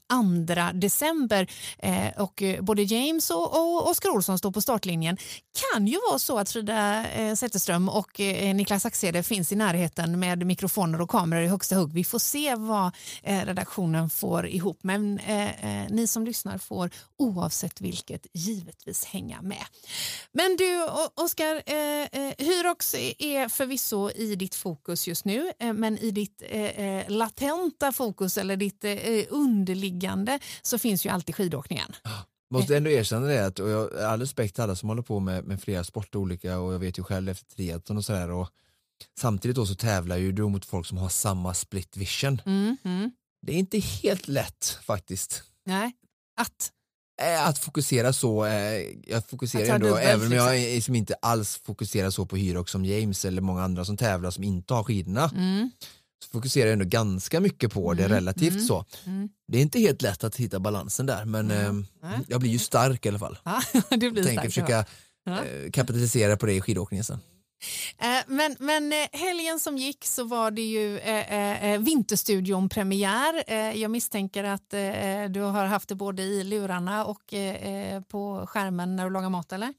2 0.54 0.64
december. 0.74 1.48
Eh, 1.80 2.22
och 2.22 2.44
eh, 2.44 2.62
både 2.62 2.84
James 2.84 3.30
och, 3.30 3.44
och 3.44 3.90
Oskar 3.90 4.10
Olsson 4.10 4.38
står 4.38 4.52
på 4.52 4.62
startlinjen. 4.62 5.18
kan 5.74 5.88
ju 5.88 5.98
vara 6.10 6.20
så 6.20 6.40
att 6.40 6.50
Frida 6.50 7.08
eh, 7.08 7.36
Zetterström 7.36 7.90
och 7.90 8.20
eh, 8.20 8.56
Niklas 8.56 8.86
Axede 8.86 9.24
finns 9.24 9.52
i 9.52 9.56
närheten 9.56 10.20
med 10.20 10.46
mikrofoner 10.46 11.02
och 11.02 11.10
kameror 11.10 11.44
i 11.44 11.48
högsta 11.48 11.76
hugg. 11.76 11.94
Vi 11.94 12.04
får 12.04 12.20
se 12.20 12.56
vad 12.56 12.92
eh, 13.24 13.46
redaktionen 13.46 14.10
får 14.10 14.48
ihop. 14.48 14.80
Men 14.82 15.20
eh, 15.20 15.84
eh, 15.84 15.90
ni 15.90 16.08
som 16.08 16.26
lyssnar 16.26 16.58
får 16.58 16.90
oavsett 17.18 17.82
vilket 17.82 18.28
givetvis 18.34 19.06
hänga 19.06 19.42
med. 19.42 19.64
Men 20.32 20.56
du 20.58 20.90
Oskar, 21.20 21.64
eh, 21.66 21.76
eh, 21.76 22.34
Hyrox 22.38 22.96
är 23.18 23.50
förvisso 23.50 24.12
i 24.12 24.36
ditt 24.36 24.56
fokus 24.56 25.08
just 25.08 25.26
nu 25.26 25.52
eh, 25.60 25.74
men 25.74 25.98
i 25.98 26.12
ditt 26.12 26.44
eh, 26.50 26.62
eh, 26.62 27.10
latenta 27.10 27.92
fokus 27.92 28.38
eller 28.38 28.58
ditt 28.58 28.84
eh, 28.84 29.26
underliggande 29.30 30.40
så 30.62 30.78
finns 30.78 31.06
ju 31.06 31.10
alltid 31.10 31.36
skidåkningen. 31.36 31.96
Måste 32.52 32.78
ändå 32.78 32.90
erkänna 32.90 33.28
det 33.28 33.46
att, 33.46 33.60
och 33.60 33.70
jag 33.70 33.78
har 33.78 34.02
all 34.02 34.20
respekt 34.20 34.56
till 34.56 34.64
alla 34.64 34.76
som 34.76 34.90
håller 34.90 35.02
på 35.02 35.20
med, 35.20 35.44
med 35.44 35.62
flera 35.62 35.84
sporter 35.84 36.20
olika 36.20 36.60
och 36.60 36.74
jag 36.74 36.80
vet 36.80 37.00
ju 37.00 37.04
själv 37.04 37.30
efter 37.30 37.56
triathlon 37.56 37.98
och 37.98 38.06
sådär 38.06 38.32
och 38.32 38.50
samtidigt 39.20 39.56
då 39.56 39.66
så 39.66 39.76
tävlar 39.76 40.18
ju 40.18 40.32
du 40.32 40.44
mot 40.48 40.66
folk 40.66 40.86
som 40.86 40.98
har 40.98 41.10
samma 41.10 41.54
split 41.54 41.98
vision. 41.98 42.42
Mm, 42.46 42.78
mm. 42.84 43.12
Det 43.42 43.54
är 43.54 43.58
inte 43.58 43.80
helt 43.80 44.28
lätt 44.28 44.80
faktiskt. 44.84 45.44
Nej. 45.66 45.92
Att? 46.38 46.72
Eh, 47.22 47.48
Att 47.48 47.58
fokusera 47.60 48.14
så, 48.14 48.46
eh, 48.46 48.54
jag 49.08 49.26
fokuserar 49.30 49.68
ha 49.68 49.76
ändå, 49.76 49.96
även 49.96 50.28
om 50.28 50.34
jag 50.34 50.56
liksom. 50.56 50.96
inte 50.96 51.14
alls 51.22 51.62
fokuserar 51.66 52.10
så 52.10 52.26
på 52.26 52.36
Hyrox 52.36 52.72
som 52.72 52.86
James 52.86 53.26
eller 53.26 53.42
många 53.42 53.64
andra 53.64 53.86
som 53.86 53.98
tävlar 53.98 54.32
som 54.32 54.44
inte 54.44 54.74
har 54.74 54.84
skidorna, 54.84 55.32
Mm, 55.36 55.72
så 56.24 56.30
fokuserar 56.32 56.66
jag 56.66 56.74
ändå 56.74 56.86
ganska 56.86 57.40
mycket 57.40 57.74
på 57.74 57.94
det 57.94 58.04
Mm, 58.06 58.16
relativt 58.16 58.54
mm, 58.54 58.66
så. 58.66 58.86
mm. 59.06 59.30
Det 59.48 59.58
är 59.58 59.62
inte 59.62 59.80
helt 59.80 60.02
lätt 60.02 60.24
att 60.24 60.36
hitta 60.36 60.60
balansen 60.60 61.06
där 61.06 61.26
men 61.26 61.52
eh, 61.52 61.74
jag 62.28 62.40
blir 62.42 62.52
ju 62.52 62.60
stark 62.60 63.06
i 63.06 63.10
alla 63.10 63.20
fall. 63.20 63.40
Ja, 63.44 63.62
du 63.90 64.12
blir 64.12 64.24
Tänker 64.24 64.32
stark. 64.34 64.46
försöka 64.46 64.86
Ja. 65.24 65.32
eh, 65.44 65.72
kapitalisera 65.72 66.38
på 66.38 66.46
det 66.46 66.54
i 66.54 66.62
skidåkningen 66.62 67.04
sen. 67.04 67.20
Eh, 67.98 68.24
men, 68.28 68.56
men 68.60 68.94
eh, 68.94 68.98
helgen 69.12 69.60
som 69.60 69.78
gick 69.78 70.06
så 70.06 70.24
var 70.24 70.52
det 70.52 70.62
ju 70.62 71.00
eh, 71.00 71.74
eh 71.74 71.80
Vinterstudion-premiär. 71.80 73.54
Jag 73.76 73.92
misstänker 73.92 74.44
att 74.44 74.74
eh, 74.74 75.24
du 75.30 75.42
har 75.42 75.66
haft 75.66 75.90
det 75.90 75.96
både 75.96 76.22
i 76.22 76.44
lurarna 76.44 77.06
och 77.06 77.34
eh, 77.34 78.02
på 78.02 78.46
skärmen 78.48 78.96
när 78.96 79.04
du 79.04 79.10
lagar 79.10 79.30
mat, 79.30 79.52
eller? 79.52 79.74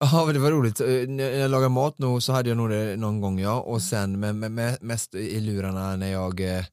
Ja 0.00 0.32
det 0.32 0.38
var 0.38 0.50
roligt, 0.50 0.80
när 1.08 1.30
jag 1.30 1.50
lagade 1.50 1.68
mat 1.68 1.98
nog 1.98 2.22
så 2.22 2.32
hade 2.32 2.48
jag 2.48 2.56
nog 2.56 2.70
det 2.70 2.96
någon 2.96 3.20
gång 3.20 3.40
ja 3.40 3.60
och 3.60 3.82
sen 3.82 4.20
men, 4.20 4.38
men, 4.38 4.76
mest 4.80 5.14
i 5.14 5.40
lurarna 5.40 5.96
när 5.96 6.12
jag 6.12 6.40
eh, 6.40 6.64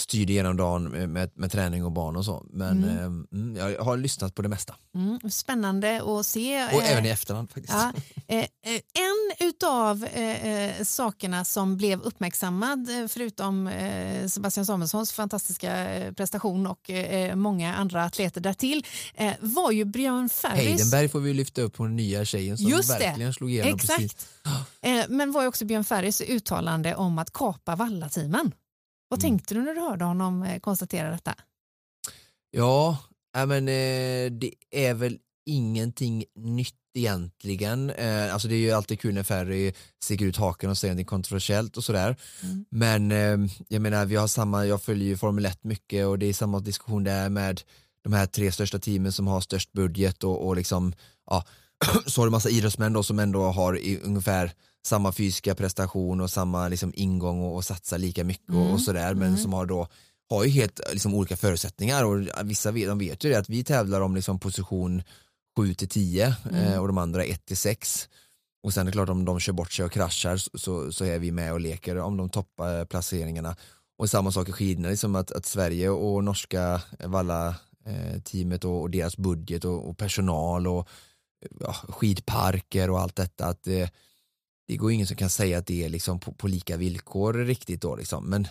styrde 0.00 0.32
igenom 0.32 0.56
dagen 0.56 1.12
med, 1.12 1.30
med, 1.34 1.52
träning 1.52 1.84
och 1.84 1.92
barn 1.92 2.16
och 2.16 2.24
så 2.24 2.46
men 2.50 2.84
Mm. 2.84 2.98
mm. 2.98 3.26
Mm, 3.32 3.56
jag 3.74 3.84
har 3.84 3.96
lyssnat 3.96 4.34
på 4.34 4.42
det 4.42 4.48
mesta 4.48 4.74
Mm, 4.94 5.30
spännande 5.30 6.02
att 6.20 6.26
se. 6.26 6.64
och 6.64 6.82
eh, 6.82 6.92
även 6.92 7.06
i 7.06 7.08
efterhand 7.08 7.50
faktiskt. 7.50 7.74
Ja, 7.74 7.92
eh, 8.28 8.38
eh, 8.38 8.46
en 8.94 9.46
utav 9.48 10.04
eh, 10.04 10.46
eh, 10.46 10.84
sakerna 10.84 11.44
som 11.44 11.76
blev 11.76 12.00
uppmärksammad, 12.02 12.88
eh, 13.02 13.08
förutom 13.08 13.66
eh, 13.66 14.26
Sebastian 14.28 14.66
Samuelssons 14.66 15.12
fantastiska 15.12 15.76
eh, 15.94 16.12
prestation 16.12 16.66
och 16.66 16.90
eh, 16.90 17.34
många 17.36 17.74
andra 17.74 18.04
atleter 18.04 18.40
därtill, 18.40 18.86
eh, 19.14 19.32
var 19.40 19.70
ju 19.70 19.84
Björn 19.84 20.28
Ferrys. 20.28 20.58
Heidenberg 20.58 21.08
får 21.08 21.20
vi 21.20 21.34
lyfta 21.34 21.62
upp 21.62 21.74
på 21.76 21.84
den 21.84 21.96
nya 21.96 22.24
tjejen 22.24 22.58
som 22.58 22.66
Just 22.70 22.88
det. 22.98 23.06
verkligen 23.06 23.34
slog 23.34 23.50
igenom 23.50 23.74
Exakt. 23.74 23.98
precis. 23.98 24.26
Eh, 24.84 25.04
men 25.08 25.32
var 25.32 25.42
ju 25.42 25.48
också 25.48 25.64
Björn 25.64 25.84
Ferrys 25.84 26.20
uttalande 26.20 26.94
om 26.94 27.18
att 27.18 27.32
kapa 27.32 27.76
vallateamen. 27.76 28.52
Vad 29.12 29.24
Mm. 29.24 29.30
tänkte 29.30 29.54
du 29.54 29.62
när 29.62 29.74
du 29.74 29.80
hörde 29.80 30.04
honom 30.04 30.42
eh, 30.42 30.60
konstatera 30.60 31.10
detta? 31.10 31.34
Ja, 32.50 32.98
men 33.32 33.68
eh, 33.68 34.30
det 34.32 34.52
är 34.70 34.94
väl 34.94 35.18
ingenting 35.46 36.24
nytt 36.36 36.74
egentligen. 36.94 37.90
Eh, 37.90 38.32
alltså 38.32 38.48
det 38.48 38.54
är 38.54 38.58
ju 38.58 38.70
alltid 38.72 39.00
kul 39.00 39.14
när 39.14 39.22
Ferry 39.22 39.72
sticker 40.02 40.24
ut 40.24 40.36
haken 40.36 40.70
och 40.70 40.78
säger 40.78 40.94
något 40.94 41.06
kontroversiellt 41.06 41.76
och 41.76 41.84
sådär. 41.84 42.16
Mm. 42.42 42.64
Men 42.70 43.12
eh, 43.12 43.50
jag 43.68 43.82
menar, 43.82 44.04
vi 44.06 44.16
har 44.16 44.26
samma, 44.26 44.66
jag 44.66 44.82
följer 44.82 45.08
ju 45.08 45.16
Formel 45.16 45.46
1 45.46 45.64
mycket 45.64 46.06
och 46.06 46.18
det 46.18 46.26
är 46.26 46.32
samma 46.32 46.60
diskussion 46.60 47.04
där 47.04 47.28
med 47.28 47.62
de 48.04 48.12
här 48.12 48.26
tre 48.26 48.52
största 48.52 48.78
teamen 48.78 49.12
som 49.12 49.26
har 49.26 49.40
störst 49.40 49.72
budget 49.72 50.24
och, 50.24 50.46
och 50.46 50.56
liksom, 50.56 50.94
ja, 51.30 51.44
så 52.06 52.20
har 52.20 52.26
du 52.26 52.30
massa 52.30 52.50
idrottsmän 52.50 52.92
då 52.92 53.02
som 53.02 53.18
ändå 53.18 53.42
har 53.42 53.78
i, 53.78 54.00
ungefär 54.02 54.52
samma 54.86 55.12
fysiska 55.12 55.54
prestation 55.54 56.20
och 56.20 56.30
samma 56.30 56.68
liksom 56.68 56.92
ingång 56.96 57.42
och, 57.42 57.54
och 57.54 57.64
satsar 57.64 57.98
lika 57.98 58.24
mycket 58.24 58.48
och, 58.48 58.54
Mm, 58.54 58.72
och 58.72 58.80
sådär 58.80 59.14
men 59.14 59.28
mm. 59.28 59.38
som 59.38 59.52
har 59.52 59.66
då 59.66 59.88
har 60.30 60.44
ju 60.44 60.50
helt 60.50 60.80
liksom, 60.92 61.14
olika 61.14 61.36
förutsättningar 61.36 62.04
och 62.04 62.26
vissa 62.44 62.72
de 62.72 62.98
vet 62.98 63.24
ju 63.24 63.30
det 63.30 63.38
att 63.38 63.48
vi 63.48 63.64
tävlar 63.64 64.00
om 64.00 64.14
liksom, 64.14 64.38
position 64.38 65.02
7 65.56 65.74
till 65.74 65.88
10 65.88 66.36
Mm. 66.50 66.64
eh, 66.64 66.78
och 66.80 66.86
de 66.86 66.98
andra 66.98 67.24
1 67.24 67.44
till 67.46 67.56
6 67.56 68.08
och 68.62 68.74
sen 68.74 68.80
är 68.80 68.84
det 68.86 68.92
klart 68.92 69.08
om 69.08 69.24
de 69.24 69.40
kör 69.40 69.52
bort 69.52 69.72
sig 69.72 69.84
och 69.84 69.92
kraschar 69.92 70.36
så, 70.36 70.50
så, 70.54 70.92
så 70.92 71.04
är 71.04 71.18
vi 71.18 71.32
med 71.32 71.52
och 71.52 71.60
leker 71.60 71.96
om 71.96 72.16
de 72.16 72.28
toppar 72.28 72.78
eh, 72.78 72.84
placeringarna 72.84 73.56
och 73.98 74.10
samma 74.10 74.32
sak 74.32 74.48
i 74.48 74.52
skidorna, 74.52 74.88
liksom 74.88 75.16
att, 75.16 75.32
att 75.32 75.46
Sverige 75.46 75.88
och 75.88 76.24
norska 76.24 76.82
valla 77.04 77.48
eh, 77.84 78.20
teamet 78.20 78.64
och, 78.64 78.80
och 78.80 78.90
deras 78.90 79.16
budget 79.16 79.64
och, 79.64 79.88
och 79.88 79.98
personal 79.98 80.66
och 80.66 80.88
ja, 81.60 81.72
skidparker 81.72 82.90
och 82.90 83.00
allt 83.00 83.16
detta 83.16 83.46
att 83.46 83.62
det, 83.62 83.90
det 84.68 84.76
går 84.76 84.92
ingen 84.92 85.06
som 85.06 85.16
kan 85.16 85.30
säga 85.30 85.58
att 85.58 85.66
det 85.66 85.84
är 85.84 85.88
liksom 85.88 86.20
på, 86.20 86.32
på 86.32 86.48
lika 86.48 86.76
villkor 86.76 87.32
riktigt 87.34 87.82
då 87.82 87.96
liksom. 87.96 88.30
Men 88.30 88.48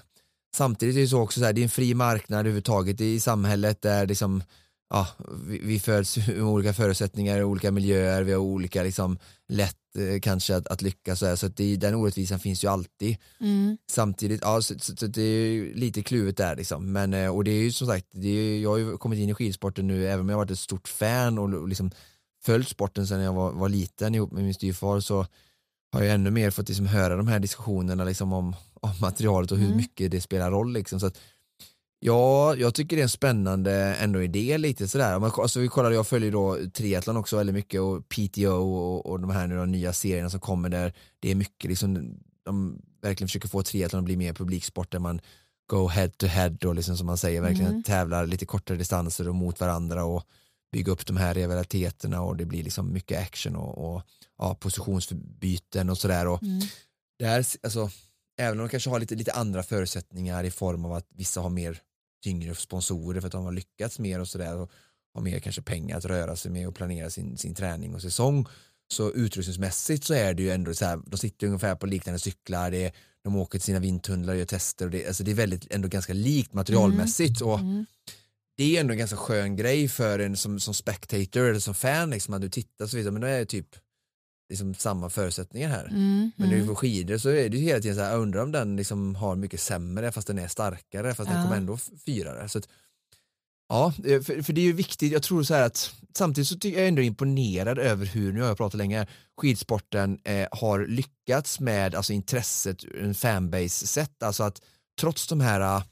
samtidigt 0.56 0.96
är 0.96 1.00
det 1.00 1.08
så 1.08 1.22
också 1.22 1.40
så 1.40 1.46
här, 1.46 1.54
det 1.54 1.62
är 1.62 1.64
en 1.64 1.70
fri 1.70 1.94
marknad 1.94 2.40
överhuvudtaget 2.40 3.02
i 3.02 3.20
samhället 3.20 3.82
där 3.82 4.08
liksom 4.08 4.44
ja, 4.92 5.08
vi, 5.46 5.60
vi 5.64 5.80
föds 5.80 6.18
med 6.28 6.42
olika 6.42 6.74
förutsättningar, 6.74 7.44
olika 7.44 7.72
miljöer, 7.72 8.24
vi 8.24 8.32
har 8.32 8.40
olika 8.40 8.84
liksom 8.84 9.20
lätt 9.48 9.78
eh, 9.98 10.20
kanske 10.20 10.56
att, 10.56 10.68
att 10.68 10.82
lyckas 10.82 11.20
så, 11.20 11.26
här, 11.26 11.36
så 11.36 11.46
att 11.46 11.58
det, 11.58 11.76
den 11.76 11.96
orättvisan 11.96 12.40
finns 12.40 12.64
ju 12.64 12.68
alltid. 12.68 13.18
Mm. 13.40 13.78
samtidigt, 13.92 14.42
ja 14.42 14.62
så, 14.62 14.80
så, 14.80 14.96
så 14.96 15.08
det 15.08 15.22
är 15.22 15.74
lite 15.76 16.04
kluvet 16.04 16.38
där 16.38 16.56
liksom. 16.56 16.92
Men 16.92 17.14
eh, 17.14 17.36
och 17.36 17.44
det 17.44 17.52
är 17.52 17.64
ju 17.64 17.72
som 17.72 17.88
sagt, 17.88 18.08
det 18.12 18.28
är, 18.28 18.60
jag 18.60 18.70
har 18.70 18.78
ju 18.78 18.98
kommit 18.98 19.20
in 19.20 19.30
i 19.30 19.34
skidsporten 19.34 19.88
nu 19.88 20.08
även 20.08 20.20
om 20.20 20.30
jag 20.30 20.38
varit 20.38 20.52
ett 20.52 20.60
stort 20.60 20.88
fan 20.88 21.40
och, 21.40 21.54
och 21.54 21.68
liksom 21.68 21.92
följt 22.44 22.70
sporten 22.70 23.08
sedan 23.08 23.22
jag 23.22 23.34
var, 23.34 23.52
var 23.52 23.70
liten 23.70 24.16
ihop 24.16 24.32
med 24.32 24.44
min 24.44 24.54
styvfar 24.54 25.00
så 25.00 25.26
har 25.92 26.02
jag 26.02 26.14
ännu 26.14 26.32
mer 26.32 26.52
fått 26.52 26.70
liksom 26.70 26.86
höra 26.86 27.16
de 27.16 27.28
här 27.28 27.39
diskussionerna 27.39 28.04
liksom 28.04 28.34
om, 28.34 28.56
om 28.74 28.92
materialet 29.02 29.52
och 29.52 29.58
hur 29.58 29.66
Mm. 29.66 29.78
mycket 29.78 30.12
det 30.12 30.22
spelar 30.22 30.52
roll 30.52 30.74
liksom 30.74 31.00
så 31.00 31.06
att 31.06 31.18
Ja, 32.04 32.56
jag 32.56 32.74
tycker 32.74 32.96
det 32.96 33.02
är 33.02 33.04
en 33.04 33.10
spännande 33.10 33.74
ändå 33.96 34.22
idé 34.22 34.58
lite 34.58 34.88
sådär. 34.88 35.20
Men, 35.20 35.32
alltså, 35.38 35.60
vi 35.60 35.68
kollar, 35.68 35.92
jag 35.92 36.08
följer 36.08 36.32
då 36.32 36.58
triathlon 36.74 37.18
också 37.18 37.38
väldigt 37.38 37.56
mycket 37.56 37.82
och 37.82 38.10
PTO 38.10 38.52
och, 38.52 39.06
och 39.06 39.20
de 39.20 39.30
här 39.30 39.48
nu, 39.48 39.56
de 39.56 39.72
nya 39.72 39.94
serierna 39.94 40.30
som 40.30 40.39
kommer 40.39 40.70
där 40.70 40.94
det 41.20 41.32
är 41.32 41.36
mycket 41.36 41.70
liksom, 41.70 42.18
de 42.46 42.82
verkligen 43.02 43.28
försöker 43.28 43.48
få 43.48 43.64
triathlon 43.64 44.00
att 44.00 44.06
bli 44.06 44.18
mer 44.18 44.34
publiksport 44.34 44.92
där 44.92 45.00
man 45.00 45.22
go 45.68 45.88
head 45.88 46.10
to 46.10 46.26
head 46.26 46.58
och 46.66 46.76
liksom 46.76 46.98
som 46.98 47.08
man 47.08 47.18
säger 47.18 47.42
verkligen 47.42 47.72
mm. 47.72 47.84
tävlar 47.84 48.26
lite 48.26 48.46
kortare 48.46 48.78
distanser 48.78 49.28
och 49.28 49.36
mot 49.36 49.60
varandra 49.60 50.04
och 50.04 50.24
bygga 50.72 50.92
upp 50.92 51.06
de 51.06 51.18
här 51.18 51.34
rivaliteterna 51.34 52.22
och 52.22 52.38
det 52.38 52.46
blir 52.46 52.64
liksom 52.64 52.94
mycket 52.94 53.22
action 53.22 53.56
och, 53.56 53.96
och 53.96 54.02
ja, 54.38 54.56
positionsbyten 54.56 55.90
och 55.90 55.98
sådär. 55.98 56.28
Och 56.28 56.44
mm. 56.44 56.62
där, 57.20 57.46
alltså, 57.64 57.90
även 58.38 58.60
om 58.60 58.66
de 58.66 58.70
kanske 58.70 58.90
har 58.90 59.00
lite, 59.00 59.16
lite 59.16 59.32
andra 59.32 59.64
förutsättningar 59.64 60.44
i 60.44 60.52
form 60.52 60.86
av 60.86 60.94
att 60.94 61.08
vissa 61.10 61.42
har 61.42 61.50
mer 61.50 61.82
tyngre 62.24 62.56
sponsorer 62.56 63.22
för 63.22 63.28
att 63.28 63.32
de 63.32 63.46
har 63.46 63.52
lyckats 63.52 64.00
mer 64.00 64.20
och 64.20 64.28
sådär 64.28 64.58
och 64.58 64.72
har 65.14 65.22
mer 65.22 65.40
kanske 65.40 65.62
pengar 65.62 65.98
att 65.98 66.06
röra 66.06 66.36
sig 66.36 66.52
med 66.52 66.68
och 66.68 66.76
planera 66.76 67.10
sin, 67.10 67.38
sin 67.38 67.56
träning 67.56 67.96
och 67.96 68.02
säsong 68.02 68.48
så 68.92 69.12
utrustningsmässigt 69.12 70.04
så 70.04 70.14
är 70.14 70.34
det 70.34 70.44
ju 70.44 70.52
ändå 70.52 70.74
så 70.74 70.86
här, 70.86 71.00
de 71.06 71.18
sitter 71.18 71.48
ungefär 71.48 71.76
på 71.76 71.86
liknande 71.86 72.20
cyklar, 72.20 72.72
det 72.72 72.86
är, 72.86 72.92
de 73.24 73.36
åker 73.36 73.60
till 73.60 73.66
sina 73.66 73.80
vindtunnlar 73.80 74.34
och 74.34 74.40
gör 74.40 74.46
tester 74.46 74.86
och 74.86 74.92
det, 74.92 75.08
alltså 75.08 75.24
det 75.24 75.32
är 75.32 75.36
väldigt 75.36 75.74
ändå 75.74 75.88
ganska 75.88 76.14
likt 76.14 76.54
materialmässigt 76.54 77.42
mm. 77.42 77.54
och 77.54 77.60
mm. 77.60 77.86
Det 78.62 78.76
är 78.76 78.82
ändå 78.82 78.91
en 78.91 78.97
ganska 78.97 79.18
skön 79.18 79.55
grej 79.55 79.88
för 79.88 80.20
en 80.20 80.38
som, 80.38 80.59
som 80.59 80.74
spectator 80.74 81.49
eller 81.49 81.59
som 81.59 81.74
fan 81.74 82.09
liksom 82.09 82.34
att 82.34 82.41
du 82.41 82.49
tittar 82.49 82.88
så 82.88 82.97
vidare 82.97 83.12
men 83.12 83.22
det 83.22 83.30
är 83.30 83.45
typ 83.45 83.76
liksom 84.49 84.74
samma 84.74 85.09
förutsättningar 85.09 85.70
här. 85.70 85.86
Mm, 85.86 86.32
men 86.36 86.49
när 86.49 86.57
du 86.57 86.66
får 86.66 86.76
skidor 86.76 87.18
så 87.18 87.30
är 87.30 87.49
det 87.49 87.57
ju 87.57 87.64
hela 87.64 87.80
tiden 87.80 87.95
så 87.95 88.01
här, 88.01 88.12
jag 88.12 88.22
undrar 88.22 88.43
om 88.43 88.51
den 88.51 88.76
liksom 88.76 89.16
har 89.16 89.36
mycket 89.36 89.62
sämre 89.62 90.12
fast 90.12 90.28
den 90.28 90.39
är 90.39 90.47
starkare 90.47 91.14
fast 91.14 91.30
ja. 91.30 91.36
den 91.36 91.43
kommer 91.43 91.57
ändå 91.57 91.78
fyrare. 92.05 92.49
Så 92.49 92.57
att, 92.57 92.70
ja, 93.70 93.93
eh, 94.05 94.22
för, 94.22 94.41
för, 94.41 94.53
det 94.53 94.62
är 94.62 94.66
ju 94.66 94.74
viktigt, 94.74 95.12
jag 95.12 95.24
tror 95.24 95.43
så 95.43 95.53
här 95.53 95.66
att 95.66 95.93
samtidigt 96.18 96.47
så 96.47 96.68
är 96.68 96.78
jag 96.78 96.88
ändå 96.88 97.01
imponerad 97.01 97.80
över 97.80 98.05
hur, 98.05 98.34
nu 98.34 98.41
har 98.41 98.47
jag 98.47 98.57
pratat 98.57 98.78
länge, 98.78 99.07
skidsporten 99.41 100.20
eh, 100.24 100.47
har 100.51 100.86
lyckats 100.86 101.59
med 101.59 101.95
alltså 101.95 102.14
intresset, 102.14 102.84
en 103.01 103.16
fanbase 103.16 103.88
sätt, 103.88 104.24
alltså 104.24 104.43
att 104.43 104.62
trots 104.99 105.28
de 105.28 105.41
här 105.41 105.84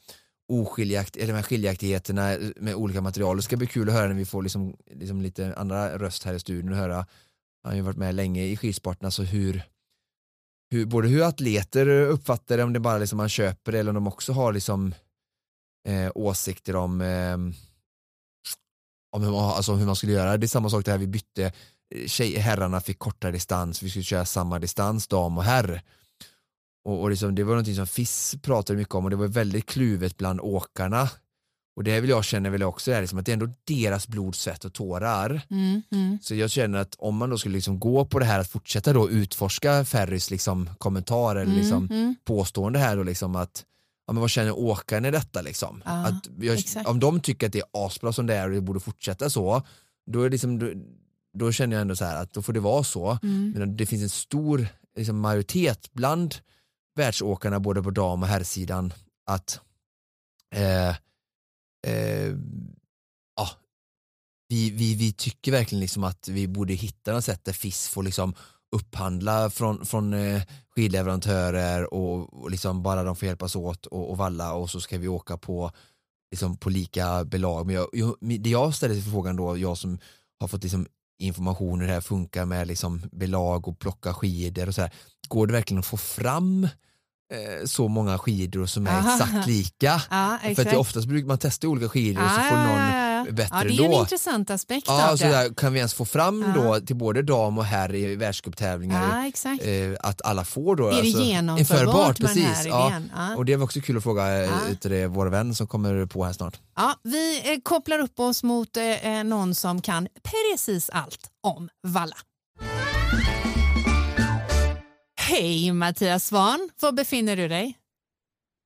oskiljakt, 0.50 1.18
eller 1.18 1.34
med 1.34 1.46
skiljaktigheterna 1.46 2.38
med 2.56 2.76
olika 2.76 3.02
material, 3.02 3.38
det 3.38 3.44
ska 3.44 3.58
bli 3.58 3.68
kul 3.68 3.90
att 3.90 3.96
höra 3.96 4.08
när 4.08 4.16
vi 4.16 4.26
får 4.26 4.44
liksom, 4.44 4.76
liksom 4.92 5.22
lite 5.22 5.56
andra 5.56 5.98
röst 5.98 6.24
här 6.24 6.34
i 6.34 6.40
studion 6.40 6.72
och 6.72 6.78
höra 6.78 7.06
han 7.64 7.72
har 7.72 7.76
ju 7.76 7.82
varit 7.82 7.98
med 7.98 8.16
länge 8.16 8.44
i 8.44 8.58
skidsporten, 8.58 9.06
alltså 9.06 9.24
hur, 9.24 9.64
hur, 10.72 10.86
både 10.86 11.08
hur 11.08 11.24
atleter 11.24 11.88
uppfattar 11.88 12.58
det, 12.58 12.64
om 12.64 12.74
det 12.74 12.80
bara 12.80 12.98
liksom 12.98 13.18
man 13.18 13.30
köper 13.30 13.72
det 13.72 13.80
eller 13.80 13.90
om 13.90 13.96
de 13.96 14.08
också 14.08 14.34
har 14.34 14.54
liksom 14.54 14.94
eh, 15.88 16.12
åsikter 16.16 16.76
om, 16.76 17.02
eh, 17.02 17.38
om 19.12 19.24
hur, 19.24 19.32
man, 19.32 19.52
alltså 19.52 19.74
hur 19.74 19.86
man 19.86 19.96
skulle 19.96 20.14
göra. 20.14 20.38
Det 20.38 20.46
är 20.46 20.48
samma 20.48 20.70
sak 20.70 20.86
det 20.86 20.92
här 20.92 20.98
vi 20.98 21.08
bytte, 21.08 21.54
tjej, 22.06 22.38
herrarna 22.38 22.82
fick 22.82 23.00
kortare 23.00 23.32
distans, 23.32 23.84
vi 23.84 23.90
skulle 23.90 24.04
köra 24.04 24.26
samma 24.26 24.60
distans, 24.60 25.08
dam 25.08 25.38
och 25.38 25.44
herr. 25.44 25.82
Och, 26.84 27.02
och 27.02 27.10
liksom, 27.10 27.36
det 27.36 27.44
var 27.44 27.52
någonting 27.52 27.76
som 27.76 27.88
FIS 27.88 28.36
pratade 28.42 28.80
mycket 28.80 28.96
om 28.96 29.04
och 29.04 29.10
det 29.10 29.16
var 29.16 29.28
väldigt 29.28 29.66
kluvet 29.66 30.18
bland 30.18 30.40
åkarna 30.40 31.10
och 31.80 31.84
det 31.84 32.02
vill 32.02 32.10
jag 32.10 32.26
känner 32.26 32.50
väl 32.50 32.64
också 32.64 32.92
är 32.92 33.02
liksom 33.02 33.20
att 33.20 33.26
det 33.26 33.32
är 33.32 33.34
ändå 33.34 33.50
deras 33.64 34.08
blod, 34.08 34.36
svett 34.36 34.66
och 34.66 34.74
tårar. 34.74 35.42
Mm, 35.50 35.82
mm. 35.92 36.18
Så 36.22 36.36
jag 36.36 36.52
känner 36.52 36.80
att 36.80 36.96
om 36.98 37.16
man 37.16 37.30
då 37.30 37.38
skulle 37.38 37.56
liksom 37.56 37.80
gå 37.80 38.06
på 38.06 38.20
det 38.20 38.26
här 38.26 38.40
att 38.40 38.50
fortsätta 38.50 38.94
då 38.94 39.10
utforska 39.10 39.86
Ferrys 39.86 40.32
liksom 40.32 40.70
kommentar 40.78 41.36
eller 41.36 41.52
mm, 41.52 41.58
liksom 41.58 41.88
mm. 41.92 42.16
påstående 42.24 42.80
här 42.80 42.98
då 42.98 43.04
liksom 43.04 43.36
att 43.36 43.66
ja, 44.08 44.14
men 44.14 44.22
vad 44.22 44.30
känner 44.30 44.60
åkaren 44.60 45.06
i 45.06 45.12
detta 45.12 45.42
liksom? 45.42 45.84
Ja, 45.86 45.92
att 45.92 46.28
jag, 46.40 46.88
om 46.88 47.00
de 47.00 47.20
tycker 47.20 47.48
att 47.48 47.54
det 47.54 47.60
är 47.60 47.86
asbra 47.86 48.14
som 48.14 48.28
det 48.28 48.36
är 48.36 48.48
och 48.48 48.56
det 48.56 48.62
borde 48.62 48.80
fortsätta 48.80 49.30
så, 49.30 49.62
då, 50.06 50.22
är 50.22 50.30
liksom, 50.30 50.60
då, 50.60 50.68
då 51.34 51.52
känner 51.52 51.76
jag 51.76 51.82
ändå 51.82 51.96
så 51.96 52.06
här 52.06 52.22
att 52.22 52.34
då 52.34 52.42
får 52.42 52.54
det 52.54 52.60
vara 52.60 52.84
så. 52.84 53.20
Mm. 53.24 53.52
Men 53.52 53.78
det 53.78 53.86
finns 53.86 54.04
en 54.04 54.10
stor 54.10 54.68
liksom, 54.98 55.20
majoritet 55.20 55.90
bland 55.94 56.36
världsåkarna 57.00 57.60
både 57.60 57.84
på 57.84 57.92
dam 57.92 58.24
och 58.24 58.30
herrsidan 58.30 58.94
att 59.26 59.60
eh, 60.56 60.90
eh, 61.88 62.36
ja, 63.36 63.50
vi, 64.50 64.70
vi, 64.70 64.96
vi 64.96 65.14
tycker 65.14 65.52
verkligen 65.52 65.80
liksom 65.80 66.04
att 66.04 66.28
vi 66.28 66.48
borde 66.48 66.74
hitta 66.74 67.14
något 67.14 67.26
sätt 67.26 67.46
där 67.46 67.54
FIS 67.54 67.88
får 67.88 68.04
liksom 68.04 68.34
upphandla 68.72 69.50
från, 69.50 69.86
från 69.86 70.14
eh, 70.14 70.42
skidleverantörer 70.76 71.94
och, 71.94 72.34
och 72.34 72.52
liksom 72.52 72.84
bara 72.84 73.04
de 73.04 73.16
får 73.16 73.28
hjälpas 73.28 73.56
åt 73.56 73.86
och, 73.86 74.10
och 74.10 74.18
valla 74.18 74.54
och 74.54 74.70
så 74.70 74.82
ska 74.82 74.98
vi 74.98 75.08
åka 75.08 75.38
på, 75.38 75.72
liksom 76.32 76.58
på 76.58 76.70
lika 76.70 77.26
belag. 77.26 77.66
Men 77.66 77.76
jag, 77.76 77.88
jag, 77.94 78.16
det 78.20 78.50
jag 78.50 78.76
ställer 78.76 78.96
till 78.96 79.12
frågan 79.12 79.36
då, 79.36 79.58
jag 79.58 79.78
som 79.78 80.00
har 80.40 80.48
fått 80.48 80.64
liksom 80.64 80.88
information 81.20 81.80
hur 81.80 81.88
det 81.88 81.94
här 81.94 82.02
funkar 82.02 82.46
med 82.46 82.68
liksom 82.68 83.02
belag 83.12 83.68
och 83.68 83.80
plocka 83.80 84.14
skidor 84.14 84.68
och 84.68 84.76
så 84.76 84.82
här, 84.82 84.94
går 85.28 85.48
det 85.48 85.54
verkligen 85.54 85.80
att 85.80 85.86
få 85.86 85.98
fram 85.98 86.68
Eh, 86.68 86.89
så 87.66 87.88
många 87.88 88.18
skidor 88.18 88.66
som 88.66 88.88
är 88.88 88.92
Aha. 88.92 89.14
exakt 89.14 89.48
lika. 89.48 90.02
Ja, 90.10 90.38
För 90.56 90.68
att 90.68 90.76
oftast 90.76 91.08
brukar 91.08 91.28
man 91.28 91.38
testa 91.38 91.68
olika 91.68 91.90
skidor 91.90 92.24
och 92.24 92.30
så 92.30 92.42
får 92.42 92.56
någon 92.56 93.10
bättre 93.36 93.58
ja, 93.58 93.64
det 93.64 93.84
är 93.84 93.86
en 93.86 93.94
intressant 93.94 94.50
aspekt 94.50 94.88
ja, 94.88 95.18
så 95.18 95.24
där, 95.24 95.54
Kan 95.54 95.74
vi 95.74 95.80
ens 95.80 95.94
få 95.94 96.06
fram 96.06 96.54
då 96.56 96.80
till 96.80 96.96
både 96.96 97.22
dam 97.22 97.58
och 97.58 97.66
herr 97.66 97.96
i 97.96 98.16
världscuptävlingar 98.16 99.32
eh, 99.62 99.98
att 100.00 100.22
alla 100.22 100.46
får 100.46 100.76
då 100.76 100.88
är 100.88 100.92
det 100.92 101.00
alltså, 101.00 101.22
genomförbart 101.22 102.20
med 102.20 102.28
precis, 102.28 102.64
den 102.64 102.74
här 102.74 102.90
idén? 102.90 103.12
Och 103.38 103.46
det 103.46 103.56
var 103.56 103.64
också 103.64 103.82
kul 103.82 103.98
att 103.98 104.04
fråga 104.04 104.44
eh, 104.44 104.52
ja. 104.82 105.08
vår 105.08 105.28
vän 105.28 105.56
som 105.56 105.68
kommer 105.68 106.06
på 106.06 106.26
här 106.26 106.34
snart. 106.34 106.60
Ja, 106.76 106.96
vi 107.04 107.54
eh, 107.54 107.60
kopplar 107.64 108.00
upp 108.00 108.20
oss 108.20 108.44
mot 108.44 108.78
eh, 108.78 109.06
eh 109.06 109.24
någon 109.24 109.56
som 109.56 109.82
kan 109.82 110.08
precis 110.24 110.90
allt 110.90 111.30
om 111.44 111.70
valla. 111.88 112.16
Hej 115.30 115.74
Mattias 115.74 116.26
Svan, 116.28 116.70
var 116.82 116.92
befinner 116.92 117.36
du 117.36 117.48
dig? 117.48 117.78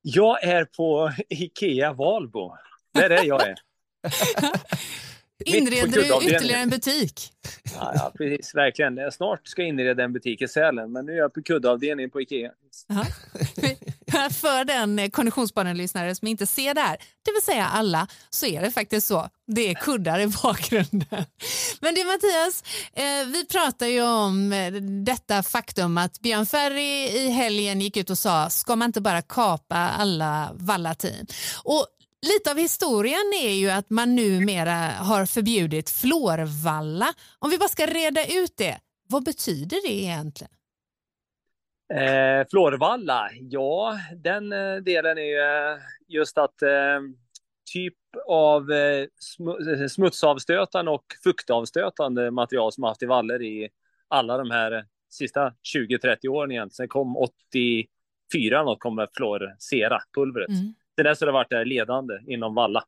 Jag 0.02 0.44
är 0.44 0.66
på 0.66 1.12
Ikea 1.30 1.94
Valbo. 1.94 2.58
Där 2.94 3.10
är 3.10 3.24
jag 3.24 3.48
är. 3.48 3.56
Inreder 5.46 5.88
du 5.88 6.32
ytterligare 6.32 6.62
en 6.62 6.70
butik? 6.70 7.32
Ja, 7.76 7.92
ja, 7.96 8.12
precis. 8.18 8.56
Verkligen. 8.56 8.98
Jag 8.98 9.14
snart 9.14 9.48
ska 9.48 9.64
inreda 9.64 10.04
en 10.04 10.14
butik 10.14 10.42
i 10.42 10.48
Sälen, 10.48 10.92
men 10.92 11.06
nu 11.06 11.12
är 11.12 11.18
jag 11.18 11.34
på 11.34 11.42
kuddavdelningen 11.44 12.10
på 12.10 12.22
Ikea. 12.22 12.52
För 14.32 14.66
den 14.66 15.12
konditionsbanen-lyssnare 15.12 16.16
som 16.16 16.28
inte 16.28 16.46
ser 16.46 16.74
det 16.74 16.82
här, 16.82 16.98
det 17.26 17.32
vill 17.32 17.42
säga 17.42 17.66
alla, 17.66 18.08
så 18.30 18.46
är 18.46 18.62
det 18.62 18.72
faktiskt 18.72 19.08
så. 19.08 19.30
Det 19.48 19.70
är 19.70 19.74
kuddar 19.74 20.20
i 20.20 20.28
bakgrunden. 20.28 21.26
Men 21.82 21.96
du 21.96 22.04
Mattias, 22.06 22.64
eh, 22.94 23.28
vi 23.28 23.46
pratar 23.46 23.88
ju 23.88 24.02
om 24.02 24.54
eh, 24.54 24.74
detta 25.06 25.44
faktum 25.44 25.98
att 25.98 26.20
Björn 26.20 26.46
Ferry 26.46 27.08
i 27.08 27.30
helgen 27.30 27.82
gick 27.82 27.98
ut 27.98 28.10
och 28.10 28.18
sa, 28.18 28.50
ska 28.50 28.76
man 28.76 28.86
inte 28.86 29.02
bara 29.02 29.22
kapa 29.22 29.76
alla 29.76 30.52
vallateam? 30.54 31.26
Och 31.64 31.88
Lite 32.24 32.52
av 32.52 32.58
historien 32.58 33.34
är 33.44 33.54
ju 33.54 33.70
att 33.70 33.90
man 33.90 34.16
numera 34.16 34.76
har 35.10 35.26
förbjudit 35.26 35.90
florvalla. 35.90 37.08
Om 37.40 37.50
vi 37.50 37.58
bara 37.58 37.70
ska 37.70 37.86
reda 37.86 38.26
ut 38.26 38.58
det, 38.58 38.80
vad 39.10 39.24
betyder 39.24 39.88
det 39.88 39.94
egentligen? 39.94 40.54
Eh, 41.94 42.48
Florvalla, 42.50 43.30
ja, 43.34 44.00
den 44.16 44.54
eh, 44.54 44.76
delen 44.76 45.18
är 45.18 45.22
ju 45.22 45.40
eh, 45.40 45.78
just 46.08 46.38
att 46.38 46.62
eh, 46.62 47.00
typ 47.74 47.98
av 48.28 48.72
eh, 48.72 49.08
smutsavstötande 49.90 50.92
och 50.92 51.06
fuktavstötande 51.24 52.32
material 52.32 52.72
som 52.72 52.84
haft 52.84 53.04
i 53.04 53.06
valler 53.06 53.42
i 53.42 53.70
alla 54.08 54.38
de 54.38 54.52
här 54.52 54.86
sista 55.10 55.54
20-30 55.76 56.28
åren 56.28 56.52
egentligen. 56.52 56.70
Sen 56.70 56.88
kom 56.88 57.18
84 57.18 58.64
något 58.64 58.80
kom 58.80 59.08
Flor 59.18 59.56
pulvret. 60.16 60.50
Mm. 60.50 60.74
Sen 60.96 61.06
dess 61.06 61.20
har 61.20 61.28
det 61.28 61.34
varit 61.34 61.68
ledande 61.68 62.20
inom 62.28 62.56
valla. 62.56 62.84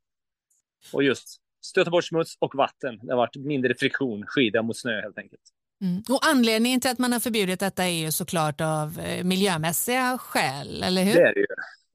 Och 0.93 1.03
just 1.03 1.41
stöta 1.65 1.91
bort 1.91 2.05
smuts 2.05 2.37
och 2.39 2.55
vatten. 2.55 2.99
Det 3.01 3.11
har 3.11 3.17
varit 3.17 3.35
mindre 3.35 3.75
friktion, 3.75 4.25
skida 4.27 4.61
mot 4.61 4.77
snö 4.77 5.01
helt 5.01 5.17
enkelt. 5.17 5.41
Mm. 5.81 6.03
Och 6.09 6.19
anledningen 6.31 6.81
till 6.81 6.91
att 6.91 6.99
man 6.99 7.13
har 7.13 7.19
förbjudit 7.19 7.59
detta 7.59 7.83
är 7.83 8.05
ju 8.05 8.11
såklart 8.11 8.61
av 8.61 8.99
eh, 8.99 9.23
miljömässiga 9.23 10.17
skäl, 10.17 10.83
eller 10.83 11.03
hur? 11.03 11.13
Det 11.13 11.21
är 11.21 11.33
det 11.33 11.39
ju. 11.39 11.45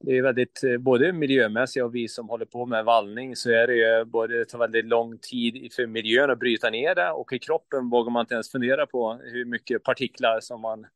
Det 0.05 0.19
är 0.19 0.23
väldigt, 0.23 0.65
eh, 0.65 0.77
både 0.77 1.13
miljömässiga 1.13 1.85
och 1.85 1.95
vi 1.95 2.09
som 2.09 2.29
håller 2.29 2.45
på 2.45 2.67
med 2.67 2.85
vallning 2.85 3.37
så 3.37 3.51
är 3.51 3.67
det 3.67 3.75
ju 3.75 4.05
både, 4.05 4.39
det 4.39 4.45
tar 4.45 4.59
väldigt 4.59 4.85
lång 4.85 5.19
tid 5.19 5.73
för 5.73 5.87
miljön 5.87 6.31
att 6.31 6.39
bryta 6.39 6.71
ner 6.71 6.95
det 6.95 7.11
och 7.11 7.33
i 7.33 7.39
kroppen 7.39 7.91
vågar 7.91 8.11
man 8.11 8.21
inte 8.21 8.35
ens 8.35 8.51
fundera 8.51 8.87
på 8.87 9.21
hur 9.25 9.45
mycket 9.45 9.83
partiklar 9.83 10.41
som 10.41 10.61
man 10.61 10.87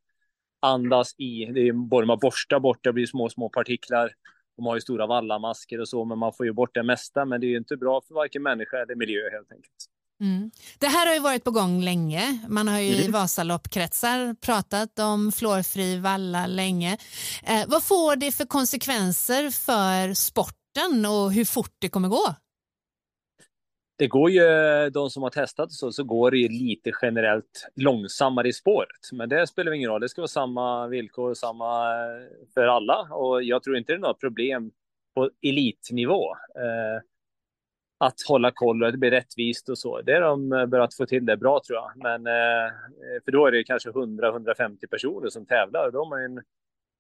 andas 0.61 1.15
i. 1.19 1.45
Det 1.45 1.69
är 1.69 1.73
både 1.73 2.07
man 2.07 2.19
borstar 2.19 2.61
bort, 2.61 2.85
det 2.85 2.93
blir 2.93 3.07
små, 3.07 3.29
små 3.29 3.49
partiklar. 3.49 4.13
De 4.57 4.67
har 4.67 4.75
ju 4.75 4.81
stora 4.81 5.07
vallamasker 5.07 5.81
och 5.81 5.89
så, 5.89 6.05
men 6.05 6.19
man 6.19 6.33
får 6.33 6.47
ju 6.47 6.53
bort 6.53 6.75
det 6.75 6.83
mesta. 6.83 7.25
Men 7.25 7.41
det 7.41 7.47
är 7.47 7.49
ju 7.49 7.57
inte 7.57 7.77
bra 7.77 8.01
för 8.09 8.15
varken 8.15 8.43
människa 8.43 8.77
eller 8.83 8.95
miljö 8.95 9.31
helt 9.31 9.53
enkelt. 9.53 9.89
Mm. 10.21 10.51
Det 10.79 10.87
här 10.87 11.07
har 11.07 11.15
ju 11.15 11.21
varit 11.21 11.45
på 11.45 11.51
gång 11.51 11.83
länge. 11.83 12.39
Man 12.49 12.69
har 12.69 12.79
ju 12.79 12.95
mm. 12.95 13.09
i 13.09 13.11
Vasaloppkretsar 13.11 14.35
pratat 14.35 14.99
om 14.99 15.33
fluorfri 15.33 15.99
valla 15.99 16.47
länge. 16.47 16.99
Eh, 17.45 17.65
vad 17.69 17.83
får 17.83 18.17
det 18.17 18.33
för 18.33 18.45
konsekvenser 18.45 19.51
för 19.51 20.15
sporten 20.15 21.07
och 21.07 21.33
hur 21.33 21.45
fort 21.45 21.77
det 21.79 21.89
kommer 21.89 22.09
gå? 22.09 22.35
Det 23.97 24.07
går 24.07 24.31
ju, 24.31 24.41
de 24.91 25.11
som 25.11 25.23
har 25.23 25.31
testat 25.31 25.73
så, 25.73 25.93
så 25.93 26.05
går 26.05 26.31
det 26.31 26.39
ju 26.39 26.49
lite 26.49 26.93
generellt 27.03 27.69
långsammare 27.75 28.49
i 28.49 28.53
spåret. 28.53 29.13
Men 29.13 29.29
det 29.29 29.47
spelar 29.47 29.73
ingen 29.73 29.91
roll, 29.91 30.01
det 30.01 30.09
ska 30.09 30.21
vara 30.21 30.29
samma 30.29 30.87
villkor, 30.87 31.35
samma 31.35 31.91
eh, 31.91 32.27
för 32.55 32.67
alla. 32.67 33.01
Och 33.01 33.43
jag 33.43 33.63
tror 33.63 33.77
inte 33.77 33.93
det 33.93 33.97
är 33.97 34.01
något 34.01 34.21
problem 34.21 34.71
på 35.15 35.31
elitnivå. 35.43 36.33
Eh, 36.35 37.03
att 37.99 38.15
hålla 38.29 38.51
koll 38.51 38.83
och 38.83 38.89
att 38.89 38.95
det 38.95 38.99
blir 38.99 39.11
rättvist 39.11 39.69
och 39.69 39.79
så. 39.79 40.03
Det 40.03 40.13
är 40.13 40.21
de 40.21 40.53
eh, 40.53 40.67
börjat 40.67 40.95
få 40.95 41.07
till 41.07 41.27
det 41.27 41.37
bra 41.37 41.61
tror 41.67 41.79
jag. 41.79 41.93
Men 41.97 42.27
eh, 42.27 42.73
för 43.25 43.33
då 43.33 43.47
är 43.47 43.53
det 43.53 43.65
kanske 43.65 43.91
100-150 43.91 44.87
personer 44.91 45.29
som 45.29 45.47
tävlar. 45.47 45.91
Då 45.91 45.99
har 45.99 46.09
man 46.09 46.21
ju 46.21 46.25
en, 46.25 46.43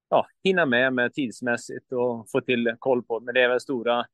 ja, 0.09 0.27
hinna 0.45 0.67
med 0.67 0.93
med 0.93 1.15
tidsmässigt 1.15 1.93
och 1.93 2.31
få 2.31 2.41
till 2.41 2.77
koll 2.79 3.03
på. 3.03 3.21
Men 3.21 3.35
det 3.35 3.43
är 3.43 3.49
väl 3.49 3.61
stora 3.61 4.07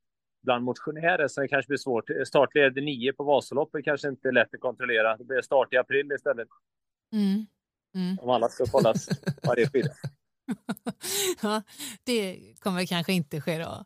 bland 0.42 0.64
motionärer 0.64 1.28
så 1.28 1.40
det 1.40 1.48
kanske 1.48 1.68
blir 1.68 1.78
svårt. 1.78 2.04
Startled 2.26 2.84
9 2.84 3.12
på 3.12 3.24
Vasaloppet 3.24 3.84
kanske 3.84 4.08
inte 4.08 4.28
är 4.28 4.32
lätt 4.32 4.54
att 4.54 4.60
kontrollera. 4.60 5.16
Det 5.16 5.24
blir 5.24 5.42
start 5.42 5.72
i 5.72 5.76
april 5.76 6.12
istället. 6.12 6.48
Mm. 7.12 7.46
Mm. 7.94 8.18
Om 8.22 8.30
alla 8.30 8.48
ska 8.48 8.66
kollas 8.66 9.08
varje 9.42 9.68
skida. 9.68 9.90
ja, 11.42 11.62
det 12.04 12.38
kommer 12.58 12.86
kanske 12.86 13.12
inte 13.12 13.40
ske 13.40 13.58
då. 13.58 13.84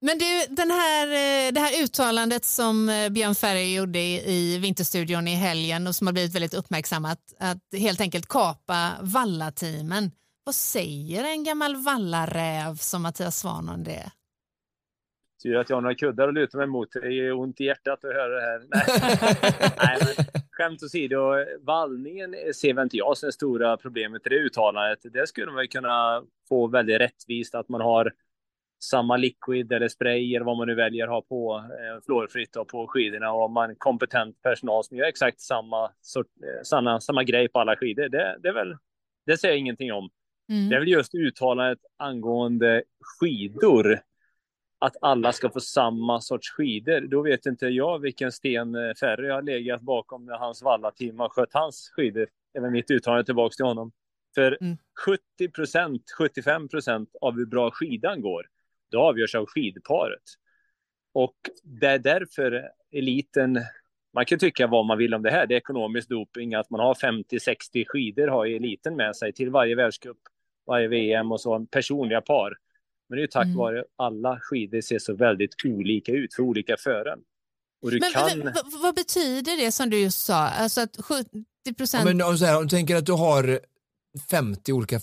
Men 0.00 0.18
du, 0.18 0.44
den 0.48 0.70
här, 0.70 1.06
eh, 1.06 1.52
det 1.52 1.60
här 1.60 1.82
uttalandet 1.82 2.44
som 2.44 2.88
eh, 2.88 3.08
Björn 3.08 3.34
Ferry 3.34 3.74
gjorde 3.74 3.98
i 3.98 4.58
Vinterstudion 4.58 5.28
i 5.28 5.34
helgen 5.34 5.86
och 5.86 5.94
som 5.94 6.06
har 6.06 6.12
blivit 6.12 6.34
väldigt 6.34 6.54
uppmärksammat, 6.54 7.18
att 7.38 7.58
helt 7.72 8.00
enkelt 8.00 8.28
kapa 8.28 8.92
vallateamen. 9.00 10.10
Vad 10.44 10.54
säger 10.54 11.24
en 11.24 11.44
gammal 11.44 11.76
vallaräv 11.76 12.76
som 12.76 13.02
Mattias 13.02 13.38
Svahn 13.38 13.68
om 13.68 13.84
det? 13.84 14.10
Tur 15.42 15.56
att 15.56 15.70
jag 15.70 15.76
har 15.76 15.80
några 15.80 15.94
kuddar 15.94 16.28
att 16.28 16.34
luta 16.34 16.58
mig 16.58 16.66
mot. 16.66 16.92
Det 16.92 16.98
är 17.00 17.32
ont 17.32 17.60
i 17.60 17.64
hjärtat 17.64 18.04
att 18.04 18.14
höra 18.14 18.34
det 18.34 18.40
här. 18.40 18.58
Nej, 18.58 18.84
Nej 19.84 19.98
men, 20.00 20.42
skämt 20.52 20.82
åsido, 20.82 21.18
vallningen 21.60 22.34
ser 22.54 22.74
väl 22.74 22.82
inte 22.82 22.96
jag 22.96 23.18
som 23.18 23.26
det 23.26 23.32
stora 23.32 23.76
problemet 23.76 24.26
i 24.26 24.28
det 24.28 24.36
uttalandet. 24.36 24.98
Det 25.02 25.26
skulle 25.28 25.52
man 25.52 25.62
ju 25.62 25.68
kunna 25.68 26.22
få 26.48 26.66
väldigt 26.66 27.00
rättvist, 27.00 27.54
att 27.54 27.68
man 27.68 27.80
har 27.80 28.12
samma 28.82 29.16
liquid 29.16 29.72
eller 29.72 29.88
spray 29.88 30.34
eller 30.34 30.46
vad 30.46 30.56
man 30.56 30.66
nu 30.66 30.74
väljer 30.74 31.06
ha 31.06 31.22
på 31.22 31.56
eh, 31.56 32.04
fluorfritt 32.04 32.52
på 32.52 32.86
skidorna 32.86 33.32
och 33.32 33.50
man 33.50 33.76
kompetent 33.76 34.42
personal 34.42 34.84
som 34.84 34.96
gör 34.96 35.06
exakt 35.06 35.40
samma, 35.40 35.90
sort, 36.00 36.26
eh, 36.26 36.62
samma, 36.62 37.00
samma 37.00 37.24
grej 37.24 37.48
på 37.48 37.60
alla 37.60 37.76
skidor. 37.76 38.08
Det, 38.08 38.36
det, 38.42 38.48
är 38.48 38.52
väl, 38.52 38.76
det 39.26 39.38
säger 39.38 39.54
jag 39.54 39.58
ingenting 39.58 39.92
om. 39.92 40.10
Mm. 40.48 40.68
Det 40.68 40.76
är 40.76 40.80
väl 40.80 40.88
just 40.88 41.14
uttalandet 41.14 41.78
angående 41.96 42.82
skidor. 43.00 44.00
Att 44.78 44.96
alla 45.00 45.32
ska 45.32 45.50
få 45.50 45.60
samma 45.60 46.20
sorts 46.20 46.50
skidor. 46.50 47.00
Då 47.00 47.22
vet 47.22 47.46
inte 47.46 47.66
jag 47.66 47.98
vilken 47.98 48.32
sten 48.32 48.74
eh, 48.74 48.94
Ferry 49.00 49.28
har 49.30 49.42
legat 49.42 49.80
bakom 49.80 50.24
när 50.24 50.38
hans 50.38 50.62
vallateam 50.62 51.18
har 51.18 51.28
skött 51.28 51.52
hans 51.52 51.90
skidor. 51.96 52.28
Väl 52.54 52.70
mitt 52.70 52.90
uttalande 52.90 53.24
tillbaka 53.24 53.54
till 53.54 53.64
honom. 53.64 53.92
För 54.34 54.58
mm. 54.60 54.76
70 55.38 55.50
procent, 55.52 56.02
75 56.18 56.68
procent 56.68 57.10
av 57.20 57.36
hur 57.36 57.46
bra 57.46 57.70
skidan 57.70 58.20
går, 58.20 58.46
det 58.90 58.96
avgörs 58.96 59.34
av 59.34 59.46
skidparet. 59.46 60.22
Och 61.12 61.36
det 61.62 61.86
är 61.86 61.98
därför 61.98 62.68
eliten, 62.92 63.60
man 64.14 64.24
kan 64.24 64.38
tycka 64.38 64.66
vad 64.66 64.86
man 64.86 64.98
vill 64.98 65.14
om 65.14 65.22
det 65.22 65.30
här, 65.30 65.46
det 65.46 65.54
är 65.54 65.58
ekonomisk 65.58 66.08
doping, 66.08 66.54
att 66.54 66.70
man 66.70 66.80
har 66.80 66.94
50-60 66.94 67.84
skidor 67.86 68.28
har 68.28 68.46
eliten 68.46 68.96
med 68.96 69.16
sig 69.16 69.32
till 69.32 69.50
varje 69.50 69.74
världscup, 69.74 70.18
varje 70.66 70.88
VM 70.88 71.32
och 71.32 71.40
så, 71.40 71.66
personliga 71.70 72.20
par. 72.20 72.54
Men 73.08 73.16
det 73.16 73.20
är 73.20 73.22
ju 73.22 73.26
tack 73.26 73.44
mm. 73.44 73.56
vare 73.56 73.84
alla 73.96 74.38
skidor 74.40 74.80
ser 74.80 74.98
så 74.98 75.14
väldigt 75.14 75.54
olika 75.64 76.12
ut 76.12 76.34
för 76.34 76.42
olika 76.42 76.76
fören. 76.76 77.18
Och 77.82 77.90
du 77.90 77.98
men, 78.00 78.12
kan... 78.12 78.38
men, 78.38 78.54
vad 78.82 78.94
betyder 78.94 79.64
det 79.64 79.72
som 79.72 79.90
du 79.90 79.98
just 79.98 80.24
sa, 80.24 80.34
alltså 80.34 80.80
att 80.80 80.96
70 81.00 81.28
procent... 81.76 82.18
Ja, 82.18 82.26
om, 82.26 82.56
om 82.56 82.62
du 82.62 82.68
tänker 82.68 82.96
att 82.96 83.06
du 83.06 83.12
har 83.12 83.60
50 84.30 84.72
olika 84.72 85.00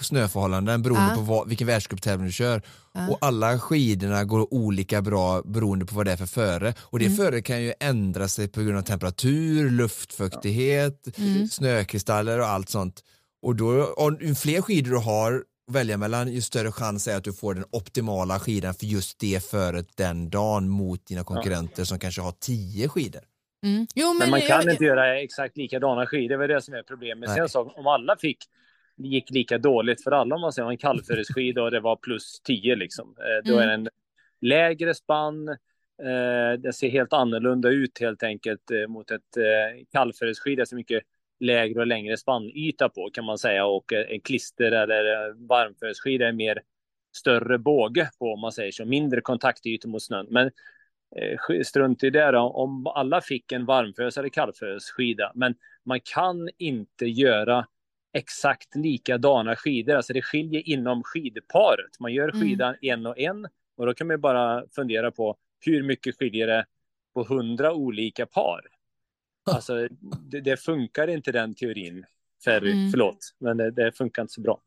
snöförhållanden 0.00 0.82
beroende 0.82 1.10
ja. 1.10 1.14
på 1.14 1.20
vad, 1.20 1.48
vilken 1.48 1.66
världscuptävling 1.66 2.26
du 2.26 2.32
kör. 2.32 2.62
Ja. 2.94 3.08
Och 3.08 3.18
alla 3.20 3.58
skidorna 3.58 4.24
går 4.24 4.54
olika 4.54 5.02
bra 5.02 5.42
beroende 5.42 5.86
på 5.86 5.94
vad 5.94 6.06
det 6.06 6.12
är 6.12 6.16
för 6.16 6.26
före. 6.26 6.74
Och 6.80 6.98
det 6.98 7.04
mm. 7.04 7.16
före 7.16 7.42
kan 7.42 7.62
ju 7.62 7.72
ändra 7.80 8.28
sig 8.28 8.48
på 8.48 8.62
grund 8.62 8.78
av 8.78 8.82
temperatur, 8.82 9.70
luftfuktighet, 9.70 11.18
mm. 11.18 11.48
snökristaller 11.48 12.38
och 12.40 12.46
allt 12.46 12.68
sånt. 12.68 13.02
Och 13.42 13.56
då, 13.56 13.68
och 13.82 14.22
ju 14.22 14.34
fler 14.34 14.62
skidor 14.62 14.90
du 14.90 14.98
har 14.98 15.44
att 15.68 15.74
välja 15.74 15.96
mellan, 15.96 16.32
ju 16.32 16.40
större 16.40 16.72
chans 16.72 17.08
är 17.08 17.16
att 17.16 17.24
du 17.24 17.32
får 17.32 17.54
den 17.54 17.64
optimala 17.70 18.38
skidan 18.38 18.74
för 18.74 18.86
just 18.86 19.18
det 19.18 19.44
föret 19.44 19.96
den 19.96 20.30
dagen 20.30 20.68
mot 20.68 21.06
dina 21.06 21.24
konkurrenter 21.24 21.80
ja. 21.80 21.84
som 21.84 21.98
kanske 21.98 22.20
har 22.20 22.32
tio 22.32 22.88
skidor. 22.88 23.22
Mm. 23.64 23.86
Jo, 23.94 24.08
men, 24.08 24.18
men, 24.18 24.30
man 24.30 24.40
kan 24.40 24.62
jag... 24.64 24.72
inte 24.72 24.84
göra 24.84 25.20
exakt 25.20 25.56
likadana 25.56 26.06
skidor, 26.06 26.38
det 26.38 26.44
är 26.44 26.48
det 26.48 26.62
som 26.62 26.74
är 26.74 26.82
problemet. 26.82 27.30
Sen 27.30 27.48
så, 27.48 27.60
om 27.60 27.86
alla 27.86 28.16
fick 28.16 28.38
gick 28.96 29.30
lika 29.30 29.58
dåligt 29.58 30.04
för 30.04 30.10
alla, 30.10 30.34
om 30.34 30.40
man 30.40 30.52
säger 30.52 30.70
en 30.70 30.76
kallföresskida 30.76 31.62
och 31.62 31.70
det 31.70 31.80
var 31.80 31.96
plus 31.96 32.40
10 32.40 32.76
liksom. 32.76 33.16
Eh, 33.18 33.50
då 33.50 33.58
är 33.58 33.62
mm. 33.62 33.84
det 33.84 33.90
en 33.90 33.94
lägre 34.40 34.94
spann, 34.94 35.48
eh, 35.48 36.58
det 36.58 36.72
ser 36.74 36.90
helt 36.90 37.12
annorlunda 37.12 37.68
ut 37.68 38.00
helt 38.00 38.22
enkelt 38.22 38.70
eh, 38.70 38.88
mot 38.88 39.10
ett 39.10 39.36
kallföresskida 39.92 40.66
som 40.66 40.76
mycket 40.76 41.02
lägre 41.40 41.80
och 41.80 41.86
längre 41.86 42.16
spannyta 42.16 42.88
på 42.88 43.10
kan 43.12 43.24
man 43.24 43.38
säga 43.38 43.66
och 43.66 43.92
en 43.92 44.20
klister 44.20 44.72
eller 44.72 45.32
varmföresskida 45.48 46.28
är 46.28 46.32
mer 46.32 46.62
större 47.16 47.58
båge 47.58 48.10
på 48.18 48.32
om 48.32 48.40
man 48.40 48.52
säger 48.52 48.72
så, 48.72 48.84
mindre 48.84 49.20
kontaktytor 49.20 49.88
mot 49.88 50.02
snön. 50.02 50.26
Men 50.30 50.50
Eh, 51.16 51.62
strunt 51.62 52.04
i 52.04 52.10
det 52.10 52.30
då, 52.30 52.40
om 52.40 52.86
alla 52.86 53.20
fick 53.20 53.52
en 53.52 53.64
varmfös 53.64 54.18
eller 54.18 54.28
kallfösskida. 54.28 55.32
Men 55.34 55.54
man 55.84 56.00
kan 56.00 56.48
inte 56.58 57.06
göra 57.06 57.66
exakt 58.12 58.74
likadana 58.74 59.56
skidor. 59.56 59.94
Alltså 59.94 60.12
det 60.12 60.22
skiljer 60.22 60.68
inom 60.68 61.02
skidparet. 61.02 62.00
Man 62.00 62.12
gör 62.12 62.28
mm. 62.28 62.40
skidan 62.40 62.74
mm. 62.82 63.00
en 63.00 63.06
och 63.06 63.18
en 63.18 63.48
och 63.76 63.86
då 63.86 63.94
kan 63.94 64.06
man 64.06 64.20
bara 64.20 64.64
fundera 64.76 65.10
på 65.10 65.36
hur 65.60 65.82
mycket 65.82 66.18
skiljer 66.18 66.46
det 66.46 66.66
på 67.14 67.24
hundra 67.24 67.72
olika 67.72 68.26
par. 68.26 68.60
Alltså 69.54 69.88
det, 70.30 70.40
det, 70.40 70.56
funkar 70.56 71.08
inte 71.08 71.32
den 71.32 71.54
teorin. 71.54 72.04
Ferry, 72.44 72.72
mm. 72.72 72.90
förlåt, 72.90 73.34
men 73.40 73.56
det, 73.56 73.70
det, 73.70 73.92
funkar 73.92 74.22
inte 74.22 74.34
så 74.34 74.40
bra. 74.40 74.60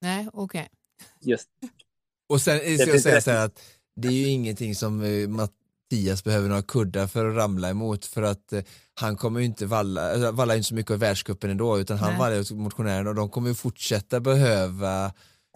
Nej, 0.00 0.28
okej. 0.32 0.60
Okay. 0.60 0.68
Just. 1.32 1.48
Och 2.28 2.40
sen 2.40 2.58
ska 2.58 2.90
jag 2.90 3.00
säga 3.00 3.20
så 3.20 3.30
här 3.30 3.44
att 3.44 3.62
det 3.96 4.08
är 4.08 4.12
ju 4.12 4.28
ingenting 4.28 4.74
som 4.74 5.02
eh, 5.02 5.28
Mattias 5.28 6.24
behöver 6.24 6.48
några 6.48 6.62
kuddar 6.62 7.06
för 7.06 7.28
att 7.28 7.36
ramla 7.36 7.70
emot 7.70 8.06
för 8.06 8.22
att 8.22 8.52
eh, 8.52 8.62
han 8.94 9.16
kommer 9.16 9.40
ju 9.40 9.46
inte 9.46 9.66
valla, 9.66 10.14
äh, 10.14 10.32
vallar 10.32 10.54
inte 10.54 10.68
så 10.68 10.74
mycket 10.74 10.90
av 10.90 10.98
världscupen 10.98 11.50
ändå 11.50 11.78
utan 11.78 11.98
han 11.98 12.18
vallar 12.18 12.36
ju 12.36 12.54
motionärerna 12.54 13.10
och 13.10 13.16
de 13.16 13.30
kommer 13.30 13.48
ju 13.48 13.54
fortsätta 13.54 14.20
behöva 14.20 15.12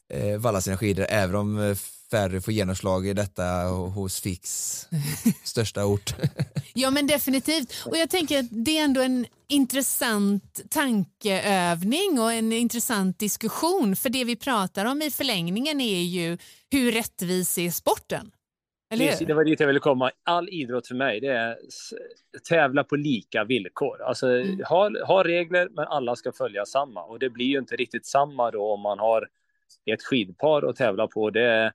eh, 0.09 0.39
valla 0.39 0.61
sina 0.61 0.77
skidor 0.77 1.07
även 1.09 1.35
om 1.35 1.59
eh, 1.59 1.77
färre 2.11 2.40
får 2.40 2.54
genomslag 2.54 3.07
i 3.07 3.12
detta 3.12 3.42
hos 3.94 4.20
Fix 4.20 4.42
största 5.44 5.84
ort. 5.84 6.14
ja 6.74 6.90
men 6.90 7.07
definitivt 7.07 7.82
och 7.86 7.96
jag 7.96 8.11
tänker 8.11 8.38
att 8.38 8.46
det 8.50 8.78
är 8.78 8.84
ändå 8.84 9.00
en 9.00 9.26
intressant 9.48 10.61
tankeövning 10.70 12.20
och 12.20 12.32
en 12.32 12.52
intressant 12.52 13.18
diskussion 13.18 13.96
för 13.96 14.09
det 14.09 14.24
vi 14.24 14.36
pratar 14.36 14.84
om 14.84 15.02
i 15.02 15.11
förlängningen 15.11 15.80
är 15.80 16.02
ju 16.02 16.38
hur 16.70 16.92
rättvis 16.92 17.59
är 17.59 17.70
sporten? 17.70 18.30
Eller? 18.90 19.26
Det 19.26 19.34
var 19.34 19.44
dit 19.44 19.61
jag 19.61 19.66
ville 19.66 19.80
komma. 19.80 20.11
All 20.24 20.48
idrott 20.48 20.86
för 20.86 20.94
mig, 20.94 21.20
det 21.20 21.32
är 21.32 21.57
tävla 22.48 22.84
på 22.84 22.96
lika 22.96 23.44
villkor. 23.44 24.02
Alltså, 24.02 24.28
mm. 24.28 24.61
ha, 24.68 24.90
ha 25.07 25.24
regler, 25.24 25.68
men 25.70 25.86
alla 25.86 26.16
ska 26.16 26.32
följa 26.32 26.66
samma. 26.66 27.02
Och 27.02 27.18
det 27.18 27.30
blir 27.30 27.46
ju 27.46 27.59
inte 27.59 27.76
riktigt 27.76 28.07
samma 28.07 28.50
då 28.50 28.72
om 28.72 28.80
man 28.80 28.98
har 28.98 29.28
ett 29.86 30.02
skidpar 30.02 30.62
att 30.62 30.76
tävla 30.76 31.07
på. 31.07 31.30
Det 31.30 31.42
är 31.42 31.72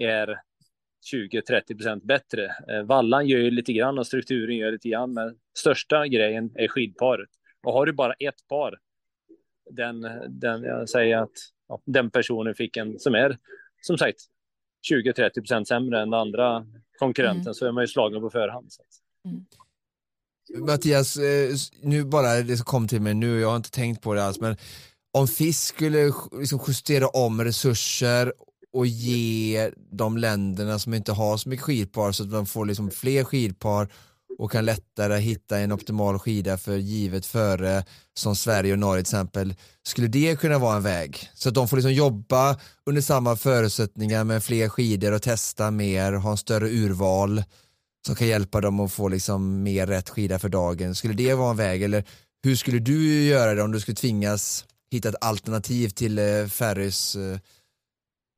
20-30 0.00 1.76
procent 1.76 2.04
bättre. 2.04 2.44
Eh, 2.44 2.82
vallan 2.82 3.28
gör 3.28 3.38
ju 3.38 3.50
lite 3.50 3.72
grann 3.72 3.98
och 3.98 4.06
strukturen 4.06 4.56
gör 4.56 4.72
lite 4.72 4.88
grann, 4.88 5.12
men 5.12 5.36
största 5.58 6.06
grejen 6.06 6.52
är 6.54 6.68
skidparet. 6.68 7.28
Och 7.62 7.72
har 7.72 7.86
du 7.86 7.92
bara 7.92 8.12
ett 8.12 8.48
par, 8.48 8.78
den, 9.70 10.00
den 10.28 10.62
jag 10.62 10.88
säger 10.88 11.16
att 11.16 11.32
ja, 11.68 11.82
den 11.86 12.10
personen 12.10 12.54
fick 12.54 12.76
en 12.76 12.98
som 12.98 13.14
är 13.14 13.38
som 13.82 13.98
sagt 13.98 14.18
20-30 14.92 15.34
procent 15.34 15.68
sämre 15.68 16.02
än 16.02 16.14
andra 16.14 16.66
konkurrenten 16.98 17.42
mm. 17.42 17.54
så 17.54 17.66
är 17.66 17.72
man 17.72 17.82
ju 17.82 17.88
slagen 17.88 18.20
på 18.20 18.30
förhand. 18.30 18.68
Mm. 19.24 19.44
Mattias, 20.66 21.16
eh, 21.16 21.50
nu 21.82 22.04
bara 22.04 22.42
det 22.42 22.56
som 22.56 22.64
kom 22.64 22.88
till 22.88 23.00
mig 23.00 23.14
nu, 23.14 23.40
jag 23.40 23.48
har 23.48 23.56
inte 23.56 23.70
tänkt 23.70 24.02
på 24.02 24.14
det 24.14 24.24
alls, 24.24 24.40
men 24.40 24.56
om 25.12 25.28
FIS 25.28 25.60
skulle 25.60 26.12
liksom 26.32 26.60
justera 26.68 27.08
om 27.08 27.44
resurser 27.44 28.32
och 28.74 28.86
ge 28.86 29.70
de 29.90 30.18
länderna 30.18 30.78
som 30.78 30.94
inte 30.94 31.12
har 31.12 31.36
så 31.36 31.48
mycket 31.48 31.64
skidpar 31.64 32.12
så 32.12 32.22
att 32.22 32.30
de 32.30 32.46
får 32.46 32.66
liksom 32.66 32.90
fler 32.90 33.24
skidpar 33.24 33.88
och 34.38 34.52
kan 34.52 34.64
lättare 34.64 35.18
hitta 35.18 35.58
en 35.58 35.72
optimal 35.72 36.18
skida 36.18 36.58
för 36.58 36.76
givet 36.76 37.26
före 37.26 37.84
som 38.14 38.36
Sverige 38.36 38.72
och 38.72 38.78
Norge 38.78 39.02
till 39.02 39.14
exempel. 39.14 39.54
Skulle 39.86 40.08
det 40.08 40.40
kunna 40.40 40.58
vara 40.58 40.76
en 40.76 40.82
väg? 40.82 41.30
Så 41.34 41.48
att 41.48 41.54
de 41.54 41.68
får 41.68 41.76
liksom 41.76 41.92
jobba 41.92 42.58
under 42.86 43.02
samma 43.02 43.36
förutsättningar 43.36 44.24
med 44.24 44.44
fler 44.44 44.68
skidor 44.68 45.12
och 45.12 45.22
testa 45.22 45.70
mer, 45.70 46.12
ha 46.12 46.30
en 46.30 46.36
större 46.36 46.68
urval 46.68 47.42
som 48.06 48.14
kan 48.14 48.26
hjälpa 48.26 48.60
dem 48.60 48.80
att 48.80 48.92
få 48.92 49.08
liksom 49.08 49.62
mer 49.62 49.86
rätt 49.86 50.10
skida 50.10 50.38
för 50.38 50.48
dagen. 50.48 50.94
Skulle 50.94 51.14
det 51.14 51.34
vara 51.34 51.50
en 51.50 51.56
väg 51.56 51.82
eller 51.82 52.04
hur 52.44 52.56
skulle 52.56 52.78
du 52.78 53.22
göra 53.22 53.54
det 53.54 53.62
om 53.62 53.72
du 53.72 53.80
skulle 53.80 53.96
tvingas 53.96 54.64
hitta 54.90 55.08
ett 55.08 55.14
alternativ 55.24 55.88
till 55.88 56.18
eh, 56.18 56.46
Ferrys 56.46 57.16
eh, 57.16 57.38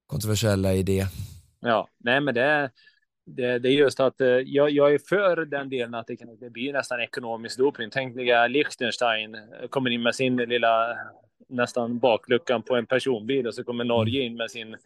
kontroversiella 0.07 0.75
idé? 0.75 1.07
Ja, 1.61 1.89
nej 1.99 2.21
men 2.21 2.35
det, 2.35 2.71
det, 3.27 3.59
det 3.59 3.69
är 3.69 3.73
just 3.73 4.01
att 4.01 4.21
eh, 4.21 4.29
jag, 4.29 4.71
jag 4.71 4.95
är 4.95 4.99
för 4.99 5.45
den 5.45 5.69
delen 5.69 5.95
att 5.95 6.07
det, 6.07 6.17
kan, 6.17 6.39
det 6.39 6.51
blir 6.51 6.73
nästan 6.73 7.01
ekonomisk 7.01 7.59
doping. 7.59 7.91
Tänk 7.91 8.17
dig 8.17 8.49
Liechtenstein 8.49 9.37
kommer 9.71 9.91
in 9.91 10.03
med 10.03 10.15
sin 10.15 10.37
lilla 10.37 10.97
nästan 11.49 11.99
bakluckan 11.99 12.63
på 12.63 12.77
en 12.77 12.87
personbil 12.87 13.47
och 13.47 13.55
så 13.55 13.65
kommer 13.65 13.85
Norge 13.85 14.23
in 14.23 14.37
med 14.37 14.51
sin 14.51 14.77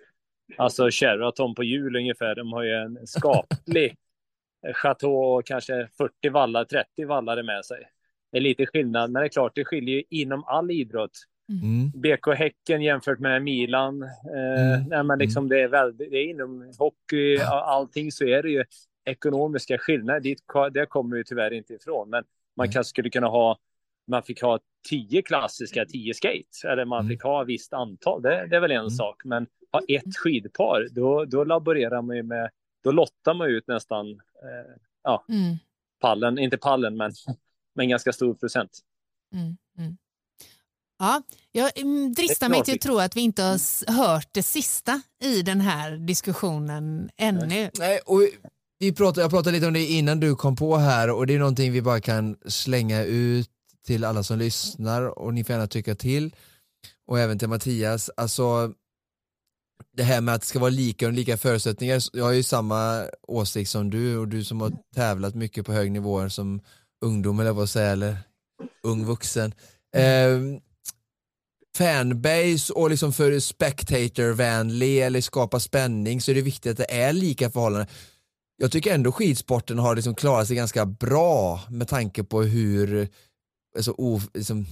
alltså 0.56 0.90
Sheraton 0.90 1.54
på 1.54 1.64
hjul 1.64 1.96
ungefär. 1.96 2.34
De 2.34 2.52
har 2.52 2.62
ju 2.62 2.74
en 2.74 3.06
skaplig 3.06 3.96
chateau 4.74 5.12
och 5.12 5.46
kanske 5.46 5.88
40 5.98 6.28
vallar, 6.28 6.64
30 6.64 7.04
vallare 7.04 7.42
med 7.42 7.64
sig. 7.64 7.88
Det 8.32 8.38
är 8.38 8.42
lite 8.42 8.66
skillnad, 8.66 9.10
men 9.10 9.20
det 9.20 9.26
är 9.26 9.28
klart, 9.28 9.52
det 9.54 9.64
skiljer 9.64 9.96
ju 9.96 10.04
inom 10.10 10.44
all 10.44 10.70
idrott. 10.70 11.18
Mm. 11.50 11.90
BK 11.90 12.26
Häcken 12.36 12.82
jämfört 12.82 13.18
med 13.18 13.42
Milan. 13.42 14.02
Eh, 14.02 14.74
mm. 14.74 14.88
nej, 14.88 15.02
men 15.02 15.18
liksom 15.18 15.48
det 15.48 15.60
är 15.60 15.68
väldigt, 15.68 16.10
det 16.10 16.16
är 16.16 16.30
inom 16.30 16.72
hockey 16.78 17.36
och 17.36 17.70
allting 17.70 18.12
så 18.12 18.24
är 18.24 18.42
det 18.42 18.50
ju 18.50 18.64
ekonomiska 19.04 19.78
skillnader. 19.78 20.20
Dit, 20.20 20.42
det 20.72 20.86
kommer 20.86 21.16
vi 21.16 21.24
tyvärr 21.24 21.50
inte 21.52 21.74
ifrån. 21.74 22.10
Men 22.10 22.24
man 22.56 22.64
mm. 22.64 22.72
kanske 22.72 22.88
skulle 22.88 23.10
kunna 23.10 23.26
ha, 23.26 23.58
man 24.06 24.22
fick 24.22 24.42
ha 24.42 24.58
tio 24.88 25.22
klassiska, 25.22 25.84
tio 25.84 26.14
skate. 26.14 26.68
Eller 26.68 26.84
man 26.84 27.08
fick 27.08 27.22
ha 27.22 27.44
visst 27.44 27.72
antal, 27.72 28.22
det, 28.22 28.46
det 28.46 28.56
är 28.56 28.60
väl 28.60 28.70
en 28.70 28.78
mm. 28.78 28.90
sak. 28.90 29.22
Men 29.24 29.46
ha 29.72 29.80
ett 29.88 30.16
skidpar, 30.16 30.86
då, 30.90 31.24
då 31.24 31.44
laborerar 31.44 32.02
man 32.02 32.16
ju 32.16 32.22
med, 32.22 32.50
då 32.84 32.92
lottar 32.92 33.34
man 33.34 33.48
ut 33.48 33.68
nästan, 33.68 34.10
eh, 34.10 34.74
ja, 35.02 35.24
mm. 35.28 35.56
pallen, 36.00 36.38
inte 36.38 36.58
pallen, 36.58 36.96
men 36.96 37.12
med 37.74 37.84
en 37.84 37.88
ganska 37.88 38.12
stor 38.12 38.34
procent. 38.34 38.80
Mm, 41.00 41.10
mm. 41.10 41.22
Ja, 41.52 41.70
jag 41.72 41.78
mm, 41.78 42.12
dristar 42.12 42.48
mig 42.48 42.64
till 42.64 42.74
att 42.74 42.80
tro 42.80 42.98
att 42.98 43.16
vi 43.16 43.20
inte 43.20 43.42
har 43.42 43.92
hört 43.92 44.28
det 44.32 44.42
sista 44.42 45.02
i 45.22 45.42
den 45.42 45.60
här 45.60 45.96
diskussionen 45.96 47.10
ännu. 47.16 47.70
Nej, 47.78 48.00
och 48.06 48.20
vi 48.78 48.92
pratade, 48.92 49.20
jag 49.20 49.30
pratade 49.30 49.52
lite 49.52 49.66
om 49.66 49.72
det 49.72 49.86
innan 49.86 50.20
du 50.20 50.36
kom 50.36 50.56
på 50.56 50.76
här 50.76 51.10
och 51.10 51.26
det 51.26 51.34
är 51.34 51.38
någonting 51.38 51.72
vi 51.72 51.82
bara 51.82 52.00
kan 52.00 52.36
slänga 52.46 53.04
ut 53.04 53.50
till 53.86 54.04
alla 54.04 54.22
som 54.22 54.38
lyssnar 54.38 55.18
och 55.18 55.34
ni 55.34 55.44
får 55.44 55.52
gärna 55.52 55.66
tycka 55.66 55.94
till 55.94 56.34
och 57.06 57.18
även 57.18 57.38
till 57.38 57.48
Mattias. 57.48 58.10
Alltså 58.16 58.72
det 59.96 60.02
här 60.02 60.20
med 60.20 60.34
att 60.34 60.40
det 60.40 60.46
ska 60.46 60.58
vara 60.58 60.70
lika 60.70 61.06
och 61.06 61.12
lika 61.12 61.36
förutsättningar. 61.36 62.02
Jag 62.12 62.24
har 62.24 62.32
ju 62.32 62.42
samma 62.42 63.04
åsikt 63.28 63.70
som 63.70 63.90
du 63.90 64.18
och 64.18 64.28
du 64.28 64.44
som 64.44 64.60
har 64.60 64.72
tävlat 64.94 65.34
mycket 65.34 65.66
på 65.66 65.72
hög 65.72 65.92
nivå 65.92 66.30
som 66.30 66.60
ungdom 67.04 67.40
eller 67.40 67.52
vad 67.52 67.70
säger 67.70 67.92
eller 67.92 68.16
ung 68.82 69.04
vuxen. 69.04 69.54
Eh, 69.96 70.38
fanbase 71.76 72.72
och 72.72 72.90
liksom 72.90 73.12
för 73.12 73.40
spectatorvänlig 73.40 74.98
eller 74.98 75.20
skapa 75.20 75.60
spänning 75.60 76.20
så 76.20 76.30
är 76.30 76.34
det 76.34 76.42
viktigt 76.42 76.70
att 76.70 76.88
det 76.88 76.94
är 76.94 77.12
lika 77.12 77.50
förhållanden. 77.50 77.88
Jag 78.56 78.72
tycker 78.72 78.94
ändå 78.94 79.12
skidsporten 79.12 79.78
har 79.78 79.96
liksom 79.96 80.14
klarat 80.14 80.46
sig 80.46 80.56
ganska 80.56 80.86
bra 80.86 81.60
med 81.70 81.88
tanke 81.88 82.24
på 82.24 82.42
hur 82.42 83.08
alltså, 83.76 83.94
o, 83.98 84.20
liksom, 84.34 84.66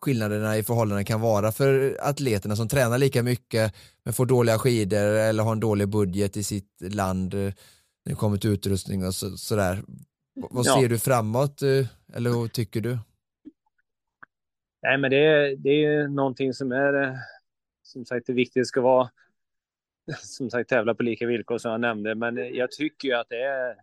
skillnaderna 0.00 0.58
i 0.58 0.62
förhållanden 0.62 1.04
kan 1.04 1.20
vara 1.20 1.52
för 1.52 1.98
atleterna 2.02 2.56
som 2.56 2.68
tränar 2.68 2.98
lika 2.98 3.22
mycket 3.22 3.74
men 4.04 4.14
får 4.14 4.26
dåliga 4.26 4.58
skidor 4.58 4.98
eller 4.98 5.42
har 5.42 5.52
en 5.52 5.60
dålig 5.60 5.88
budget 5.88 6.36
i 6.36 6.44
sitt 6.44 6.70
land 6.80 7.34
när 7.34 7.54
det 8.04 8.14
kommer 8.14 8.36
till 8.36 8.50
utrustning 8.50 9.06
och 9.06 9.14
så, 9.14 9.36
sådär. 9.36 9.82
Vad 10.50 10.66
ser 10.66 10.88
du 10.88 10.98
framåt 10.98 11.62
eh, 11.62 11.86
eller 12.14 12.30
vad 12.30 12.52
tycker 12.52 12.80
du? 12.80 12.98
Nej, 14.86 14.98
men 14.98 15.10
det 15.10 15.16
är, 15.16 15.56
det 15.56 15.84
är 15.84 16.08
någonting 16.08 16.54
som 16.54 16.72
är 16.72 17.02
eh, 17.02 17.14
som 17.82 18.04
sagt 18.04 18.26
det 18.26 18.32
viktiga 18.32 18.64
ska 18.64 18.80
vara 18.80 19.10
som 20.18 20.50
sagt 20.50 20.68
tävla 20.68 20.94
på 20.94 21.02
lika 21.02 21.26
villkor 21.26 21.58
som 21.58 21.70
jag 21.70 21.80
nämnde. 21.80 22.14
Men 22.14 22.38
eh, 22.38 22.44
jag 22.44 22.70
tycker 22.70 23.08
ju 23.08 23.14
att 23.14 23.28
det 23.28 23.42
är. 23.42 23.76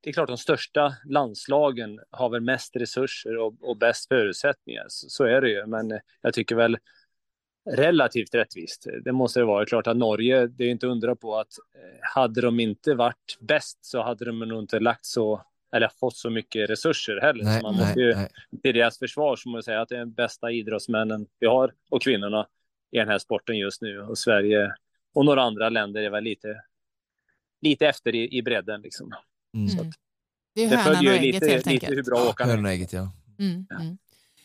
Det 0.00 0.10
är 0.10 0.12
klart 0.12 0.28
de 0.28 0.38
största 0.38 0.94
landslagen 1.04 2.00
har 2.10 2.28
väl 2.28 2.40
mest 2.40 2.76
resurser 2.76 3.36
och, 3.36 3.54
och 3.60 3.76
bäst 3.76 4.08
förutsättningar. 4.08 4.84
Så, 4.88 5.08
så, 5.08 5.24
är 5.24 5.40
det 5.40 5.50
ju. 5.50 5.66
Men 5.66 5.92
eh, 5.92 5.98
jag 6.20 6.34
tycker 6.34 6.56
väl 6.56 6.78
relativt 7.70 8.34
rättvist. 8.34 8.86
Det 9.04 9.12
måste 9.12 9.40
det 9.40 9.46
vara. 9.46 9.66
Klart 9.66 9.86
att 9.86 9.96
Norge, 9.96 10.46
det 10.46 10.64
är 10.64 10.70
inte 10.70 10.86
undra 10.86 11.16
på 11.16 11.38
att 11.38 11.52
hade 12.14 12.40
de 12.40 12.60
inte 12.60 12.94
varit 12.94 13.38
bäst 13.40 13.84
så 13.84 14.02
hade 14.02 14.24
de 14.24 14.38
nog 14.38 14.62
inte 14.62 14.80
lagt 14.80 15.06
så 15.06 15.44
eller 15.72 15.90
fått 16.00 16.16
så 16.16 16.30
mycket 16.30 16.70
resurser 16.70 17.20
heller. 17.20 17.44
Nej, 17.44 17.60
så 17.60 17.66
man 17.66 17.76
måste 17.76 18.00
ju, 18.00 18.14
nej. 18.14 18.28
till 18.62 18.74
deras 18.74 18.98
försvar 18.98 19.36
så 19.36 19.48
måste 19.48 19.56
man 19.56 19.62
säga 19.62 19.80
att 19.80 19.88
det 19.88 19.94
är 19.94 20.00
de 20.00 20.12
bästa 20.12 20.50
idrottsmännen 20.50 21.26
vi 21.38 21.46
har 21.46 21.74
och 21.90 22.02
kvinnorna 22.02 22.46
i 22.90 22.98
den 22.98 23.08
här 23.08 23.18
sporten 23.18 23.58
just 23.58 23.82
nu. 23.82 24.00
Och 24.00 24.18
Sverige 24.18 24.74
och 25.14 25.24
några 25.24 25.42
andra 25.42 25.68
länder 25.68 26.02
är 26.02 26.10
väl 26.10 26.24
lite, 26.24 26.62
lite 27.60 27.86
efter 27.86 28.14
i, 28.14 28.38
i 28.38 28.42
bredden. 28.42 28.80
Liksom. 28.80 29.12
Mm. 29.54 29.68
Så 29.68 29.92
det 30.54 30.64
är 30.64 30.76
hönan 30.76 31.06
och 31.06 31.12
ägget 31.12 31.34
lite, 31.34 31.48
helt 31.48 31.66
lite 31.66 31.86
hur 31.86 32.02
bra 32.02 32.28
åkarna 32.28 32.52
är. 32.52 32.72
Ägget, 32.72 32.92
ja. 32.92 33.12
Mm, 33.38 33.66
mm. 33.80 33.98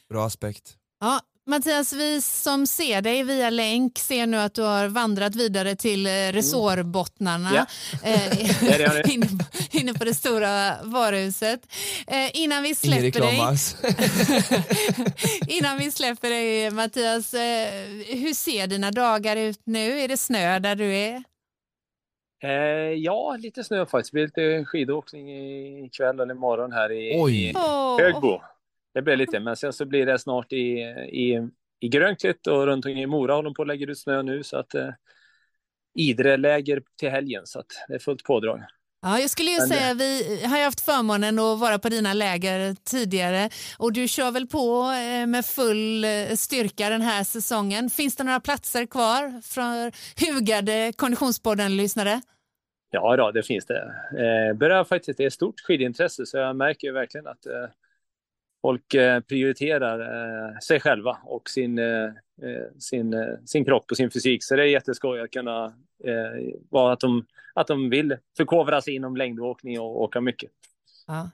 Bra 0.09 0.25
aspekt. 0.25 0.77
Ja, 0.99 1.21
Mattias, 1.45 1.93
vi 1.93 2.21
som 2.21 2.67
ser 2.67 3.01
dig 3.01 3.23
via 3.23 3.49
länk 3.49 3.99
ser 3.99 4.27
nu 4.27 4.37
att 4.37 4.53
du 4.53 4.61
har 4.61 4.87
vandrat 4.87 5.35
vidare 5.35 5.75
till 5.75 6.05
eh, 6.05 6.09
resårbottnarna 6.09 7.49
mm. 7.49 7.65
ja. 8.03 8.09
eh, 8.09 9.13
inne, 9.13 9.27
på, 9.27 9.45
inne 9.71 9.93
på 9.93 10.05
det 10.05 10.13
stora 10.13 10.83
varuhuset. 10.83 11.59
Eh, 12.07 12.41
innan 12.41 12.63
vi 12.63 12.75
släpper 12.75 13.19
dig 13.19 13.39
Innan 15.57 15.77
vi 15.77 15.91
släpper 15.91 16.29
dig 16.29 16.71
Mattias, 16.71 17.33
eh, 17.33 17.69
hur 18.07 18.33
ser 18.33 18.67
dina 18.67 18.91
dagar 18.91 19.35
ut 19.35 19.61
nu? 19.63 19.99
Är 19.99 20.07
det 20.07 20.17
snö 20.17 20.59
där 20.59 20.75
du 20.75 20.95
är? 20.95 21.23
Eh, 22.43 22.93
ja, 22.97 23.35
lite 23.39 23.63
snö 23.63 23.85
faktiskt. 23.85 24.11
Det 24.11 24.15
blir 24.15 24.25
lite 24.25 24.65
skidåkning 24.65 25.29
ikväll 25.85 26.19
eller 26.19 26.33
imorgon 26.33 26.71
här 26.71 26.91
i, 26.91 27.31
i 27.31 27.53
Högbo 27.99 28.41
det 28.93 29.01
blir 29.01 29.15
lite, 29.15 29.39
men 29.39 29.55
sen 29.55 29.73
så 29.73 29.85
blir 29.85 30.05
det 30.05 30.19
snart 30.19 30.53
i, 30.53 30.79
i, 31.11 31.49
i 31.79 31.87
Grönklitt 31.87 32.47
och 32.47 32.65
runt 32.65 32.85
omkring 32.85 33.01
i 33.01 33.07
Mora 33.07 33.33
håller 33.33 33.49
de 33.49 33.53
på 33.53 33.61
att 33.61 33.67
lägga 33.67 33.85
ut 33.85 33.99
snö 33.99 34.23
nu 34.23 34.43
så 34.43 34.57
att 34.57 34.75
eh, 34.75 34.89
Idre 35.95 36.37
läger 36.37 36.83
till 36.99 37.09
helgen 37.09 37.41
så 37.45 37.59
att 37.59 37.67
det 37.87 37.95
är 37.95 37.99
fullt 37.99 38.23
pådrag. 38.23 38.63
Ja, 39.01 39.19
jag 39.19 39.29
skulle 39.29 39.51
ju 39.51 39.59
men, 39.59 39.67
säga, 39.67 39.93
vi 39.93 40.41
har 40.45 40.57
ju 40.57 40.63
haft 40.63 40.81
förmånen 40.81 41.39
att 41.39 41.59
vara 41.59 41.79
på 41.79 41.89
dina 41.89 42.13
läger 42.13 42.75
tidigare 42.83 43.49
och 43.77 43.93
du 43.93 44.07
kör 44.07 44.31
väl 44.31 44.47
på 44.47 44.81
eh, 44.83 45.27
med 45.27 45.45
full 45.45 46.03
eh, 46.03 46.27
styrka 46.35 46.89
den 46.89 47.01
här 47.01 47.23
säsongen. 47.23 47.89
Finns 47.89 48.15
det 48.15 48.23
några 48.23 48.39
platser 48.39 48.85
kvar 48.85 49.41
för 49.41 49.91
hugade 50.25 50.93
Konditionspodden-lyssnare? 50.95 52.21
Ja, 52.91 53.17
då, 53.17 53.31
det 53.31 53.43
finns 53.43 53.65
det. 53.65 53.81
Eh, 54.17 54.57
börjar 54.57 54.83
faktiskt, 54.83 55.17
det 55.17 55.25
är 55.25 55.29
stort 55.29 55.59
skidintresse 55.59 56.25
så 56.25 56.37
jag 56.37 56.55
märker 56.55 56.87
ju 56.87 56.93
verkligen 56.93 57.27
att 57.27 57.45
eh, 57.45 57.53
folk 58.63 58.93
eh, 58.93 59.19
prioriterar 59.19 59.99
eh, 59.99 60.59
sig 60.59 60.79
själva 60.79 61.17
och 61.23 61.49
sin, 61.49 61.79
eh, 61.79 62.09
sin, 62.79 63.15
sin 63.45 63.65
kropp 63.65 63.91
och 63.91 63.97
sin 63.97 64.11
fysik. 64.11 64.43
Så 64.43 64.55
det 64.55 64.63
är 64.63 64.67
jätteskoj 64.67 65.21
att 65.21 65.31
kunna 65.31 65.73
vara 66.69 66.93
att 66.93 66.99
de, 66.99 67.25
att 67.53 67.67
de 67.67 67.89
vill 67.89 68.17
förkovra 68.37 68.81
sig 68.81 68.95
inom 68.95 69.17
längdåkning 69.17 69.79
och 69.79 70.01
åka 70.01 70.21
mycket. 70.21 70.51
Ja, 71.07 71.29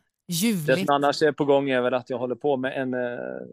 Det 0.67 0.77
som 0.77 0.95
annars 0.95 1.21
är 1.21 1.32
på 1.32 1.45
gång 1.45 1.69
är 1.69 1.82
väl 1.82 1.93
att 1.93 2.09
jag 2.09 2.17
håller 2.17 2.36
på 2.36 2.57
med 2.57 2.82
en 2.82 2.95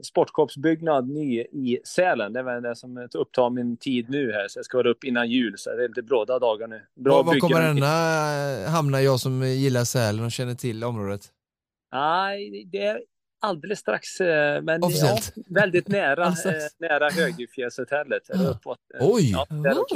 sportkorpsbyggnad 0.03 1.09
ny 1.09 1.41
i 1.41 1.79
Sälen. 1.85 2.33
Det 2.33 2.39
är 2.39 2.45
väl 2.45 2.63
det 2.63 2.77
som 2.77 3.09
upptar 3.15 3.51
min 3.51 3.77
tid 3.77 4.11
nu 4.11 4.33
här, 4.33 4.49
så 4.49 4.59
jag 4.59 4.65
ska 4.65 4.77
vara 4.77 4.91
upp 4.91 5.05
innan 5.05 5.31
jul, 5.31 5.55
så 5.59 5.71
det 5.71 5.85
är 5.85 5.89
lite 5.89 6.03
bråda 6.03 6.39
dagar 6.39 6.67
nu. 6.67 6.81
Bra 6.95 7.23
var, 7.23 7.39
kommer 7.39 7.63
denna 7.63 8.71
hamna, 8.71 9.03
jag 9.03 9.21
som 9.21 9.43
gillar 9.43 9.85
Sälen 9.85 10.25
och 10.25 10.33
känner 10.33 10.55
till 10.55 10.85
området? 10.85 11.21
Nej, 11.93 12.65
det 12.73 12.87
är 12.87 13.01
alldeles 13.47 13.79
strax, 13.79 14.21
eh, 14.21 14.63
men 14.63 14.81
ja, 14.83 15.19
väldigt 15.47 15.89
nära, 15.89 16.25
alltså. 16.27 16.53
nära 16.79 17.11
Högdjupfjällshotellet. 17.11 18.23
Uh. 18.35 18.57
Oj, 19.01 19.31
ja, 19.31 19.47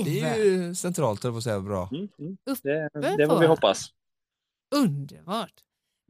det 0.04 0.20
är 0.20 0.36
ju 0.36 0.74
centralt, 0.74 1.22
det 1.22 1.42
säga 1.42 1.60
bra. 1.60 1.88
Mm, 1.92 2.08
mm. 2.18 2.36
Det, 2.62 3.16
det 3.16 3.26
var 3.26 3.40
vi 3.40 3.46
hoppas. 3.46 3.90
Underbart. 4.74 5.52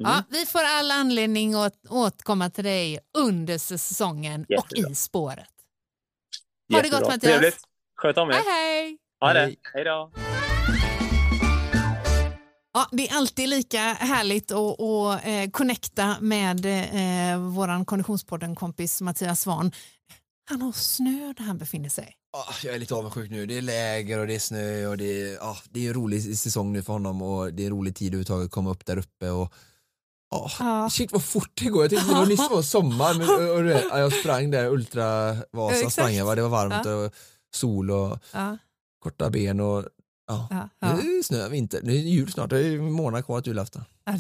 Mm. 0.00 0.12
Ja, 0.12 0.22
vi 0.30 0.46
får 0.46 0.60
all 0.64 0.90
anledning 0.90 1.54
att 1.54 1.86
återkomma 1.88 2.50
till 2.50 2.64
dig 2.64 2.98
under 3.18 3.58
säsongen 3.58 4.46
Jättebra. 4.48 4.86
och 4.86 4.90
i 4.90 4.94
spåret. 4.94 5.38
Ha 6.72 6.76
Jättebra. 6.76 6.98
det 6.98 7.04
gott 7.04 7.14
Mattias. 7.14 7.32
Trevligt. 7.32 7.58
Sköt 7.96 8.18
om 8.18 8.30
er. 8.30 8.34
Hej 8.34 8.44
hej. 8.44 8.98
Ha 9.20 9.32
det. 9.32 9.54
Hej 9.74 9.84
då. 9.84 10.10
Ja, 12.72 12.88
det 12.92 13.08
är 13.08 13.16
alltid 13.16 13.48
lika 13.48 13.78
härligt 13.80 14.50
att, 14.50 14.80
att 14.80 15.26
eh, 15.26 15.50
connecta 15.50 16.16
med 16.20 16.66
eh, 16.66 17.38
vår 17.40 17.84
konditionspodden-kompis 17.84 19.00
Mattias 19.00 19.40
Svahn. 19.40 19.72
Han 20.50 20.62
har 20.62 20.72
snö 20.72 21.32
där 21.36 21.44
han 21.44 21.58
befinner 21.58 21.88
sig. 21.88 22.16
Ah, 22.32 22.54
jag 22.64 22.74
är 22.74 22.78
lite 22.78 22.94
avundsjuk 22.94 23.30
nu. 23.30 23.46
Det 23.46 23.58
är 23.58 23.62
läger 23.62 24.18
och 24.18 24.26
det 24.26 24.34
är 24.34 24.38
snö 24.38 24.86
och 24.86 24.96
det 24.96 25.04
är, 25.22 25.38
ah, 25.40 25.56
det 25.70 25.84
är 25.84 25.88
en 25.88 25.94
rolig 25.94 26.38
säsong 26.38 26.72
nu 26.72 26.82
för 26.82 26.92
honom 26.92 27.22
och 27.22 27.52
det 27.52 27.62
är 27.62 27.66
en 27.66 27.72
rolig 27.72 27.96
tid 27.96 28.06
överhuvudtaget 28.06 28.44
att 28.46 28.52
komma 28.52 28.70
upp 28.70 28.86
där 28.86 28.96
uppe. 28.96 29.30
Och, 29.30 29.52
ah, 30.30 30.50
Ja. 30.58 30.90
Shit 30.90 31.12
vad 31.12 31.24
fort 31.24 31.50
det 31.54 31.64
går. 31.64 31.82
Jag 31.82 31.90
tänkte 31.90 32.08
det 32.08 32.14
var 32.14 32.26
nyss 32.26 32.50
var 32.50 32.62
sommar 32.62 33.14
men 33.14 33.28
och, 33.48 33.56
och, 33.58 33.64
vet, 33.66 33.84
jag 33.90 34.12
sprang 34.12 34.50
där, 34.50 34.66
Ultravasa 34.66 35.76
Exakt. 35.76 35.92
sprang 35.92 36.14
jag, 36.14 36.26
va? 36.26 36.34
det 36.34 36.42
var 36.42 36.48
varmt 36.48 36.86
och 36.86 37.14
sol 37.54 37.90
och 37.90 38.18
Ja, 38.32 38.58
korta 38.98 39.30
ben 39.30 39.60
och 39.60 39.84
ja. 40.50 40.68
ja, 40.80 40.92
Nu 40.94 41.00
ja. 41.02 41.12
är 41.12 41.16
det 41.18 41.24
snö, 41.24 41.48
vinter, 41.48 41.80
nu 41.82 41.92
är 41.92 41.96
det 42.02 42.08
jul 42.08 42.32
snart, 42.32 42.50
det 42.50 42.58
är 42.66 42.72
en 42.78 42.92
månad 42.92 43.24
kvar 43.24 43.40
till 43.40 43.50
julafton. 43.50 43.84
Ja, 44.04 44.12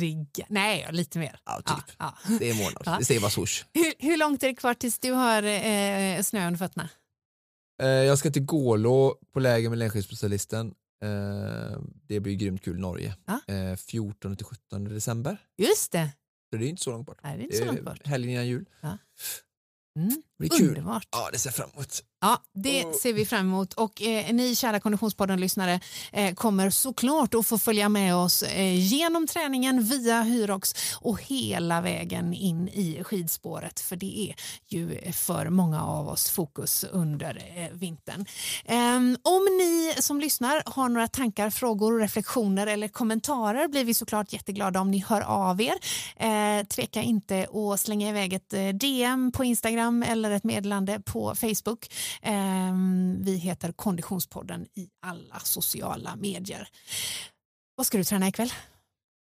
Nej, 0.48 0.88
lite 0.90 1.18
mer. 1.18 1.40
Ja, 1.44 1.56
typ. 1.56 1.66
Ja, 1.98 2.14
ja. 2.28 2.36
Det 2.38 2.46
är 2.48 2.52
en 2.52 2.56
månad, 2.58 2.82
Ja. 2.86 2.96
det 2.98 3.04
säger 3.04 3.20
bara 3.20 3.30
swoosh. 3.30 3.64
Hur, 3.74 3.92
hur 3.98 4.16
långt 4.16 4.42
är 4.42 4.48
det 4.48 4.54
kvar 4.54 4.74
tills 4.74 4.98
du 4.98 5.12
har 5.12 5.42
eh, 5.42 6.22
snö 6.22 6.46
under 6.46 6.58
fötterna? 6.58 6.88
Eh, 7.82 7.88
jag 7.88 8.18
ska 8.18 8.30
till 8.30 8.44
Gålå 8.44 9.18
på 9.32 9.40
läger 9.40 9.68
med 9.68 9.78
längdskidspecialisten. 9.78 10.74
Eh, 11.04 11.78
det 12.08 12.20
blir 12.20 12.34
grymt 12.34 12.62
kul 12.64 12.78
Norge. 12.78 13.14
Ja. 13.26 13.54
Eh, 13.54 13.76
14 13.76 14.36
till 14.36 14.46
17 14.46 14.84
december. 14.84 15.36
Just 15.58 15.92
det. 15.92 16.10
Så 16.50 16.56
det 16.56 16.66
är 16.66 16.68
inte 16.68 16.82
så 16.82 16.90
långt 16.90 17.06
bort. 17.06 17.18
Nej, 17.22 17.36
det 17.36 17.42
är 17.42 17.44
inte 17.44 17.56
så 17.56 17.64
långt 17.64 17.84
bort. 17.84 18.06
Helgen 18.06 18.30
innan 18.32 18.46
jul. 18.46 18.64
Mm. 19.96 20.22
Det 20.40 20.48
blir 20.48 20.58
kul. 20.58 20.68
Underbart. 20.68 21.08
Ja, 21.10 21.28
det 21.32 21.38
ser 21.38 21.50
fram 21.50 21.70
emot. 21.74 22.02
Ja, 22.22 22.42
det 22.54 22.84
Och- 22.84 22.94
ser 22.94 23.12
vi 23.12 23.26
fram 23.26 23.40
emot. 23.40 23.72
Och 23.74 24.02
eh, 24.02 24.32
ni 24.34 24.54
kära 24.54 24.80
Konditionspodden-lyssnare 24.80 25.80
eh, 26.12 26.34
kommer 26.34 26.70
såklart 26.70 27.34
att 27.34 27.46
få 27.46 27.58
följa 27.58 27.88
med 27.88 28.16
oss 28.16 28.42
eh, 28.42 28.74
genom 28.88 29.26
träningen 29.26 29.82
via 29.84 30.22
Hyrox 30.22 30.74
och 31.00 31.22
hela 31.22 31.80
vägen 31.80 32.34
in 32.34 32.68
i 32.68 33.04
skidspåret. 33.04 33.80
För 33.80 33.96
det 33.96 34.20
är 34.30 34.34
ju 34.68 35.12
för 35.12 35.48
många 35.48 35.82
av 35.84 36.08
oss 36.08 36.30
fokus 36.30 36.84
under 36.84 37.36
eh, 37.56 37.76
vintern. 37.78 38.26
Ehm, 38.64 39.16
om 39.22 39.44
ni 39.44 39.94
som 39.98 40.20
lyssnar 40.20 40.62
har 40.66 40.88
några 40.88 41.08
tankar, 41.08 41.50
frågor, 41.50 41.98
reflektioner 42.00 42.66
eller 42.66 42.88
kommentarer 42.88 43.68
blir 43.68 43.84
vi 43.84 43.94
såklart 43.94 44.32
jätteglada 44.32 44.80
om 44.80 44.90
ni 44.90 45.04
hör 45.08 45.20
av 45.20 45.60
er. 45.60 45.74
Eh, 46.16 46.66
tveka 46.66 47.02
inte 47.02 47.46
att 47.72 47.80
slänga 47.80 48.08
iväg 48.08 48.32
ett 48.32 48.52
eh, 48.52 48.68
DM 48.68 49.32
på 49.32 49.44
Instagram 49.44 50.02
eller 50.02 50.29
ett 50.34 50.44
meddelande 50.44 51.00
på 51.06 51.34
Facebook. 51.34 51.92
Ehm, 52.22 53.18
vi 53.24 53.36
heter 53.36 53.72
Konditionspodden 53.72 54.66
i 54.74 54.88
alla 55.02 55.38
sociala 55.40 56.16
medier. 56.16 56.68
Vad 57.76 57.86
ska 57.86 57.98
du 57.98 58.04
träna 58.04 58.28
ikväll? 58.28 58.52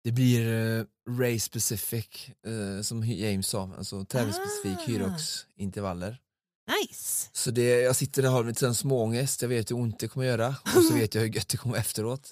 Det 0.04 0.12
blir 0.12 0.48
eh, 0.80 0.86
race 1.20 1.40
specific, 1.40 2.08
eh, 2.48 2.82
som 2.82 3.04
James 3.04 3.48
sa, 3.48 3.70
alltså 3.78 4.06
tävlingsspecifik 4.06 4.78
Ah. 4.78 4.92
hyrox-intervaller. 4.92 6.18
Nice! 6.82 7.30
Så 7.34 7.52
det, 7.52 7.82
jag 7.82 7.96
sitter 7.96 8.22
där 8.22 8.30
och 8.30 8.36
har 8.36 8.44
lite 8.44 8.74
småångest, 8.76 9.42
jag 9.42 9.50
vet 9.50 9.72
hur 9.72 9.76
ont 9.76 10.00
det 10.00 10.08
kommer 10.08 10.26
göra 10.26 10.56
och 10.76 10.84
så 10.84 10.94
vet 10.94 11.16
jag 11.16 11.22
hur 11.22 11.28
gött 11.30 11.48
det 11.48 11.58
kommer 11.58 11.78
efteråt. 11.78 12.30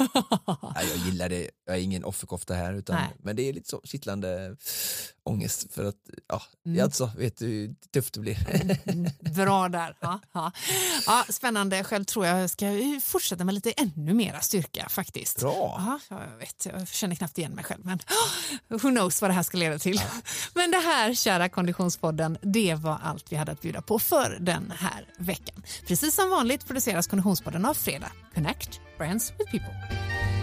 Nej, 0.75 0.87
jag 0.89 0.97
gillar 1.05 1.29
det, 1.29 1.49
jag 1.65 1.75
är 1.77 1.81
ingen 1.81 2.03
offerkofta 2.03 2.53
här 2.53 2.73
utan, 2.73 2.95
Nej. 2.95 3.09
men 3.19 3.35
det 3.35 3.49
är 3.49 3.53
lite 3.53 3.69
så 3.69 3.81
kittlande 3.83 4.57
ångest 5.25 5.73
för 5.73 5.85
att, 5.85 5.95
ja, 6.27 6.41
Mm. 6.65 6.83
alltså 6.83 7.11
vet 7.17 7.37
du 7.37 7.45
hur 7.45 7.75
tufft 7.93 8.13
det 8.13 8.19
blir. 8.19 8.37
Mm, 8.89 9.11
Bra 9.35 9.69
där. 9.69 9.95
Ja, 9.99 10.19
ja. 10.33 10.51
Ja, 11.07 11.25
spännande. 11.29 11.83
Själv 11.83 12.03
tror 12.03 12.25
jag 12.25 12.41
jag 12.41 12.49
ska 12.49 12.65
fortsätta 13.03 13.43
med 13.43 13.53
lite 13.55 13.71
ännu 13.71 14.13
mera 14.13 14.39
styrka 14.41 14.89
faktiskt. 14.89 15.39
Bra! 15.39 15.99
Ja, 16.09 16.17
jag 16.31 16.37
vet, 16.37 16.65
jag 16.65 16.87
känner 16.87 17.15
knappt 17.15 17.37
igen 17.37 17.51
mig 17.51 17.63
själv, 17.63 17.85
men 17.85 17.99
who 18.67 18.89
knows 18.89 19.21
vad 19.21 19.29
det 19.29 19.33
här 19.35 19.43
ska 19.43 19.57
leda 19.57 19.79
till. 19.79 20.01
Men 20.53 20.71
det 20.71 20.77
här, 20.77 21.13
kära 21.13 21.49
Konditionspodden, 21.49 22.37
det 22.41 22.75
var 22.75 22.99
allt 23.03 23.31
vi 23.31 23.35
hade 23.35 23.51
att 23.51 23.61
bjuda 23.61 23.81
på 23.81 23.99
för 23.99 24.37
den 24.41 24.73
här 24.77 25.09
veckan. 25.17 25.63
Precis 25.87 26.15
som 26.15 26.29
vanligt 26.29 26.67
produceras 26.67 27.07
Konditionspodden 27.07 27.65
av 27.65 27.73
Fredag. 27.73 28.11
Connect 28.35 28.79
Brands 28.97 29.31
with 29.39 29.51
People. 29.51 30.34